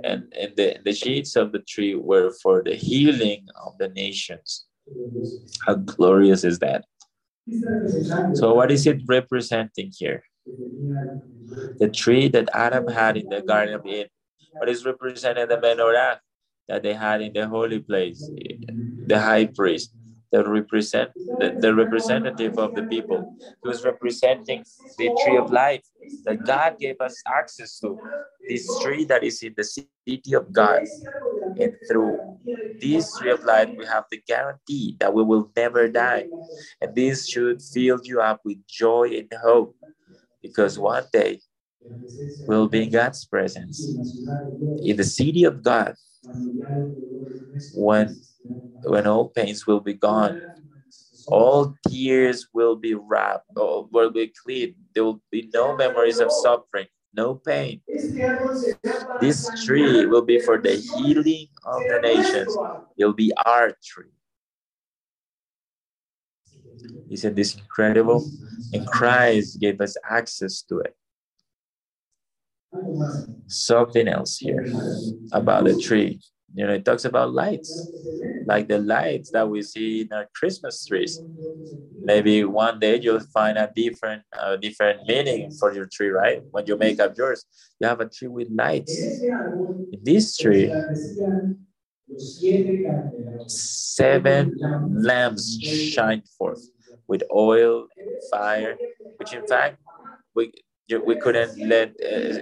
and, 0.04 0.32
and 0.40 0.56
the, 0.56 0.78
the 0.84 0.94
shades 0.94 1.36
of 1.36 1.52
the 1.52 1.60
tree 1.60 1.96
were 1.96 2.32
for 2.42 2.62
the 2.64 2.76
healing 2.76 3.48
of 3.66 3.78
the 3.78 3.90
nations. 3.90 4.66
How 5.66 5.76
glorious 5.76 6.44
is 6.44 6.60
that? 6.60 6.86
So, 8.34 8.54
what 8.54 8.72
is 8.72 8.86
it 8.88 9.02
representing 9.08 9.92
here? 9.98 10.24
The 11.80 11.90
tree 11.90 12.28
that 12.30 12.50
Adam 12.54 12.88
had 12.88 13.18
in 13.18 13.30
the 13.30 13.42
Garden 13.42 13.76
of 13.76 13.86
Eden. 13.86 14.10
What 14.54 14.70
is 14.70 14.86
representing 14.86 15.48
the 15.48 15.58
menorah 15.58 16.20
that 16.68 16.84
they 16.84 16.94
had 16.94 17.22
in 17.22 17.34
the 17.34 17.48
holy 17.48 17.80
place, 17.80 18.30
the 19.08 19.20
high 19.20 19.46
priest? 19.48 19.94
The 20.34 20.44
represent 20.44 21.14
the, 21.14 21.56
the 21.62 21.74
representative 21.74 22.58
of 22.58 22.74
the 22.74 22.82
people. 22.84 23.38
He 23.62 23.68
was 23.70 23.86
representing 23.86 24.66
the 24.98 25.10
tree 25.24 25.38
of 25.38 25.52
life 25.52 25.86
that 26.26 26.44
God 26.44 26.80
gave 26.80 27.00
us 27.00 27.22
access 27.28 27.80
to. 27.80 28.00
This 28.50 28.68
tree 28.82 29.06
that 29.06 29.24
is 29.24 29.44
in 29.44 29.54
the 29.56 29.64
city 29.64 30.34
of 30.34 30.52
God. 30.52 30.82
And 31.62 31.78
through 31.88 32.18
this 32.82 33.16
tree 33.18 33.32
of 33.32 33.44
life, 33.46 33.70
we 33.78 33.86
have 33.86 34.06
the 34.10 34.22
guarantee 34.28 34.98
that 35.00 35.14
we 35.14 35.24
will 35.24 35.52
never 35.56 35.88
die. 35.88 36.26
And 36.82 36.96
this 36.96 37.30
should 37.30 37.62
fill 37.62 38.00
you 38.04 38.20
up 38.20 38.42
with 38.44 38.58
joy 38.68 39.14
and 39.14 39.32
hope. 39.40 39.76
Because 40.42 40.80
one 40.80 41.06
day 41.14 41.40
we'll 42.48 42.68
be 42.68 42.84
in 42.84 42.92
God's 42.92 43.24
presence 43.24 43.96
in 44.82 44.98
the 44.98 45.04
city 45.04 45.46
of 45.46 45.64
God 45.64 45.96
when 47.76 48.20
when 48.84 49.08
all 49.08 49.30
pains 49.30 49.66
will 49.66 49.80
be 49.80 49.94
gone, 49.94 50.41
all 51.28 51.76
tears 51.88 52.48
will 52.54 52.76
be 52.76 52.94
wrapped, 52.96 53.48
or 53.56 53.88
will 53.91 54.12
be 54.12 54.28
clean. 54.44 54.76
There 54.94 55.04
will 55.04 55.22
be 55.32 55.50
no 55.54 55.76
memories 55.76 56.20
of 56.20 56.32
suffering. 56.32 56.88
no 57.14 57.36
pain. 57.36 57.82
This 59.22 59.50
tree 59.64 60.06
will 60.06 60.26
be 60.26 60.39
for 60.39 60.58
the 60.58 60.76
healing 60.76 61.48
of 61.64 61.82
the 61.88 62.00
nations. 62.02 62.58
It'll 62.98 63.14
be 63.14 63.32
our 63.46 63.78
tree. 63.84 64.10
Isn't 67.10 67.36
this 67.36 67.56
incredible? 67.56 68.26
And 68.74 68.88
Christ 68.88 69.60
gave 69.60 69.80
us 69.80 69.96
access 70.10 70.64
to 70.64 70.80
it. 70.80 70.96
Something 73.46 74.08
else 74.08 74.38
here 74.38 74.66
about 75.32 75.66
the 75.66 75.78
tree. 75.78 76.20
You 76.54 76.68
know, 76.68 76.74
it 76.74 76.86
talks 76.86 77.06
about 77.06 77.34
lights, 77.34 77.91
like 78.45 78.68
the 78.68 78.80
lights 78.80 79.32
that 79.32 79.49
we 79.49 79.62
see 79.62 80.01
in 80.01 80.14
our 80.14 80.28
Christmas 80.36 80.86
trees. 80.86 81.24
Maybe 82.04 82.43
one 82.45 82.80
day 82.80 82.99
you'll 83.01 83.20
find 83.22 83.58
a 83.58 83.72
different, 83.76 84.24
uh, 84.38 84.58
different 84.58 85.08
meaning 85.08 85.49
for 85.60 85.74
your 85.74 85.88
tree, 85.88 86.10
right? 86.10 86.41
When 86.51 86.66
you 86.68 86.78
make 86.78 86.99
up 86.99 87.14
yours, 87.18 87.45
you 87.80 87.88
have 87.88 88.01
a 88.01 88.10
tree 88.10 88.28
with 88.30 88.49
lights. 88.51 89.26
In 89.91 89.99
this 90.04 90.38
tree, 90.38 90.86
seven 93.47 94.58
lamps 94.89 95.58
shine 95.62 96.24
forth 96.38 96.70
with 97.08 97.24
oil 97.34 97.88
and 97.97 98.22
fire, 98.32 98.80
which 99.18 99.34
in 99.34 99.45
fact 99.45 99.78
we 100.36 100.54
we 101.06 101.16
couldn't 101.16 101.58
let 101.60 101.89
uh, 101.89 102.39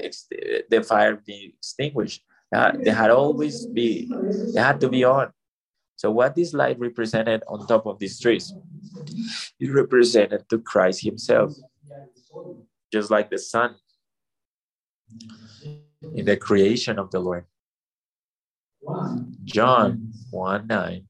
the 0.69 0.83
fire 0.87 1.15
be 1.15 1.53
extinguished 1.57 2.23
Uh, 2.53 2.71
they 2.83 2.91
had 2.91 3.09
always 3.09 3.65
be, 3.65 4.11
they 4.53 4.61
had 4.61 4.79
to 4.81 4.89
be 4.89 5.03
on. 5.03 5.31
So 5.95 6.11
what 6.11 6.35
this 6.35 6.53
light 6.53 6.79
represented 6.79 7.43
on 7.47 7.65
top 7.67 7.85
of 7.85 7.99
these 7.99 8.19
trees, 8.19 8.53
it 9.59 9.71
represented 9.71 10.49
to 10.49 10.59
Christ 10.59 11.03
himself, 11.03 11.53
just 12.91 13.11
like 13.11 13.29
the 13.29 13.37
sun 13.37 13.75
in 16.15 16.25
the 16.25 16.37
creation 16.37 16.99
of 16.99 17.11
the 17.11 17.19
Lord. 17.19 17.45
John 19.45 20.13
1 20.31 20.67
9 20.67 21.07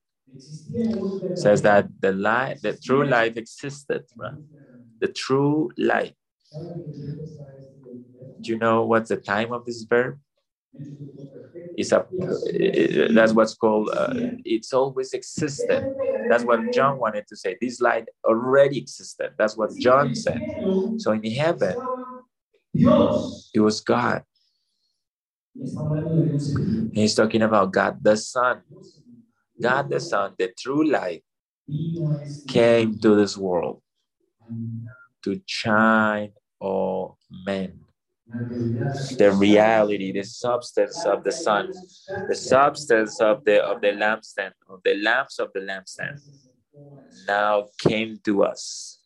says 1.35 1.61
that 1.63 1.87
the 1.99 2.11
light, 2.11 2.61
the 2.61 2.73
true 2.73 3.05
light 3.05 3.37
existed, 3.37 4.05
right? 4.17 4.33
The 4.99 5.07
true 5.07 5.71
light. 5.77 6.15
Do 8.41 8.51
you 8.51 8.57
know 8.57 8.85
what's 8.85 9.09
the 9.09 9.17
time 9.17 9.51
of 9.53 9.65
this 9.65 9.83
verb? 9.83 10.19
Is 11.77 11.91
a 11.91 12.05
that's 13.13 13.33
what's 13.33 13.53
called 13.55 13.89
uh, 13.93 14.13
it's 14.45 14.73
always 14.73 15.13
existed 15.13 15.83
that's 16.29 16.43
what 16.43 16.71
john 16.73 16.97
wanted 16.97 17.27
to 17.27 17.35
say. 17.35 17.57
This 17.59 17.81
light 17.81 18.07
already 18.25 18.77
existed. 18.77 19.31
That's 19.37 19.57
what 19.57 19.75
john 19.77 20.15
said. 20.15 20.41
So 20.97 21.11
in 21.11 21.23
heaven 21.31 21.75
it 23.53 23.59
was 23.59 23.81
god. 23.81 24.23
He's 26.93 27.15
talking 27.15 27.41
about 27.41 27.73
god 27.73 28.03
the 28.03 28.17
son. 28.17 28.61
God 29.61 29.89
the 29.89 29.99
son 29.99 30.33
the 30.37 30.53
true 30.57 30.89
light 30.89 31.23
came 32.47 32.99
to 32.99 33.15
this 33.15 33.37
world 33.37 33.81
to 35.23 35.41
shine 35.45 36.31
all 36.59 37.17
men 37.45 37.79
the 39.17 39.31
reality, 39.31 40.11
the 40.11 40.23
substance 40.23 41.05
of 41.05 41.23
the 41.23 41.31
sun, 41.31 41.69
the 42.27 42.35
substance 42.35 43.19
of 43.19 43.43
the 43.45 43.63
of 43.63 43.81
the 43.81 43.91
lampstand, 43.91 44.53
of 44.69 44.81
the 44.83 44.95
lamps 44.95 45.39
of 45.39 45.49
the 45.53 45.59
lampstand, 45.59 46.15
now 47.27 47.67
came 47.79 48.17
to 48.25 48.43
us 48.43 48.99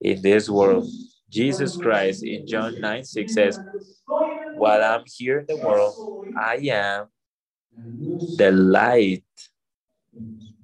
in 0.00 0.22
this 0.22 0.48
world. 0.48 0.88
Jesus 1.30 1.76
Christ 1.76 2.24
in 2.24 2.46
John 2.46 2.80
9 2.80 3.04
6 3.04 3.32
says, 3.32 3.58
While 4.06 4.82
I'm 4.82 5.04
here 5.06 5.40
in 5.40 5.46
the 5.46 5.56
world, 5.56 6.26
I 6.36 6.56
am 6.70 7.06
the 8.36 8.50
light 8.50 9.24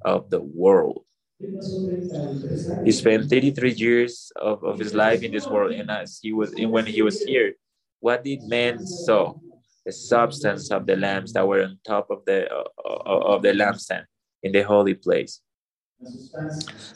of 0.04 0.30
the 0.30 0.40
world. 0.40 1.04
He 1.40 2.92
spent 2.92 3.30
33 3.30 3.72
years 3.72 4.32
of, 4.36 4.64
of 4.64 4.78
his 4.78 4.94
life 4.94 5.22
in 5.22 5.30
this 5.32 5.46
world, 5.46 5.72
and 5.72 5.90
as 5.90 6.18
he 6.22 6.32
was 6.32 6.52
and 6.52 6.70
when 6.72 6.86
he 6.86 7.02
was 7.02 7.22
here, 7.22 7.54
what 8.00 8.24
did 8.24 8.42
man 8.48 8.86
saw? 8.86 9.34
The 9.86 9.92
substance 9.92 10.70
of 10.70 10.86
the 10.86 10.96
lamps 10.96 11.32
that 11.32 11.46
were 11.46 11.62
on 11.62 11.78
top 11.86 12.10
of 12.10 12.24
the 12.26 12.52
uh, 12.52 12.64
of 12.84 13.42
the 13.42 13.52
lampstand 13.52 14.04
in 14.42 14.52
the 14.52 14.62
holy 14.62 14.94
place. 14.94 15.40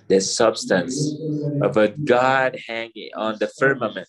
The 0.09 0.21
substance 0.21 1.15
of 1.63 1.77
a 1.77 1.89
God 1.89 2.59
hanging 2.67 3.11
on 3.17 3.39
the 3.39 3.47
firmament, 3.47 4.09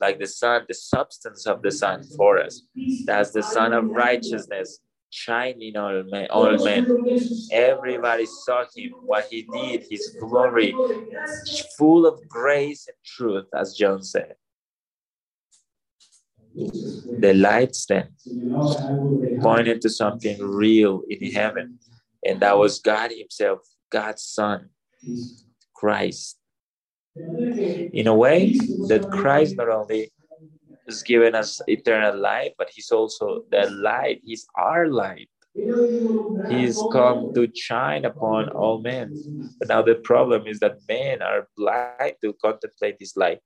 like 0.00 0.18
the 0.18 0.26
sun, 0.26 0.64
the 0.68 0.74
substance 0.74 1.46
of 1.46 1.62
the 1.62 1.70
sun 1.70 2.02
for 2.16 2.38
us. 2.38 2.62
That's 3.06 3.30
the 3.30 3.42
sun 3.42 3.72
of 3.72 3.84
righteousness 3.86 4.80
shining 5.12 5.76
on 5.76 6.08
men, 6.10 6.26
all 6.30 6.56
men. 6.64 6.86
Everybody 7.52 8.26
saw 8.26 8.64
him, 8.74 8.92
what 9.04 9.26
he 9.30 9.46
did, 9.52 9.84
his 9.90 10.16
glory, 10.18 10.74
full 11.78 12.06
of 12.06 12.26
grace 12.28 12.88
and 12.88 12.96
truth, 13.04 13.46
as 13.54 13.74
John 13.74 14.02
said. 14.02 14.34
The 16.54 17.34
lights 17.34 17.86
then 17.86 18.14
pointed 19.42 19.80
to 19.82 19.90
something 19.90 20.38
real 20.42 21.02
in 21.08 21.32
heaven, 21.32 21.78
and 22.24 22.40
that 22.40 22.58
was 22.58 22.78
God 22.78 23.10
Himself, 23.10 23.60
God's 23.90 24.22
Son, 24.22 24.70
Christ. 25.74 26.38
In 27.16 28.06
a 28.06 28.14
way, 28.14 28.54
that 28.88 29.08
Christ 29.12 29.56
not 29.56 29.68
only 29.68 30.12
has 30.92 31.02
given 31.02 31.34
us 31.34 31.60
eternal 31.66 32.16
life, 32.18 32.52
but 32.58 32.68
He's 32.70 32.90
also 32.90 33.44
the 33.50 33.70
light. 33.70 34.20
He's 34.24 34.46
our 34.56 34.86
light. 34.88 35.28
He's 36.50 36.78
come 36.92 37.32
to 37.34 37.48
shine 37.54 38.04
upon 38.04 38.48
all 38.50 38.80
men. 38.80 39.12
But 39.58 39.68
now 39.68 39.82
the 39.82 39.96
problem 39.96 40.46
is 40.46 40.58
that 40.60 40.78
men 40.88 41.22
are 41.22 41.48
blind 41.56 42.14
to 42.22 42.32
contemplate 42.42 42.98
this 42.98 43.16
light. 43.16 43.40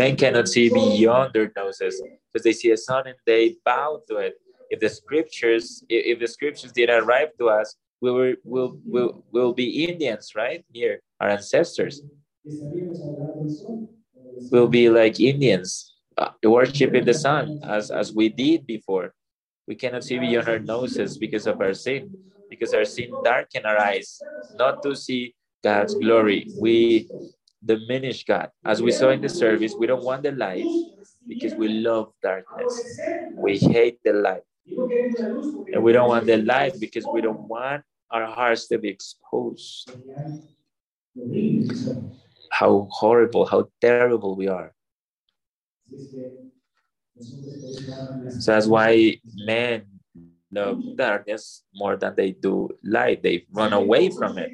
Men 0.00 0.16
cannot 0.16 0.48
see 0.48 0.68
beyond 0.70 1.32
their 1.34 1.52
noses 1.56 2.00
because 2.32 2.44
they 2.44 2.52
see 2.52 2.70
a 2.70 2.76
sun 2.76 3.06
and 3.06 3.16
they 3.26 3.56
bow 3.64 4.00
to 4.08 4.16
it. 4.16 4.34
If 4.70 4.80
the 4.80 4.88
scriptures, 4.88 5.84
if 5.88 6.18
the 6.18 6.26
scriptures 6.26 6.72
did 6.72 6.88
not 6.88 7.02
arrive 7.02 7.30
to 7.38 7.48
us, 7.48 7.76
we 8.00 8.10
will 8.10 8.34
will 8.44 8.78
will 8.86 9.24
will 9.32 9.52
be 9.52 9.84
Indians, 9.84 10.32
right? 10.34 10.64
Here, 10.72 11.00
our 11.20 11.28
ancestors 11.28 12.02
will 14.50 14.68
be 14.68 14.88
like 14.88 15.20
Indians, 15.20 15.94
uh, 16.18 16.30
worshiping 16.42 17.04
the 17.04 17.14
sun 17.14 17.60
as, 17.64 17.90
as 17.90 18.12
we 18.12 18.28
did 18.28 18.66
before. 18.66 19.14
We 19.66 19.74
cannot 19.74 20.04
see 20.04 20.18
beyond 20.18 20.48
our 20.48 20.58
noses 20.58 21.16
because 21.16 21.46
of 21.46 21.60
our 21.60 21.74
sin, 21.74 22.12
because 22.50 22.74
our 22.74 22.84
sin 22.84 23.12
darken 23.24 23.64
our 23.64 23.78
eyes, 23.78 24.20
not 24.56 24.82
to 24.82 24.94
see 24.94 25.34
God's 25.62 25.94
glory. 25.94 26.50
We 26.60 27.08
diminish 27.64 28.24
God. 28.24 28.50
As 28.64 28.82
we 28.82 28.92
saw 28.92 29.10
in 29.10 29.22
the 29.22 29.28
service, 29.28 29.74
we 29.78 29.86
don't 29.86 30.04
want 30.04 30.22
the 30.22 30.32
light 30.32 30.66
because 31.26 31.54
we 31.54 31.68
love 31.68 32.12
darkness. 32.22 33.00
We 33.32 33.56
hate 33.56 34.00
the 34.04 34.12
light. 34.12 34.44
And 34.66 35.82
we 35.82 35.92
don't 35.92 36.08
want 36.08 36.26
the 36.26 36.38
light 36.38 36.78
because 36.78 37.06
we 37.10 37.22
don't 37.22 37.48
want 37.48 37.82
our 38.10 38.26
hearts 38.26 38.68
to 38.68 38.78
be 38.78 38.88
exposed 38.88 39.90
how 42.50 42.88
horrible, 42.90 43.46
how 43.46 43.68
terrible 43.80 44.36
we 44.36 44.48
are. 44.48 44.72
So 48.38 48.52
that's 48.52 48.66
why 48.66 49.20
men 49.34 49.84
love 50.52 50.82
darkness 50.96 51.64
more 51.74 51.96
than 51.96 52.14
they 52.16 52.32
do 52.32 52.70
light. 52.82 53.22
They 53.22 53.46
run 53.52 53.72
away 53.72 54.10
from 54.10 54.38
it. 54.38 54.52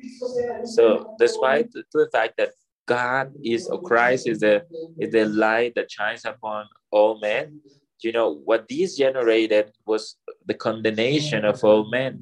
So 0.66 1.14
despite 1.18 1.72
the 1.72 2.08
fact 2.12 2.34
that 2.38 2.52
God 2.86 3.32
is 3.44 3.68
or 3.68 3.80
Christ 3.80 4.26
is 4.26 4.40
the 4.40 4.64
is 4.98 5.10
the 5.12 5.26
light 5.26 5.74
that 5.76 5.90
shines 5.90 6.24
upon 6.24 6.66
all 6.90 7.18
men, 7.20 7.60
you 8.02 8.12
know 8.12 8.32
what 8.44 8.68
these 8.68 8.96
generated 8.96 9.72
was 9.86 10.16
the 10.46 10.54
condemnation 10.54 11.44
of 11.44 11.62
all 11.64 11.88
men. 11.90 12.20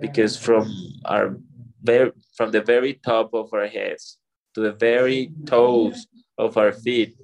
Because 0.00 0.36
from 0.36 0.70
our 1.04 1.36
very 1.82 2.12
from 2.36 2.50
the 2.50 2.62
very 2.62 2.94
top 2.94 3.34
of 3.34 3.52
our 3.52 3.66
heads 3.66 4.18
to 4.54 4.60
the 4.60 4.72
very 4.72 5.32
toes 5.46 6.06
of 6.36 6.56
our 6.56 6.72
feet, 6.72 7.16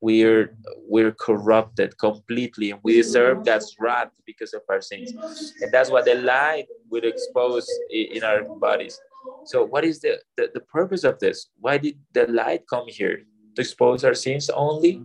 we're 0.00 0.56
we're 0.86 1.12
corrupted 1.12 1.96
completely 1.98 2.70
and 2.70 2.80
we 2.82 2.94
deserve 2.94 3.44
God's 3.44 3.74
wrath 3.80 4.10
because 4.26 4.52
of 4.52 4.62
our 4.68 4.80
sins. 4.80 5.12
And 5.60 5.72
that's 5.72 5.90
what 5.90 6.04
the 6.04 6.16
light 6.16 6.66
would 6.90 7.04
expose 7.04 7.66
in 7.90 8.22
our 8.22 8.42
bodies. 8.42 9.00
So 9.46 9.64
what 9.64 9.84
is 9.84 10.00
the, 10.00 10.20
the, 10.36 10.50
the 10.52 10.60
purpose 10.60 11.04
of 11.04 11.18
this? 11.18 11.48
Why 11.60 11.78
did 11.78 11.96
the 12.12 12.26
light 12.26 12.62
come 12.68 12.86
here? 12.88 13.22
To 13.56 13.60
expose 13.60 14.04
our 14.04 14.14
sins 14.14 14.50
only? 14.50 15.02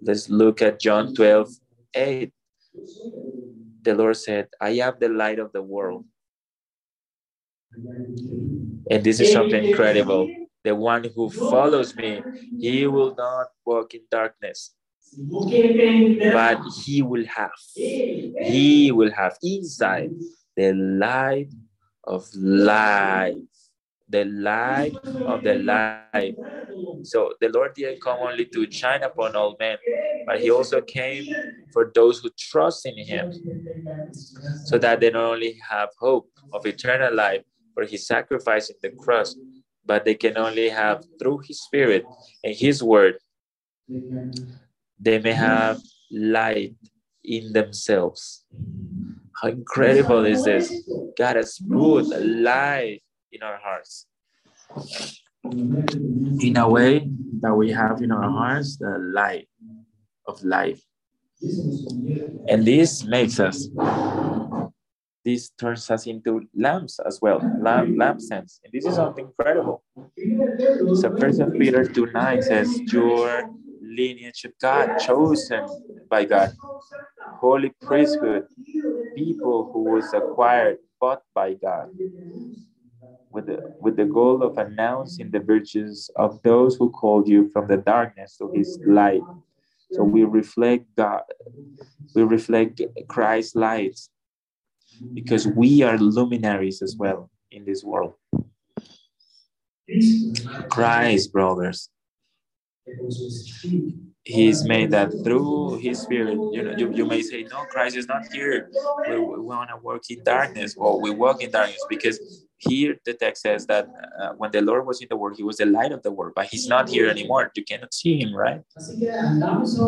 Let's 0.00 0.28
look 0.28 0.62
at 0.62 0.80
John 0.80 1.14
12, 1.14 1.48
8. 1.94 2.32
The 3.82 3.94
Lord 3.94 4.16
said, 4.16 4.48
I 4.60 4.70
am 4.70 4.94
the 4.98 5.08
light 5.08 5.38
of 5.38 5.52
the 5.52 5.62
world. 5.62 6.04
And 8.90 9.04
this 9.04 9.20
is 9.20 9.30
something 9.32 9.64
incredible 9.64 10.28
The 10.64 10.74
one 10.74 11.04
who 11.14 11.30
follows 11.30 11.94
me, 11.96 12.22
he 12.58 12.86
will 12.86 13.14
not 13.16 13.48
walk 13.64 13.94
in 13.94 14.02
darkness, 14.10 14.74
but 16.32 16.60
he 16.84 17.02
will 17.02 17.24
have, 17.26 17.50
he 17.74 18.90
will 18.92 19.10
have 19.12 19.36
inside 19.42 20.10
the 20.56 20.72
light 20.72 21.50
of 22.04 22.26
life, 22.34 23.36
the 24.08 24.24
light 24.24 24.94
of 25.26 25.42
the 25.42 25.54
life. 25.54 26.34
So 27.02 27.34
the 27.40 27.48
Lord 27.48 27.74
didn't 27.74 28.00
come 28.02 28.18
only 28.20 28.46
to 28.46 28.70
shine 28.70 29.02
upon 29.02 29.36
all 29.36 29.56
men, 29.58 29.78
but 30.26 30.40
he 30.40 30.50
also 30.50 30.80
came 30.80 31.26
for 31.72 31.90
those 31.94 32.20
who 32.20 32.30
trust 32.38 32.86
in 32.86 32.96
him, 32.98 33.26
so 34.64 34.78
that 34.78 35.00
they 35.00 35.10
not 35.10 35.32
only 35.32 35.58
have 35.68 35.90
hope 35.98 36.28
of 36.52 36.66
eternal 36.66 37.14
life 37.14 37.42
for 37.74 37.84
his 37.84 38.06
sacrifice 38.06 38.70
in 38.70 38.76
the 38.82 38.90
cross, 38.90 39.36
but 39.84 40.04
they 40.04 40.14
can 40.14 40.36
only 40.36 40.68
have 40.68 41.04
through 41.18 41.38
his 41.46 41.62
spirit 41.62 42.04
and 42.44 42.54
his 42.54 42.82
word, 42.82 43.18
they 44.98 45.18
may 45.18 45.32
have 45.32 45.80
light 46.10 46.74
in 47.24 47.52
themselves. 47.52 48.44
How 49.40 49.48
incredible 49.48 50.24
is 50.26 50.44
this? 50.44 50.72
God 51.16 51.36
has 51.36 51.58
put 51.58 52.06
light 52.24 53.00
in 53.32 53.42
our 53.42 53.58
hearts. 53.58 54.06
In 55.44 56.56
a 56.56 56.68
way 56.68 57.08
that 57.40 57.54
we 57.54 57.70
have 57.72 58.02
in 58.02 58.12
our 58.12 58.30
hearts 58.30 58.76
the 58.76 58.98
light 59.14 59.48
of 60.26 60.42
life. 60.44 60.82
And 62.48 62.66
this 62.66 63.04
makes 63.04 63.40
us 63.40 63.68
this 65.24 65.50
turns 65.50 65.90
us 65.90 66.06
into 66.06 66.42
lamps 66.54 66.98
as 67.06 67.20
well, 67.20 67.38
lamp 67.60 67.90
lampstands. 67.96 68.60
And 68.64 68.72
this 68.72 68.86
is 68.86 68.94
something 68.94 69.26
incredible. 69.26 69.82
So 70.96 71.16
First 71.18 71.42
Peter 71.58 71.84
2 71.84 72.06
9 72.12 72.42
says, 72.42 72.80
Your 72.92 73.50
lineage 73.82 74.44
of 74.44 74.52
God, 74.60 74.98
chosen 74.98 75.66
by 76.08 76.24
God, 76.24 76.52
holy 77.40 77.72
priesthood, 77.82 78.46
people 79.14 79.70
who 79.72 79.84
was 79.84 80.12
acquired, 80.14 80.78
bought 81.00 81.22
by 81.34 81.54
God, 81.54 81.90
with 83.30 83.46
the, 83.46 83.74
with 83.80 83.96
the 83.96 84.06
goal 84.06 84.42
of 84.42 84.56
announcing 84.58 85.30
the 85.30 85.40
virtues 85.40 86.10
of 86.16 86.42
those 86.42 86.76
who 86.76 86.90
called 86.90 87.28
you 87.28 87.50
from 87.50 87.68
the 87.68 87.76
darkness 87.76 88.36
to 88.38 88.50
his 88.54 88.78
light. 88.86 89.22
So 89.92 90.02
we 90.02 90.24
reflect 90.24 90.84
God, 90.96 91.22
we 92.14 92.22
reflect 92.22 92.80
Christ's 93.08 93.54
light 93.54 93.98
because 95.14 95.46
we 95.46 95.82
are 95.82 95.98
luminaries 95.98 96.82
as 96.82 96.96
well 96.96 97.30
in 97.50 97.64
this 97.64 97.82
world. 97.82 98.14
Christ, 100.68 101.32
brothers. 101.32 101.88
He's 104.22 104.64
made 104.64 104.90
that 104.90 105.10
through 105.24 105.78
his 105.78 106.00
spirit. 106.00 106.38
You 106.52 106.62
know, 106.62 106.74
you, 106.76 106.92
you 106.92 107.06
may 107.06 107.22
say, 107.22 107.44
No, 107.44 107.64
Christ 107.64 107.96
is 107.96 108.06
not 108.06 108.32
here. 108.32 108.70
We, 109.08 109.18
we 109.18 109.40
want 109.40 109.70
to 109.70 109.76
work 109.76 110.02
in 110.10 110.22
darkness. 110.22 110.76
Well, 110.76 111.00
we 111.00 111.10
walk 111.10 111.42
in 111.42 111.50
darkness 111.50 111.84
because 111.88 112.46
here 112.58 112.96
the 113.06 113.14
text 113.14 113.42
says 113.42 113.66
that 113.66 113.88
uh, 114.20 114.32
when 114.36 114.50
the 114.50 114.60
Lord 114.60 114.86
was 114.86 115.00
in 115.00 115.08
the 115.08 115.16
world, 115.16 115.36
he 115.36 115.42
was 115.42 115.56
the 115.56 115.66
light 115.66 115.92
of 115.92 116.02
the 116.02 116.12
world, 116.12 116.34
but 116.36 116.46
he's 116.46 116.68
not 116.68 116.88
here 116.90 117.08
anymore. 117.08 117.50
You 117.54 117.64
cannot 117.64 117.94
see 117.94 118.20
him, 118.20 118.34
right? 118.34 118.60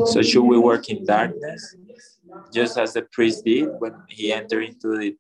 So, 0.07 0.23
should 0.23 0.45
we 0.45 0.59
work 0.59 0.89
in 0.89 1.05
darkness? 1.05 1.77
Just 2.53 2.79
as 2.79 2.93
the 2.93 3.03
priest 3.13 3.45
did 3.45 3.69
when 3.79 3.95
he 4.09 4.33
entered 4.33 4.65
into 4.65 4.97
the 4.99 5.17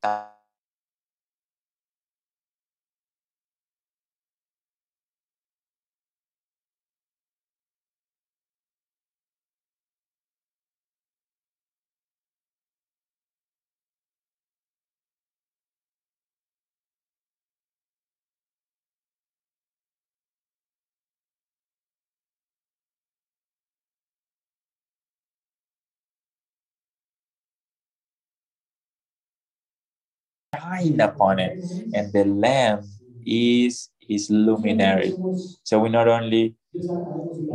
shine 30.81 31.01
upon 31.01 31.39
it, 31.39 31.59
and 31.93 32.12
the 32.12 32.25
lamp 32.25 32.87
is 33.25 33.91
his 34.01 34.31
luminary. 34.31 35.18
So 35.64 35.79
we 35.81 35.89
not 35.89 36.09
only 36.09 36.57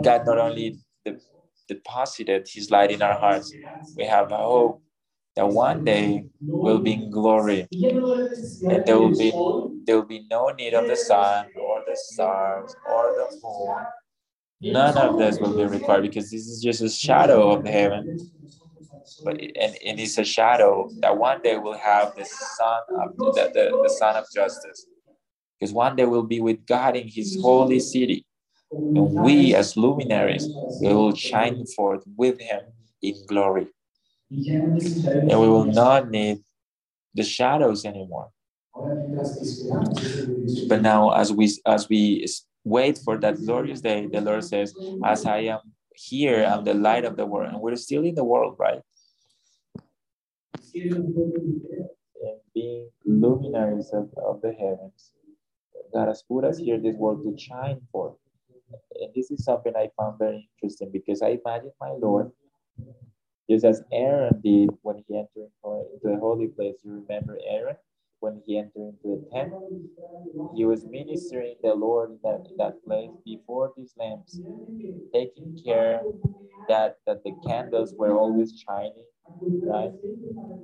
God 0.01 0.26
not 0.26 0.38
only 0.39 0.80
the, 1.05 1.20
deposited 1.68 2.47
his 2.49 2.72
light 2.72 2.91
in 2.91 3.01
our 3.01 3.18
hearts, 3.18 3.55
we 3.95 4.05
have 4.05 4.32
a 4.32 4.38
hope 4.38 4.82
that 5.36 5.47
one 5.49 5.84
day 5.84 6.26
we'll 6.61 6.80
be 6.80 6.93
in 6.93 7.09
glory, 7.09 7.68
and 8.70 8.86
there 8.86 8.99
will 8.99 9.15
be 9.15 9.32
there 9.86 9.95
will 9.97 10.05
be 10.05 10.26
no 10.30 10.49
need 10.49 10.74
of 10.74 10.88
the 10.88 10.95
sun 10.95 11.47
or 11.55 11.84
the 11.88 11.95
stars 11.95 12.76
or 12.86 13.13
the 13.15 13.28
moon. 13.43 13.86
None 14.61 14.97
of 14.97 15.18
this 15.18 15.39
will 15.39 15.53
be 15.53 15.65
required 15.65 16.03
because 16.03 16.32
this 16.32 16.47
is 16.47 16.61
just 16.61 16.82
a 16.82 16.89
shadow 16.89 17.51
of 17.51 17.63
the 17.63 17.72
heaven 17.72 18.07
but 19.24 19.39
and, 19.39 19.76
and 19.86 19.99
it's 19.99 20.18
a 20.18 20.24
shadow 20.24 20.89
that 21.01 21.18
one 21.18 21.41
day 21.41 21.58
will 21.58 21.78
have 21.78 22.16
the 22.16 22.26
son 22.26 22.82
of 23.01 23.18
the, 23.18 23.51
the, 23.53 23.80
the 23.84 23.89
son 23.89 24.16
of 24.16 24.26
justice. 24.34 24.86
Because 25.60 25.74
one 25.74 25.95
day 25.95 26.05
we'll 26.05 26.24
be 26.24 26.41
with 26.41 26.66
god 26.66 26.95
in 26.95 27.08
his 27.08 27.38
holy 27.41 27.80
city. 27.80 28.26
And 28.72 29.14
we 29.14 29.55
as 29.55 29.78
luminaries 29.78 30.47
we 30.82 30.93
will 30.93 31.16
shine 31.16 31.66
forth 31.76 32.03
with 32.16 32.39
him 32.39 32.62
in 33.01 33.16
glory. 33.28 33.68
And 34.30 35.39
we 35.39 35.47
will 35.47 35.66
not 35.66 36.10
need 36.10 36.43
the 37.16 37.24
shadows 37.24 37.86
anymore. 37.86 38.30
But 40.68 40.82
now 40.82 41.12
as 41.12 41.32
we 41.32 41.51
as 41.66 41.88
we 41.89 42.26
wait 42.64 42.97
for 42.97 43.18
that 43.18 43.43
glorious 43.45 43.80
day 43.82 44.08
the 44.12 44.20
lord 44.20 44.43
says 44.43 44.74
as 45.05 45.26
i 45.26 45.38
am 45.38 45.60
here 45.95 46.43
i'm 46.43 46.66
the 46.66 46.74
light 46.74 47.05
of 47.05 47.16
the 47.16 47.26
world. 47.26 47.53
And 47.53 47.62
we're 47.62 47.76
still 47.78 48.03
in 48.03 48.16
the 48.16 48.26
world 48.26 48.55
right 48.60 48.82
and 50.84 52.39
being 52.53 52.89
luminaries 53.05 53.91
of, 53.93 54.09
of 54.17 54.41
the 54.41 54.53
heavens. 54.53 55.11
God 55.93 56.07
has 56.07 56.23
put 56.23 56.43
us 56.43 56.57
here 56.57 56.80
this 56.80 56.95
world 56.95 57.23
to 57.23 57.38
shine 57.41 57.82
for. 57.91 58.15
And 58.99 59.11
this 59.15 59.32
is 59.32 59.43
something 59.43 59.73
I 59.75 59.89
found 59.97 60.19
very 60.19 60.49
interesting 60.55 60.91
because 60.91 61.21
I 61.21 61.39
imagine 61.43 61.71
my 61.80 61.91
Lord, 62.01 62.32
just 63.49 63.65
as 63.65 63.82
Aaron 63.91 64.41
did 64.43 64.69
when 64.82 65.03
he 65.07 65.17
entered 65.17 65.49
into 65.63 65.88
the 66.03 66.17
holy 66.19 66.47
place. 66.47 66.75
You 66.84 67.05
remember 67.07 67.38
Aaron? 67.47 67.78
When 68.20 68.41
he 68.45 68.57
entered 68.57 68.74
into 68.76 69.22
the 69.22 69.30
tent, 69.32 69.53
he 70.55 70.65
was 70.65 70.86
ministering 70.86 71.55
the 71.61 71.74
Lord 71.74 72.11
in 72.11 72.20
that, 72.24 72.47
in 72.49 72.57
that 72.57 72.84
place 72.86 73.11
before 73.26 73.74
these 73.78 73.93
lamps, 73.97 74.39
taking 75.13 75.59
care 75.63 76.01
that, 76.68 76.97
that 77.05 77.24
the 77.24 77.34
candles 77.45 77.93
were 77.97 78.18
always 78.18 78.63
shining 78.68 79.05
right? 79.41 79.91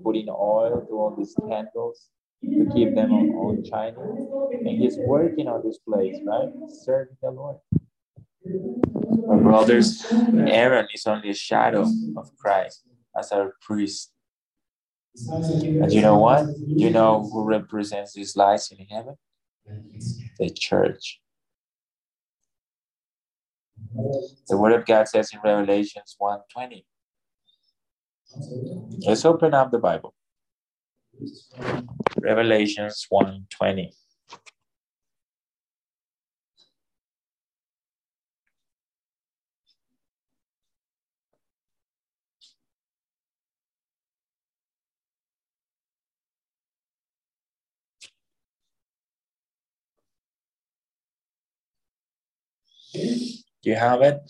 Putting 0.04 0.30
oil 0.30 0.86
to 0.88 0.93
all 0.93 1.16
these 1.18 1.36
candles 1.47 2.10
to 2.43 2.66
keep 2.74 2.95
them 2.95 3.12
on, 3.12 3.30
on 3.30 3.64
shining. 3.64 4.60
And 4.66 4.82
he's 4.82 4.97
working 4.97 5.47
on 5.47 5.62
this 5.64 5.80
place, 5.80 6.18
right? 6.26 6.49
Serving 6.70 7.18
the 7.22 7.32
Lord. 7.32 7.58
My 9.28 9.38
brothers, 9.38 10.06
Aaron 10.12 10.88
is 10.93 11.06
only 11.06 11.30
a 11.30 11.34
shadow 11.34 11.88
of 12.18 12.36
Christ 12.38 12.84
as 13.18 13.32
our 13.32 13.56
priest. 13.62 14.12
And 15.82 15.93
you 15.93 16.01
know 16.01 16.18
what? 16.18 16.47
You 16.76 16.89
know 16.89 17.30
who 17.32 17.43
represents 17.43 18.14
these 18.14 18.36
lights 18.36 18.72
in 18.72 18.86
heaven? 18.88 19.16
The 20.39 20.51
church. 20.51 21.22
The 24.49 24.57
word 24.57 24.74
of 24.74 24.86
God 24.86 25.07
says 25.09 25.32
in 25.34 25.39
Revelations 25.43 26.16
1:20, 26.18 26.86
Let's 29.05 29.26
open 29.26 29.53
up 29.53 29.72
the 29.72 29.80
Bible. 29.80 30.14
Revelations 32.22 33.05
1:20. 33.09 33.93
Do 52.94 53.70
you 53.70 53.76
have 53.76 54.02
it? 54.02 54.22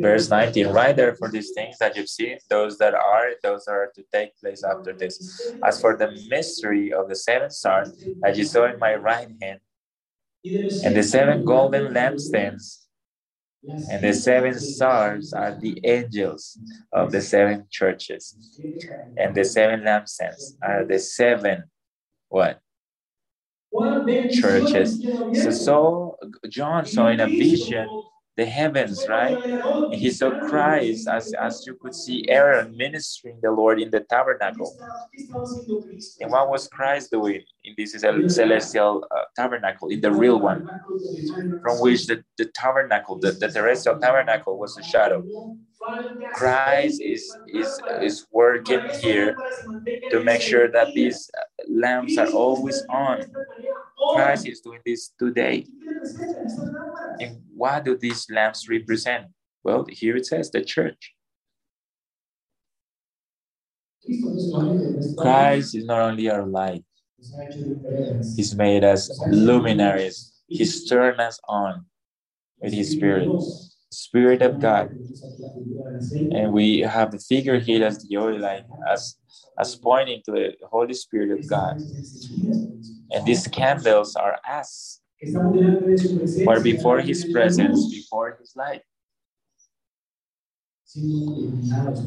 Verse 0.00 0.30
19, 0.30 0.68
right 0.68 0.94
there 0.96 1.14
for 1.14 1.30
these 1.30 1.50
things 1.54 1.78
that 1.78 1.96
you've 1.96 2.08
seen, 2.08 2.38
those 2.48 2.78
that 2.78 2.94
are, 2.94 3.30
those 3.42 3.66
are 3.66 3.90
to 3.94 4.02
take 4.12 4.36
place 4.38 4.62
after 4.64 4.92
this. 4.92 5.20
As 5.64 5.80
for 5.80 5.96
the 5.96 6.12
mystery 6.28 6.92
of 6.92 7.08
the 7.08 7.16
seven 7.16 7.50
stars 7.50 7.92
that 8.22 8.36
you 8.36 8.44
saw 8.44 8.66
in 8.66 8.78
my 8.78 8.94
right 8.94 9.28
hand, 9.40 9.60
and 10.82 10.94
the 10.96 11.02
seven 11.02 11.44
golden 11.44 11.92
lampstands, 11.92 12.84
and 13.88 14.02
the 14.02 14.12
seven 14.12 14.58
stars 14.58 15.32
are 15.32 15.56
the 15.60 15.80
angels 15.84 16.58
of 16.92 17.10
the 17.12 17.20
seven 17.20 17.66
churches, 17.70 18.36
and 19.16 19.34
the 19.34 19.44
seven 19.44 19.80
lampstands 19.80 20.56
are 20.62 20.84
the 20.84 20.98
seven 20.98 21.64
what 22.28 22.60
churches. 24.28 25.00
So, 25.32 25.50
so 25.50 26.16
John 26.48 26.86
saw 26.86 27.08
in 27.08 27.20
a 27.20 27.28
vision 27.28 27.88
the 28.36 28.46
heavens, 28.46 29.06
right? 29.08 29.40
And 29.90 30.00
he 30.00 30.10
saw 30.10 30.30
Christ 30.32 31.08
as, 31.08 31.32
as 31.34 31.64
you 31.66 31.76
could 31.80 31.94
see 31.94 32.24
Aaron 32.28 32.76
ministering 32.76 33.38
the 33.42 33.50
Lord 33.50 33.80
in 33.80 33.90
the 33.90 34.00
tabernacle. 34.00 34.76
And 36.20 36.30
what 36.30 36.48
was 36.50 36.68
Christ 36.68 37.10
doing 37.10 37.42
in 37.64 37.74
this 37.76 37.92
celestial 37.92 39.06
uh, 39.14 39.24
tabernacle, 39.36 39.88
in 39.88 40.00
the 40.00 40.12
real 40.12 40.38
one, 40.40 40.62
from 41.62 41.80
which 41.80 42.06
the, 42.06 42.22
the 42.38 42.46
tabernacle, 42.46 43.18
the, 43.18 43.32
the 43.32 43.48
terrestrial 43.48 43.98
tabernacle 43.98 44.58
was 44.58 44.76
a 44.78 44.82
shadow. 44.82 45.24
Christ 46.34 47.00
is, 47.00 47.36
is, 47.46 47.80
is 48.02 48.26
working 48.32 48.80
here 49.00 49.36
to 50.10 50.22
make 50.22 50.40
sure 50.40 50.70
that 50.70 50.94
these 50.94 51.30
lamps 51.68 52.18
are 52.18 52.30
always 52.30 52.82
on. 52.90 53.24
Christ 54.14 54.46
is 54.46 54.60
doing 54.60 54.80
this 54.84 55.12
today. 55.18 55.66
And 57.20 57.42
what 57.54 57.84
do 57.84 57.96
these 57.96 58.26
lamps 58.30 58.68
represent? 58.68 59.26
Well, 59.62 59.86
here 59.88 60.16
it 60.16 60.26
says 60.26 60.50
the 60.50 60.62
church. 60.62 61.14
Christ 65.18 65.74
is 65.74 65.84
not 65.84 66.00
only 66.00 66.30
our 66.30 66.46
light, 66.46 66.84
He's 68.36 68.54
made 68.54 68.84
us 68.84 69.10
luminaries. 69.28 70.32
He's 70.46 70.88
turned 70.88 71.20
us 71.20 71.40
on 71.48 71.86
with 72.60 72.72
His 72.72 72.90
Spirit, 72.90 73.28
Spirit 73.96 74.42
of 74.42 74.60
God. 74.60 74.90
And 76.30 76.52
we 76.52 76.80
have 76.80 77.12
the 77.12 77.18
figure 77.18 77.58
here 77.58 77.84
as 77.84 77.98
the 77.98 78.16
oil 78.18 78.38
line, 78.38 78.64
as, 78.92 79.16
as 79.58 79.74
pointing 79.76 80.22
to 80.26 80.32
the 80.32 80.52
Holy 80.70 80.94
Spirit 80.94 81.30
of 81.30 81.46
God. 81.46 81.74
And 83.10 83.24
these 83.24 83.46
candles 83.46 84.16
are 84.16 84.38
us 84.48 85.00
or 86.46 86.60
before 86.60 87.00
his 87.00 87.24
presence, 87.24 87.88
before 87.90 88.36
his 88.40 88.52
light. 88.56 88.82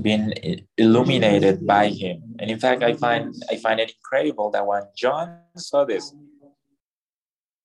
Being 0.01 0.33
illuminated 0.77 1.65
by 1.65 1.89
him. 1.89 2.23
And 2.39 2.49
in 2.49 2.59
fact, 2.59 2.83
I 2.83 2.93
find 2.93 3.33
I 3.51 3.57
find 3.57 3.79
it 3.79 3.91
incredible 3.97 4.51
that 4.51 4.65
when 4.65 4.83
John 4.95 5.39
saw 5.57 5.83
this, 5.83 6.13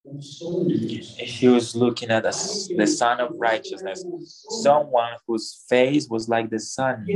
he 0.05 1.49
was 1.49 1.75
looking 1.75 2.11
at 2.11 2.23
the, 2.25 2.75
the 2.77 2.87
Sun 2.87 3.21
of 3.21 3.31
Righteousness, 3.39 4.05
someone 4.51 5.13
whose 5.27 5.65
face 5.69 6.09
was 6.09 6.29
like 6.29 6.51
the 6.51 6.59
sun, 6.59 7.07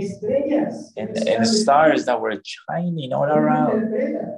and, 0.97 1.19
and 1.29 1.47
stars 1.47 2.07
that 2.07 2.21
were 2.21 2.41
shining 2.43 3.13
all 3.13 3.25
around. 3.25 3.93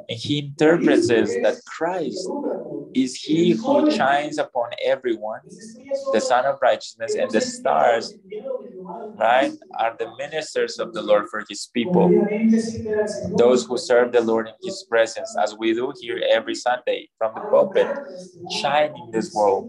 And 0.08 0.18
he 0.18 0.38
interprets 0.38 1.08
that 1.08 1.60
Christ 1.66 2.28
is 2.94 3.14
he 3.16 3.52
who 3.52 3.90
shines 3.90 4.38
upon 4.38 4.70
everyone, 4.84 5.40
the 6.12 6.20
Sun 6.20 6.44
of 6.46 6.58
Righteousness, 6.62 7.14
and 7.14 7.30
the 7.30 7.40
stars, 7.40 8.14
right, 9.18 9.52
are 9.78 9.96
the 9.98 10.10
ministers 10.18 10.78
of 10.78 10.92
the 10.92 11.02
Lord 11.02 11.26
for 11.30 11.44
his 11.48 11.66
people. 11.72 12.10
Those 13.36 13.64
who 13.66 13.78
serve 13.78 14.12
the 14.12 14.20
Lord 14.20 14.48
in 14.48 14.54
his 14.62 14.84
presence, 14.88 15.34
as 15.42 15.54
we 15.56 15.74
do 15.74 15.92
here 16.00 16.20
every 16.30 16.54
Sunday 16.54 17.08
from 17.18 17.34
the 17.34 17.40
pulpit, 17.42 17.88
shining 18.60 19.08
this 19.12 19.32
world 19.34 19.68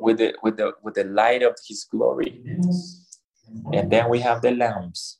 with 0.00 0.18
the 0.18 0.34
with 0.42 0.56
the 0.56 0.72
with 0.82 0.94
the 0.94 1.04
light 1.04 1.42
of 1.42 1.54
his 1.66 1.84
glory. 1.84 2.40
And 3.72 3.90
then 3.90 4.08
we 4.08 4.20
have 4.20 4.42
the 4.42 4.52
lamps, 4.52 5.18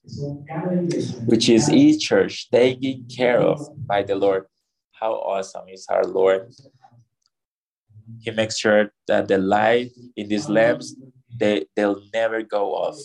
which 1.27 1.49
is 1.49 1.71
each 1.71 2.07
church 2.09 2.51
taken 2.51 3.07
care 3.15 3.41
of 3.41 3.59
by 3.89 4.03
the 4.03 4.15
Lord. 4.15 4.47
How 4.93 5.13
awesome 5.15 5.69
is 5.69 5.87
our 5.89 6.05
Lord! 6.05 6.49
He 8.21 8.31
makes 8.31 8.59
sure 8.59 8.93
that 9.09 9.29
the 9.29 9.39
light 9.39 9.91
in 10.17 10.29
these 10.29 10.49
lamps 10.49 10.97
they 11.39 11.67
they'll 11.77 12.03
never 12.13 12.43
go 12.43 12.75
off. 12.75 12.99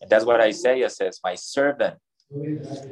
And 0.00 0.10
that's 0.10 0.24
what 0.24 0.40
Isaiah 0.40 0.90
says, 0.90 1.20
my 1.24 1.34
servant. 1.34 1.96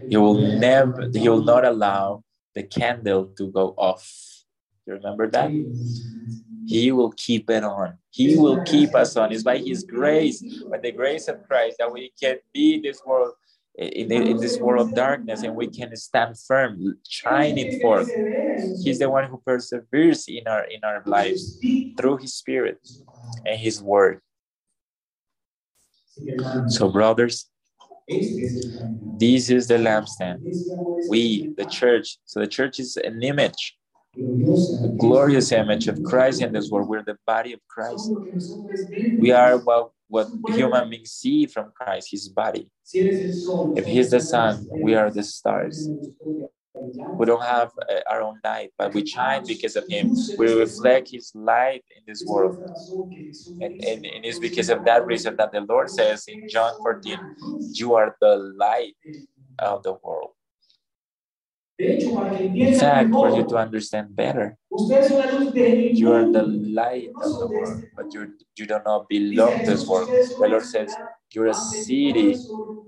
He 0.09 0.16
will 0.16 0.35
never 0.59 1.09
he 1.14 1.28
will 1.28 1.45
not 1.45 1.64
allow 1.64 2.24
the 2.55 2.62
candle 2.62 3.26
to 3.39 3.51
go 3.51 3.74
off. 3.76 4.07
You 4.87 4.95
remember 4.95 5.28
that? 5.31 5.51
He 6.66 6.93
will 6.93 7.12
keep 7.12 7.51
it 7.51 7.64
on. 7.64 7.99
He 8.11 8.37
will 8.37 8.62
keep 8.64 8.95
us 8.95 9.16
on. 9.16 9.33
It's 9.33 9.43
by 9.43 9.59
His 9.59 9.83
grace, 9.83 10.43
by 10.70 10.78
the 10.78 10.93
grace 10.93 11.28
of 11.28 11.43
Christ, 11.49 11.76
that 11.78 11.93
we 11.93 12.12
can 12.20 12.37
be 12.53 12.74
in 12.74 12.83
this 12.83 13.01
world, 13.05 13.35
in, 13.76 14.12
in 14.12 14.39
this 14.39 14.59
world 14.59 14.89
of 14.89 14.95
darkness, 14.95 15.43
and 15.43 15.55
we 15.57 15.66
can 15.68 15.95
stand 15.97 16.39
firm, 16.39 16.99
shining 17.09 17.81
forth. 17.81 18.09
He's 18.83 18.99
the 18.99 19.11
one 19.11 19.29
who 19.29 19.43
perseveres 19.45 20.27
in 20.29 20.47
our 20.47 20.65
in 20.65 20.85
our 20.85 21.03
lives 21.07 21.59
through 21.97 22.19
His 22.19 22.35
Spirit 22.35 22.79
and 23.45 23.59
His 23.59 23.83
Word. 23.83 24.21
So, 26.69 26.89
brothers, 26.91 27.49
this 28.09 29.51
is 29.51 29.69
the 29.69 29.75
lampstand. 29.79 30.41
We, 31.09 31.51
the 31.57 31.65
church. 31.65 32.19
So 32.25 32.41
the 32.41 32.47
church 32.47 32.79
is 32.79 32.97
an 32.97 33.23
image 33.23 33.77
the 34.15 34.95
glorious 34.99 35.53
image 35.53 35.89
of 35.89 36.03
Christ 36.03 36.43
in 36.43 36.53
this 36.53 36.71
world. 36.71 36.89
We're 36.89 37.03
the 37.03 37.17
body 37.27 37.53
of 37.53 37.61
Christ. 37.69 38.11
We 39.19 39.31
are 39.31 39.59
what, 39.59 39.91
what 40.09 40.29
human 40.55 40.91
beings 40.91 41.13
see 41.13 41.47
from 41.47 41.73
Christ, 41.75 42.09
his 42.11 42.29
body. 42.29 42.69
If 42.93 43.87
he's 43.87 44.11
the 44.11 44.21
sun, 44.21 44.67
we 44.71 44.95
are 44.95 45.11
the 45.11 45.23
stars. 45.23 45.89
We 46.75 47.27
don't 47.27 47.43
have 47.43 47.73
uh, 47.89 48.01
our 48.11 48.23
own 48.23 48.41
light, 48.45 48.71
but 48.79 48.95
we 48.95 49.05
shine 49.07 49.45
because 49.47 49.77
of 49.77 49.85
him. 49.89 50.11
We 50.39 50.47
reflect 50.49 51.11
his 51.11 51.33
light 51.35 51.85
in 51.97 52.03
this 52.07 52.25
world. 52.27 52.57
And, 53.61 53.73
and, 53.87 54.07
and 54.07 54.25
it's 54.25 54.39
because 54.39 54.71
of 54.71 54.85
that 54.85 55.07
reason 55.07 55.37
that 55.37 55.53
the 55.53 55.61
Lord 55.61 55.91
says 55.91 56.25
in 56.29 56.47
John 56.49 56.73
14, 56.83 57.18
You 57.73 57.95
are 57.95 58.16
the 58.21 58.37
light 58.59 58.97
of 59.59 59.83
the 59.83 59.95
world. 60.03 60.31
In 62.55 62.75
fact, 62.75 63.12
for 63.12 63.31
you 63.31 63.45
to 63.45 63.57
understand 63.57 64.14
better, 64.16 64.57
you 65.93 66.12
are 66.12 66.31
the 66.31 66.43
light 66.43 67.11
of 67.21 67.39
the 67.39 67.47
world, 67.47 67.81
but 67.97 68.12
you 68.14 68.33
you 68.57 68.66
do 68.66 68.79
not 68.85 69.09
belong 69.09 69.64
to 69.64 69.71
this 69.71 69.87
world. 69.87 70.09
The 70.41 70.49
Lord 70.49 70.64
says 70.64 70.95
you're 71.33 71.49
a 71.49 71.55
city 71.55 72.37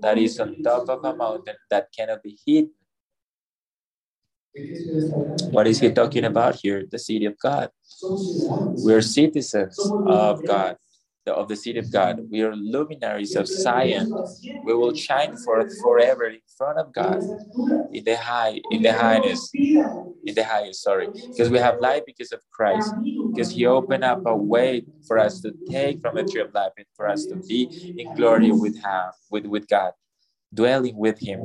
that 0.01 0.17
is 0.17 0.39
on 0.39 0.57
top 0.63 0.89
of 0.89 0.99
a 1.03 1.15
mountain 1.15 1.55
that 1.69 1.89
cannot 1.95 2.23
be 2.23 2.37
hidden. 2.45 2.71
What 5.51 5.67
is 5.67 5.79
he 5.79 5.91
talking 5.91 6.25
about 6.25 6.55
here? 6.55 6.85
The 6.89 6.99
city 6.99 7.25
of 7.25 7.37
God. 7.39 7.69
We're 8.01 9.01
citizens 9.01 9.79
of 10.05 10.45
God 10.45 10.77
of 11.31 11.47
the 11.47 11.55
city 11.55 11.79
of 11.79 11.91
God. 11.91 12.19
We 12.29 12.41
are 12.41 12.55
luminaries 12.55 13.35
of 13.35 13.47
Zion. 13.47 14.13
We 14.65 14.73
will 14.73 14.93
shine 14.93 15.35
forth 15.37 15.73
forever 15.81 16.25
in 16.25 16.39
front 16.57 16.79
of 16.79 16.93
God 16.93 17.19
in 17.93 18.03
the 18.03 18.17
high, 18.17 18.59
in 18.71 18.81
the 18.81 18.93
highness, 18.93 19.49
in 19.53 20.35
the 20.35 20.43
highest, 20.43 20.83
sorry. 20.83 21.07
Because 21.29 21.49
we 21.49 21.59
have 21.59 21.79
life 21.79 22.03
because 22.05 22.31
of 22.31 22.41
Christ. 22.51 22.93
Because 23.33 23.51
he 23.51 23.65
opened 23.65 24.03
up 24.03 24.21
a 24.25 24.35
way 24.35 24.85
for 25.07 25.17
us 25.17 25.39
to 25.41 25.53
take 25.69 26.01
from 26.01 26.15
the 26.15 26.23
tree 26.23 26.41
of 26.41 26.53
life 26.53 26.71
and 26.77 26.85
for 26.95 27.07
us 27.07 27.25
to 27.27 27.35
be 27.47 27.95
in 27.97 28.13
glory 28.15 28.51
with 28.51 28.75
him, 28.75 29.11
with, 29.31 29.45
with 29.45 29.67
God, 29.67 29.93
dwelling 30.53 30.97
with 30.97 31.19
him 31.19 31.39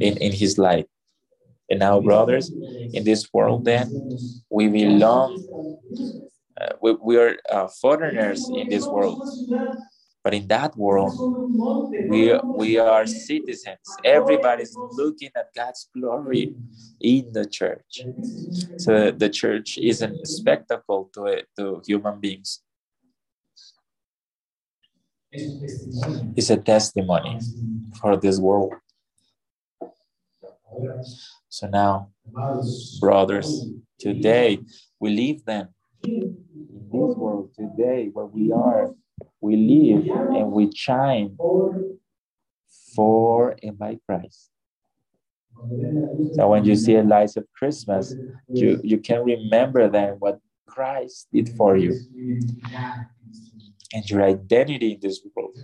in, 0.00 0.16
in 0.18 0.32
his 0.32 0.58
light. 0.58 0.86
And 1.70 1.80
now, 1.80 2.00
brothers, 2.00 2.52
in 2.92 3.04
this 3.04 3.28
world, 3.32 3.64
then 3.64 3.94
we 4.50 4.68
belong 4.68 5.42
uh, 6.60 6.74
we, 6.82 6.92
we 7.02 7.16
are 7.16 7.36
uh, 7.50 7.68
foreigners 7.68 8.50
in 8.52 8.68
this 8.68 8.90
world. 8.90 9.22
But 10.24 10.34
in 10.34 10.48
that 10.48 10.76
world 10.76 11.20
we 12.06 12.38
we 12.52 12.78
are 12.78 13.06
citizens. 13.06 13.98
Everybody's 14.04 14.78
looking 14.96 15.30
at 15.36 15.54
god's 15.54 15.88
glory 15.96 16.54
in 17.00 17.32
the 17.32 17.46
church. 17.46 18.08
So 18.76 19.10
the 19.12 19.30
church 19.30 19.78
is 19.78 20.02
a 20.02 20.14
spectacle 20.24 21.10
to 21.14 21.26
it 21.26 21.48
to 21.58 21.82
human 21.86 22.20
beings. 22.20 22.62
It's 26.36 26.50
a 26.50 26.56
testimony 26.56 27.38
for 28.00 28.16
this 28.16 28.38
world 28.40 28.74
so 31.48 31.66
now 31.68 32.10
brothers 33.00 33.66
today 33.98 34.58
we 35.00 35.10
leave 35.10 35.44
them 35.44 35.68
in 36.04 36.88
this 36.92 37.16
world 37.16 37.50
today 37.54 38.10
where 38.12 38.26
we 38.26 38.52
are 38.52 38.90
we 39.40 39.56
live 39.56 40.06
and 40.36 40.52
we 40.52 40.70
shine 40.74 41.36
for 42.94 43.56
and 43.62 43.78
by 43.78 43.98
Christ. 44.06 44.50
So 46.34 46.48
when 46.48 46.64
you 46.64 46.76
see 46.76 46.94
the 46.94 47.02
lights 47.02 47.36
of 47.36 47.46
Christmas, 47.56 48.14
you, 48.52 48.80
you 48.82 48.98
can 48.98 49.24
remember 49.24 49.88
then 49.88 50.14
what 50.18 50.40
Christ 50.66 51.28
did 51.32 51.48
for 51.50 51.76
you 51.76 51.98
and 53.92 54.08
your 54.08 54.22
identity 54.22 54.92
in 54.92 55.00
this 55.00 55.20
world. 55.34 55.56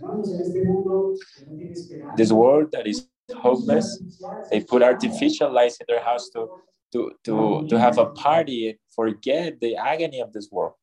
This 2.17 2.33
world 2.33 2.73
that 2.73 2.87
is 2.87 3.07
hopeless, 3.33 4.03
they 4.51 4.61
put 4.61 4.83
artificial 4.83 5.53
lights 5.53 5.79
in 5.81 5.87
their 5.89 6.03
house 6.05 6.29
to, 6.31 6.49
to, 6.93 7.13
to, 7.25 7.65
to 7.69 7.79
have 7.81 7.99
a 7.99 8.07
party 8.07 8.79
forget 8.95 9.61
the 9.61 9.77
agony 9.77 10.21
of 10.21 10.33
this 10.33 10.49
world. 10.51 10.75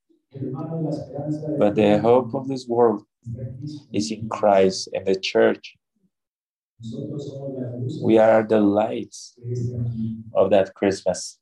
But 1.57 1.73
the 1.73 1.97
hope 1.97 2.35
of 2.35 2.47
this 2.47 2.67
world 2.67 3.07
is 3.93 4.11
in 4.11 4.25
Christ 4.29 4.89
and 4.93 5.05
the 5.07 5.15
church. 5.19 5.77
We 7.97 8.19
are 8.19 8.43
the 8.43 8.61
lights 8.61 9.35
of 10.33 10.51
that 10.51 10.73
Christmas. 10.75 11.39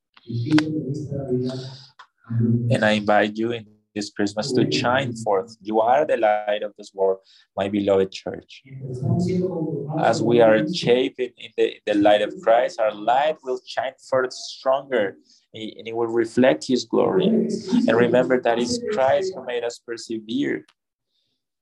And 2.69 2.83
I 2.83 2.91
invite 2.91 3.37
you 3.37 3.51
in 3.51 3.67
this 3.95 4.09
Christmas 4.09 4.51
to 4.53 4.61
mm. 4.61 4.73
shine 4.73 5.13
forth. 5.13 5.55
You 5.61 5.81
are 5.81 6.05
the 6.05 6.17
light 6.17 6.63
of 6.63 6.73
this 6.77 6.91
world, 6.93 7.19
my 7.55 7.69
beloved 7.69 8.11
church. 8.11 8.61
mientras 8.65 8.97
estamos 8.97 9.25
siendo 9.25 9.49
conformados 9.49 10.05
As 10.05 10.21
we 10.21 10.41
are 10.41 10.67
shaping 10.73 11.31
in 11.37 11.51
the, 11.57 11.81
the 11.85 11.93
light 11.95 12.21
of 12.21 12.33
Christ, 12.41 12.79
our 12.79 12.93
light 12.93 13.37
will 13.43 13.59
shine 13.65 13.93
forth 14.09 14.33
stronger 14.33 15.17
and 15.53 15.87
it 15.87 15.95
will 15.95 16.07
reflect 16.07 16.65
His 16.65 16.85
glory. 16.85 17.27
And 17.27 17.95
remember 17.95 18.39
that 18.41 18.57
it's 18.57 18.79
Christ 18.93 19.33
who 19.35 19.45
made 19.45 19.63
us 19.63 19.79
persevere. 19.79 20.65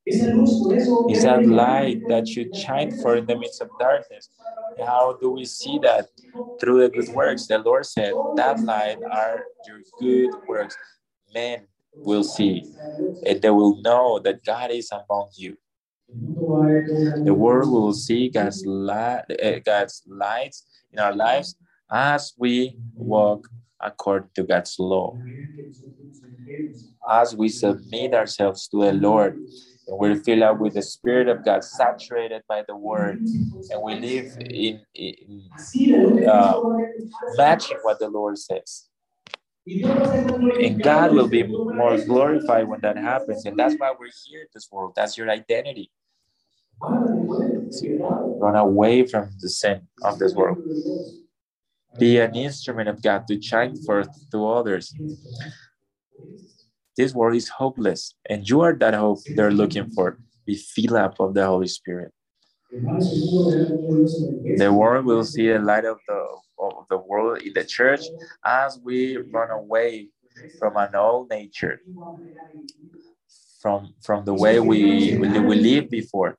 Esa 0.07 0.33
luz, 0.33 0.63
por 0.63 0.75
eso, 0.75 1.05
It's 1.09 1.23
that 1.23 1.45
light 1.45 2.01
that 2.07 2.27
should 2.27 2.55
shine 2.55 2.91
for 3.01 3.17
in 3.17 3.25
the 3.25 3.37
midst 3.37 3.61
of 3.61 3.69
darkness. 3.79 4.29
How 4.79 5.17
do 5.21 5.31
we 5.31 5.45
see 5.45 5.77
that? 5.83 6.07
Through 6.59 6.81
the 6.81 6.89
good 6.89 7.09
works. 7.13 7.47
The 7.47 7.59
Lord 7.59 7.85
said, 7.85 8.13
That 8.35 8.59
light 8.61 8.97
are 9.11 9.43
your 9.67 9.81
good 9.99 10.31
works. 10.47 10.75
Men 11.33 11.67
will 11.95 12.23
see, 12.23 12.63
and 13.25 13.41
they 13.41 13.49
will 13.49 13.81
know 13.81 14.19
that 14.19 14.43
God 14.45 14.71
is 14.71 14.91
among 14.91 15.29
you. 15.35 15.57
The 17.25 17.33
world 17.33 17.71
will 17.71 17.93
see 17.93 18.29
God's 18.29 18.65
light, 18.65 19.23
uh, 19.43 19.59
God's 19.59 20.03
lights 20.07 20.65
in 20.91 20.99
our 20.99 21.15
lives 21.15 21.55
as 21.91 22.33
we 22.37 22.77
walk 22.95 23.47
according 23.81 24.29
to 24.35 24.43
God's 24.43 24.77
law, 24.79 25.17
as 27.09 27.35
we 27.35 27.49
submit 27.49 28.13
ourselves 28.13 28.67
to 28.69 28.81
the 28.83 28.93
Lord, 28.93 29.39
and 29.87 29.97
we're 29.97 30.15
filled 30.15 30.43
up 30.43 30.59
with 30.59 30.73
the 30.73 30.81
Spirit 30.81 31.27
of 31.27 31.43
God, 31.43 31.63
saturated 31.63 32.43
by 32.47 32.63
the 32.67 32.75
Word, 32.75 33.19
and 33.71 33.81
we 33.83 33.95
live 33.95 34.37
in, 34.49 34.81
in 34.93 35.49
Uh, 36.27 36.61
matching 37.37 37.77
what 37.83 37.99
the 37.99 38.09
Lord 38.09 38.37
says. 38.37 38.88
And 39.69 40.81
God 40.81 41.13
will 41.13 41.27
be 41.27 41.43
more 41.43 41.97
glorified 42.03 42.67
when 42.67 42.81
that 42.81 42.97
happens, 42.97 43.45
and 43.45 43.57
that's 43.57 43.75
why 43.77 43.91
we're 43.91 44.09
here 44.25 44.41
in 44.41 44.47
this 44.53 44.67
world. 44.71 44.93
That's 44.95 45.17
your 45.17 45.29
identity. 45.29 45.91
Run 46.81 48.55
away 48.55 49.05
from 49.05 49.29
the 49.39 49.49
sin 49.49 49.87
of 50.03 50.17
this 50.17 50.33
world. 50.33 50.57
Be 51.99 52.19
an 52.19 52.35
instrument 52.35 52.89
of 52.89 53.01
God 53.01 53.27
to 53.27 53.41
shine 53.41 53.75
forth 53.83 54.09
to 54.31 54.47
others. 54.47 54.93
This 56.97 57.13
world 57.13 57.35
is 57.35 57.49
hopeless, 57.49 58.15
and 58.29 58.49
you 58.49 58.61
are 58.61 58.73
that 58.73 58.93
hope 58.93 59.19
they're 59.35 59.51
looking 59.51 59.89
for. 59.91 60.17
Be 60.45 60.55
filled 60.55 60.93
up 60.93 61.19
of 61.19 61.33
the 61.33 61.45
Holy 61.45 61.67
Spirit. 61.67 62.11
The 62.71 64.71
world 64.73 65.05
will 65.05 65.23
see 65.23 65.47
the 65.47 65.59
light 65.59 65.85
of 65.85 65.99
the 66.07 66.25
of 66.77 66.85
the 66.89 66.97
world 66.97 67.41
in 67.41 67.53
the 67.53 67.63
church 67.63 68.01
as 68.45 68.79
we 68.83 69.17
run 69.17 69.51
away 69.51 70.09
from 70.57 70.77
an 70.77 70.95
old 70.95 71.29
nature, 71.29 71.81
from 73.61 73.93
from 74.01 74.25
the 74.25 74.33
way 74.33 74.59
we 74.59 75.17
we, 75.17 75.55
lived 75.55 75.89
before. 75.89 76.37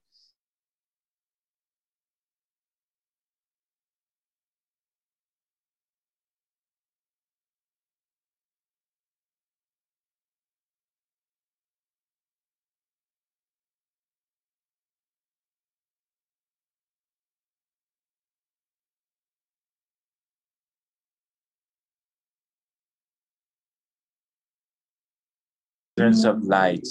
Terms 26.00 26.24
of 26.24 26.42
lights, 26.44 26.90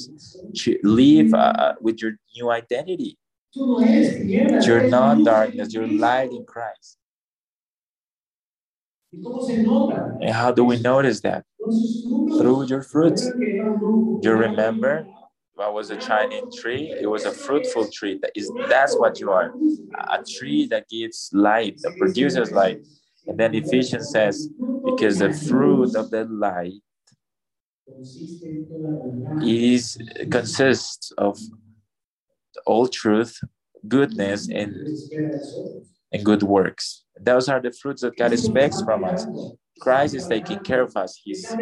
to 0.62 0.78
live 0.84 1.34
uh, 1.34 1.74
with 1.82 2.00
your 2.00 2.14
new 2.36 2.52
identity. 2.52 3.18
You're 3.56 4.88
not 4.88 5.24
darkness, 5.24 5.74
you're 5.74 5.88
light 5.88 6.32
in 6.32 6.46
Christ. 6.46 6.98
And 9.12 10.30
how 10.30 10.52
do 10.52 10.64
we 10.64 10.80
notice 10.80 11.22
that? 11.22 11.44
Through 12.38 12.68
your 12.68 12.84
fruits. 12.84 13.24
You 13.26 14.32
remember 14.48 15.08
what 15.56 15.74
was 15.74 15.90
a 15.90 16.00
shining 16.00 16.52
tree? 16.52 16.94
It 17.02 17.08
was 17.08 17.26
a 17.26 17.32
fruitful 17.32 17.90
tree. 17.90 18.20
That 18.22 18.32
is 18.36 18.52
that's 18.68 18.96
what 18.96 19.20
you 19.20 19.32
are. 19.32 19.56
A 20.18 20.24
tree 20.24 20.68
that 20.68 20.88
gives 20.88 21.32
light, 21.34 21.80
that 21.82 21.98
produces 21.98 22.52
light. 22.52 22.86
And 23.26 23.40
then 23.40 23.56
Ephesians 23.56 24.12
says, 24.12 24.50
because 24.86 25.18
the 25.18 25.34
fruit 25.34 25.96
of 25.96 26.12
the 26.12 26.26
light 26.26 26.84
is 29.42 29.98
consists 30.30 31.12
of 31.18 31.40
all 32.66 32.88
truth, 32.88 33.40
goodness, 33.88 34.50
and, 34.50 34.90
and 36.12 36.26
good 36.26 36.44
works. 36.44 37.04
Those 37.20 37.50
are 37.50 37.62
the 37.62 37.72
fruits 37.72 38.02
that 38.02 38.18
God 38.18 38.34
expects 38.34 38.82
from 38.82 39.04
us. 39.04 39.28
Christ 39.80 40.14
is 40.16 40.28
taking 40.28 40.62
care 40.62 40.82
of 40.82 40.96
us. 40.96 41.20
He's 41.24 41.58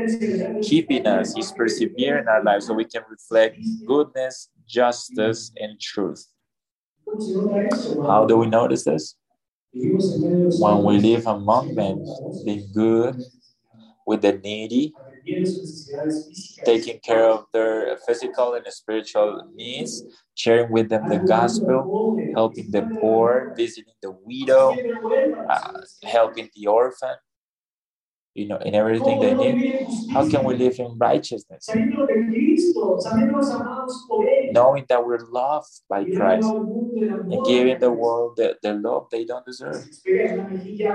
keeping 0.61 1.05
us. 1.07 1.33
He's 1.33 1.51
persevering 1.51 2.27
our 2.27 2.43
lives 2.43 2.65
so 2.67 2.73
we 2.73 2.85
can 2.85 3.03
reflect 3.09 3.59
goodness, 3.85 4.49
justice, 4.67 5.51
and 5.57 5.79
truth. 5.79 6.25
How 8.05 8.25
do 8.25 8.37
we 8.37 8.47
notice 8.47 8.83
this? 8.85 9.15
When 10.57 10.83
we 10.83 10.99
live 10.99 11.27
among 11.27 11.75
men, 11.75 12.03
being 12.43 12.69
good 12.73 13.15
with 14.05 14.21
the 14.21 14.33
needy, 14.33 14.95
taking 16.65 16.99
care 16.99 17.25
of 17.25 17.45
their 17.53 17.97
physical 18.05 18.53
and 18.53 18.65
spiritual 18.69 19.41
needs, 19.55 20.05
sharing 20.35 20.71
with 20.71 20.89
them 20.89 21.07
the 21.07 21.19
gospel, 21.19 21.91
helping 22.33 22.69
the 22.71 22.83
poor, 22.83 23.53
visiting 23.55 23.93
the 24.01 24.11
widow, 24.11 24.83
uh, 25.49 25.81
helping 26.03 26.49
the 26.55 26.67
orphan, 26.67 27.15
you 28.35 28.47
know, 28.47 28.57
in 28.57 28.75
everything 28.75 29.19
they 29.19 29.33
need. 29.33 29.59
How 30.07 30.25
can 30.25 30.43
we 30.43 30.55
live 30.55 30.79
in 30.79 30.97
righteousness? 30.97 31.79
Knowing 34.49 34.85
that 34.89 35.05
we're 35.05 35.19
loved 35.31 35.81
by 35.89 36.05
Christ 36.05 36.55
and 37.29 37.43
giving 37.43 37.79
the 37.79 37.91
world 37.91 38.35
the, 38.37 38.57
the 38.63 38.73
love 38.73 39.07
they 39.11 39.25
don't 39.25 39.45
deserve. 39.45 39.85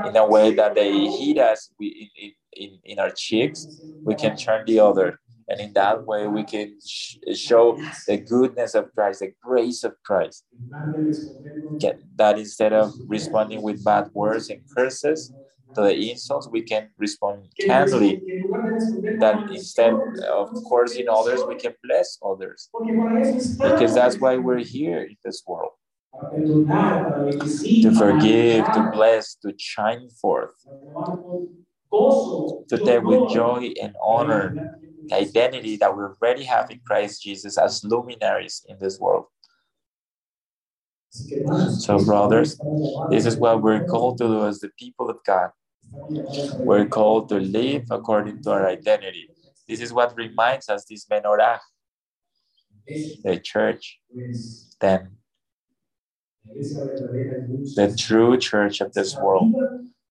In 0.04 0.16
a 0.16 0.26
way 0.26 0.54
that 0.54 0.74
they 0.74 1.06
hit 1.08 1.38
us 1.38 1.70
we, 1.78 2.10
in, 2.54 2.78
in 2.84 2.98
our 2.98 3.10
cheeks, 3.10 3.68
we 4.04 4.14
can 4.14 4.36
turn 4.36 4.64
the 4.66 4.80
other. 4.80 5.20
And 5.48 5.60
in 5.60 5.72
that 5.74 6.06
way, 6.06 6.26
we 6.28 6.44
can 6.44 6.78
sh- 6.86 7.16
show 7.34 7.78
the 8.06 8.18
goodness 8.18 8.74
of 8.74 8.92
Christ, 8.94 9.20
the 9.20 9.32
grace 9.42 9.84
of 9.84 9.94
Christ. 10.04 10.44
Get 11.78 12.00
that 12.16 12.38
instead 12.38 12.72
of 12.72 12.94
responding 13.08 13.62
with 13.62 13.82
bad 13.84 14.08
words 14.14 14.48
and 14.50 14.60
curses 14.76 15.32
to 15.74 15.82
the 15.82 16.10
insults, 16.10 16.48
we 16.50 16.62
can 16.62 16.90
respond 16.98 17.46
kindly. 17.66 18.22
That 19.20 19.44
instead 19.50 19.94
of 20.32 20.50
cursing 20.70 21.08
others, 21.08 21.44
we 21.46 21.56
can 21.56 21.74
bless 21.84 22.18
others. 22.24 22.70
Because 23.62 23.94
that's 23.94 24.18
why 24.20 24.36
we're 24.36 24.58
here 24.64 25.02
in 25.02 25.16
this 25.24 25.42
world 25.46 25.72
to 27.80 27.90
forgive, 27.92 28.64
to 28.72 28.82
bless, 28.92 29.34
to 29.36 29.52
shine 29.58 30.08
forth, 30.08 30.54
to 31.92 32.78
take 32.78 33.02
with 33.04 33.30
joy 33.30 33.72
and 33.82 33.94
honor 34.02 34.78
the 35.08 35.16
identity 35.16 35.76
that 35.76 35.96
we 35.96 36.04
already 36.04 36.44
have 36.44 36.70
in 36.70 36.80
Christ 36.86 37.22
Jesus 37.22 37.58
as 37.58 37.84
luminaries 37.84 38.64
in 38.68 38.78
this 38.78 38.98
world. 38.98 39.26
So, 41.78 42.02
brothers, 42.04 42.58
this 43.10 43.26
is 43.26 43.36
what 43.36 43.62
we're 43.62 43.84
called 43.84 44.18
to 44.18 44.24
do 44.24 44.46
as 44.46 44.60
the 44.60 44.70
people 44.78 45.10
of 45.10 45.18
God. 45.26 45.50
We're 46.58 46.86
called 46.86 47.28
to 47.28 47.38
live 47.40 47.84
according 47.90 48.42
to 48.44 48.52
our 48.52 48.66
identity. 48.66 49.28
This 49.68 49.80
is 49.80 49.92
what 49.92 50.16
reminds 50.16 50.68
us 50.68 50.84
this 50.84 51.06
menorah. 51.06 51.58
the 53.24 53.38
church, 53.38 54.00
then 54.80 55.10
the 57.76 57.94
true 57.96 58.36
church 58.38 58.80
of 58.80 58.92
this 58.92 59.16
world 59.16 59.54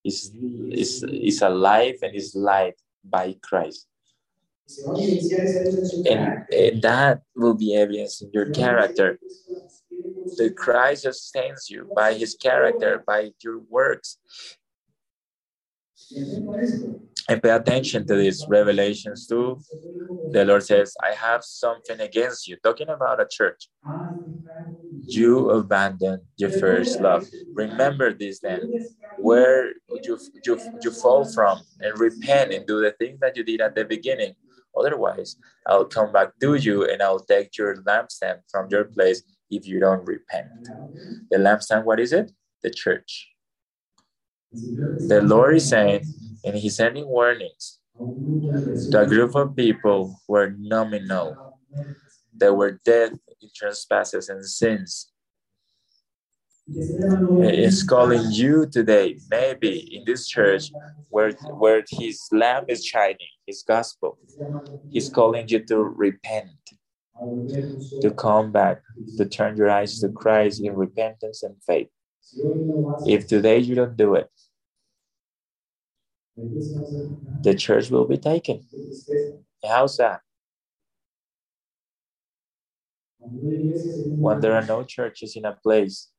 is, 0.03 0.31
is, 0.71 1.03
is 1.03 1.41
alive 1.41 1.95
and 2.01 2.15
is 2.15 2.35
light 2.35 2.75
by 3.03 3.35
Christ. 3.41 3.87
And, 6.09 6.45
and 6.51 6.81
that 6.81 7.21
will 7.35 7.55
be 7.55 7.75
evidence 7.75 8.21
in 8.21 8.31
your 8.33 8.49
character. 8.51 9.19
The 10.37 10.53
Christ 10.55 11.03
sustains 11.03 11.69
you 11.69 11.89
by 11.95 12.13
his 12.13 12.35
character, 12.35 13.03
by 13.05 13.31
your 13.43 13.59
works. 13.59 14.17
And 17.29 17.41
pay 17.41 17.49
attention 17.49 18.05
to 18.07 18.15
this. 18.15 18.45
Revelations 18.47 19.27
two. 19.27 19.59
the 20.31 20.45
Lord 20.45 20.63
says, 20.63 20.95
I 21.01 21.13
have 21.13 21.43
something 21.43 21.99
against 21.99 22.47
you. 22.47 22.57
Talking 22.63 22.89
about 22.89 23.21
a 23.21 23.27
church. 23.29 23.67
You 25.07 25.49
abandoned 25.51 26.21
your 26.37 26.49
first 26.49 26.99
love. 26.99 27.27
Remember 27.53 28.13
this 28.13 28.39
then, 28.39 28.71
where 29.19 29.73
you, 30.03 30.19
you, 30.45 30.59
you 30.81 30.91
fall 30.91 31.25
from, 31.25 31.59
and 31.79 31.99
repent 31.99 32.53
and 32.53 32.65
do 32.67 32.81
the 32.81 32.91
things 32.91 33.19
that 33.21 33.35
you 33.37 33.43
did 33.43 33.61
at 33.61 33.75
the 33.75 33.85
beginning. 33.85 34.33
Otherwise, 34.77 35.35
I'll 35.67 35.85
come 35.85 36.11
back 36.11 36.29
to 36.41 36.55
you 36.55 36.89
and 36.89 37.01
I'll 37.01 37.19
take 37.19 37.57
your 37.57 37.75
lampstand 37.77 38.39
from 38.49 38.67
your 38.69 38.85
place 38.85 39.23
if 39.49 39.67
you 39.67 39.79
don't 39.79 40.05
repent. 40.05 40.47
The 41.29 41.37
lampstand, 41.37 41.85
what 41.85 41.99
is 41.99 42.13
it? 42.13 42.31
The 42.63 42.69
church. 42.71 43.29
The 44.53 45.21
Lord 45.21 45.55
is 45.57 45.67
saying, 45.69 46.05
and 46.45 46.55
He's 46.55 46.75
sending 46.77 47.07
warnings 47.07 47.79
to 48.91 49.01
a 49.01 49.07
group 49.07 49.35
of 49.35 49.55
people 49.55 50.19
who 50.27 50.35
are 50.35 50.55
nominal, 50.57 51.57
that 52.37 52.53
were 52.55 52.79
dead 52.85 53.19
in 53.41 53.49
trespasses 53.55 54.29
and 54.29 54.45
sins. 54.45 55.10
He's 57.39 57.83
calling 57.83 58.23
you 58.31 58.65
today, 58.67 59.19
maybe 59.29 59.79
in 59.97 60.03
this 60.05 60.27
church 60.27 60.71
where, 61.09 61.33
where 61.57 61.83
His 61.89 62.27
lamp 62.31 62.65
is 62.69 62.85
shining, 62.85 63.27
His 63.45 63.63
gospel. 63.63 64.19
He's 64.91 65.09
calling 65.09 65.47
you 65.49 65.63
to 65.65 65.77
repent, 65.83 66.51
to 68.01 68.11
come 68.11 68.51
back, 68.51 68.81
to 69.17 69.25
turn 69.25 69.55
your 69.57 69.69
eyes 69.69 69.99
to 69.99 70.09
Christ 70.09 70.61
in 70.63 70.75
repentance 70.75 71.43
and 71.43 71.55
faith. 71.65 71.89
If 73.03 73.27
today 73.27 73.59
you 73.59 73.75
don't 73.75 73.95
do 73.95 74.15
it, 74.15 74.29
the 77.43 77.53
church 77.53 77.89
will 77.89 78.05
be 78.05 78.17
taken. 78.17 78.65
How's 79.63 79.97
that? 79.97 80.21
When 84.19 84.39
there 84.39 84.53
are 84.53 84.65
no 84.65 84.83
churches 84.83 85.35
in 85.35 85.45
a 85.45 85.53
place, 85.53 86.09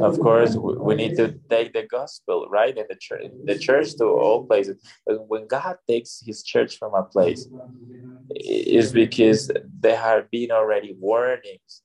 of 0.00 0.18
course, 0.18 0.56
we 0.56 0.94
need 0.94 1.16
to 1.16 1.34
take 1.50 1.72
the 1.72 1.84
gospel, 1.84 2.46
right? 2.50 2.76
And 2.76 2.86
the 2.88 2.96
church, 2.96 3.26
the 3.46 3.58
church 3.58 3.96
to 3.96 4.04
all 4.04 4.46
places. 4.46 4.76
But 5.06 5.28
when 5.28 5.46
God 5.46 5.76
takes 5.88 6.22
his 6.24 6.42
church 6.42 6.78
from 6.78 6.94
a 6.94 7.04
place, 7.04 7.46
is 8.34 8.92
because 8.92 9.50
there 9.80 9.96
have 9.96 10.30
been 10.30 10.50
already 10.50 10.94
warnings, 10.98 11.82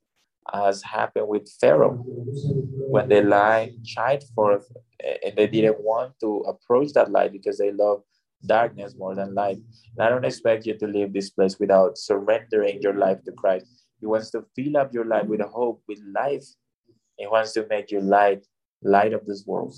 as 0.53 0.81
happened 0.81 1.27
with 1.27 1.49
Pharaoh, 1.59 2.01
when 2.05 3.07
the 3.09 3.21
light 3.21 3.73
shined 3.85 4.23
forth 4.35 4.71
and 5.23 5.35
they 5.35 5.47
didn't 5.47 5.81
want 5.81 6.13
to 6.21 6.39
approach 6.47 6.93
that 6.93 7.11
light 7.11 7.31
because 7.31 7.57
they 7.57 7.71
love 7.71 8.01
darkness 8.45 8.95
more 8.97 9.15
than 9.15 9.35
light. 9.35 9.57
And 9.97 10.05
I 10.05 10.09
don't 10.09 10.25
expect 10.25 10.65
you 10.65 10.77
to 10.77 10.87
leave 10.87 11.13
this 11.13 11.29
place 11.29 11.59
without 11.59 11.97
surrendering 11.97 12.81
your 12.81 12.93
life 12.93 13.23
to 13.25 13.31
Christ. 13.33 13.67
He 13.99 14.07
wants 14.07 14.31
to 14.31 14.45
fill 14.55 14.77
up 14.77 14.93
your 14.93 15.05
life 15.05 15.27
with 15.27 15.41
hope, 15.41 15.81
with 15.87 15.99
life 16.13 16.45
he 17.19 17.27
wants 17.27 17.53
to 17.53 17.67
make 17.69 17.91
you 17.91 18.01
light, 18.01 18.45
light 18.83 19.13
of 19.13 19.25
this 19.27 19.45
world. 19.47 19.75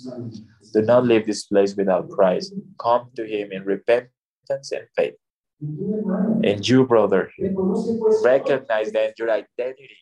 Do 0.73 0.81
not 0.81 1.05
leave 1.05 1.27
this 1.27 1.45
place 1.45 1.75
without 1.75 2.09
Christ. 2.09 2.53
Come 2.79 3.11
to 3.17 3.25
Him 3.27 3.51
in 3.51 3.65
repentance 3.65 4.71
and 4.71 4.87
faith. 4.97 5.15
And 6.43 6.67
you, 6.67 6.85
brother, 6.85 7.31
recognize 8.23 8.91
then 8.91 9.13
your 9.17 9.31
identity. 9.31 9.97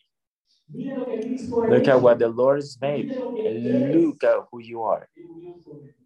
Look 0.74 1.88
at 1.88 2.00
what 2.02 2.18
the 2.18 2.28
Lord 2.28 2.58
has 2.58 2.76
made, 2.80 3.10
and 3.10 3.92
look 3.92 4.22
at 4.24 4.44
who 4.50 4.60
you 4.60 4.82
are 4.82 5.08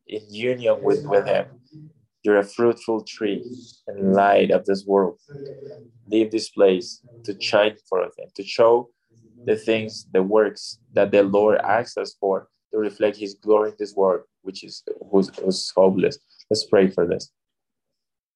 in 0.06 0.22
union 0.32 0.76
with, 0.82 1.04
with 1.08 1.26
Him. 1.26 1.46
You're 2.22 2.38
a 2.38 2.44
fruitful 2.44 3.04
tree 3.04 3.44
and 3.86 4.14
light 4.14 4.50
of 4.50 4.64
this 4.66 4.84
world. 4.86 5.18
Leave 6.10 6.30
this 6.30 6.50
place 6.50 7.02
to 7.24 7.36
shine 7.40 7.76
forth 7.88 8.12
and 8.18 8.34
to 8.36 8.44
show 8.44 8.90
the 9.44 9.56
things, 9.56 10.06
the 10.12 10.22
works 10.22 10.78
that 10.92 11.10
the 11.10 11.22
Lord 11.22 11.58
asks 11.58 11.96
us 11.96 12.14
for 12.20 12.48
to 12.72 12.78
reflect 12.78 13.16
His 13.16 13.34
glory 13.34 13.70
in 13.70 13.76
this 13.78 13.94
world, 13.94 14.22
which 14.42 14.64
is 14.64 14.82
who's, 15.10 15.30
who's 15.38 15.72
hopeless. 15.74 16.18
Let's 16.50 16.64
pray 16.64 16.88
for 16.88 17.06
this. 17.06 17.30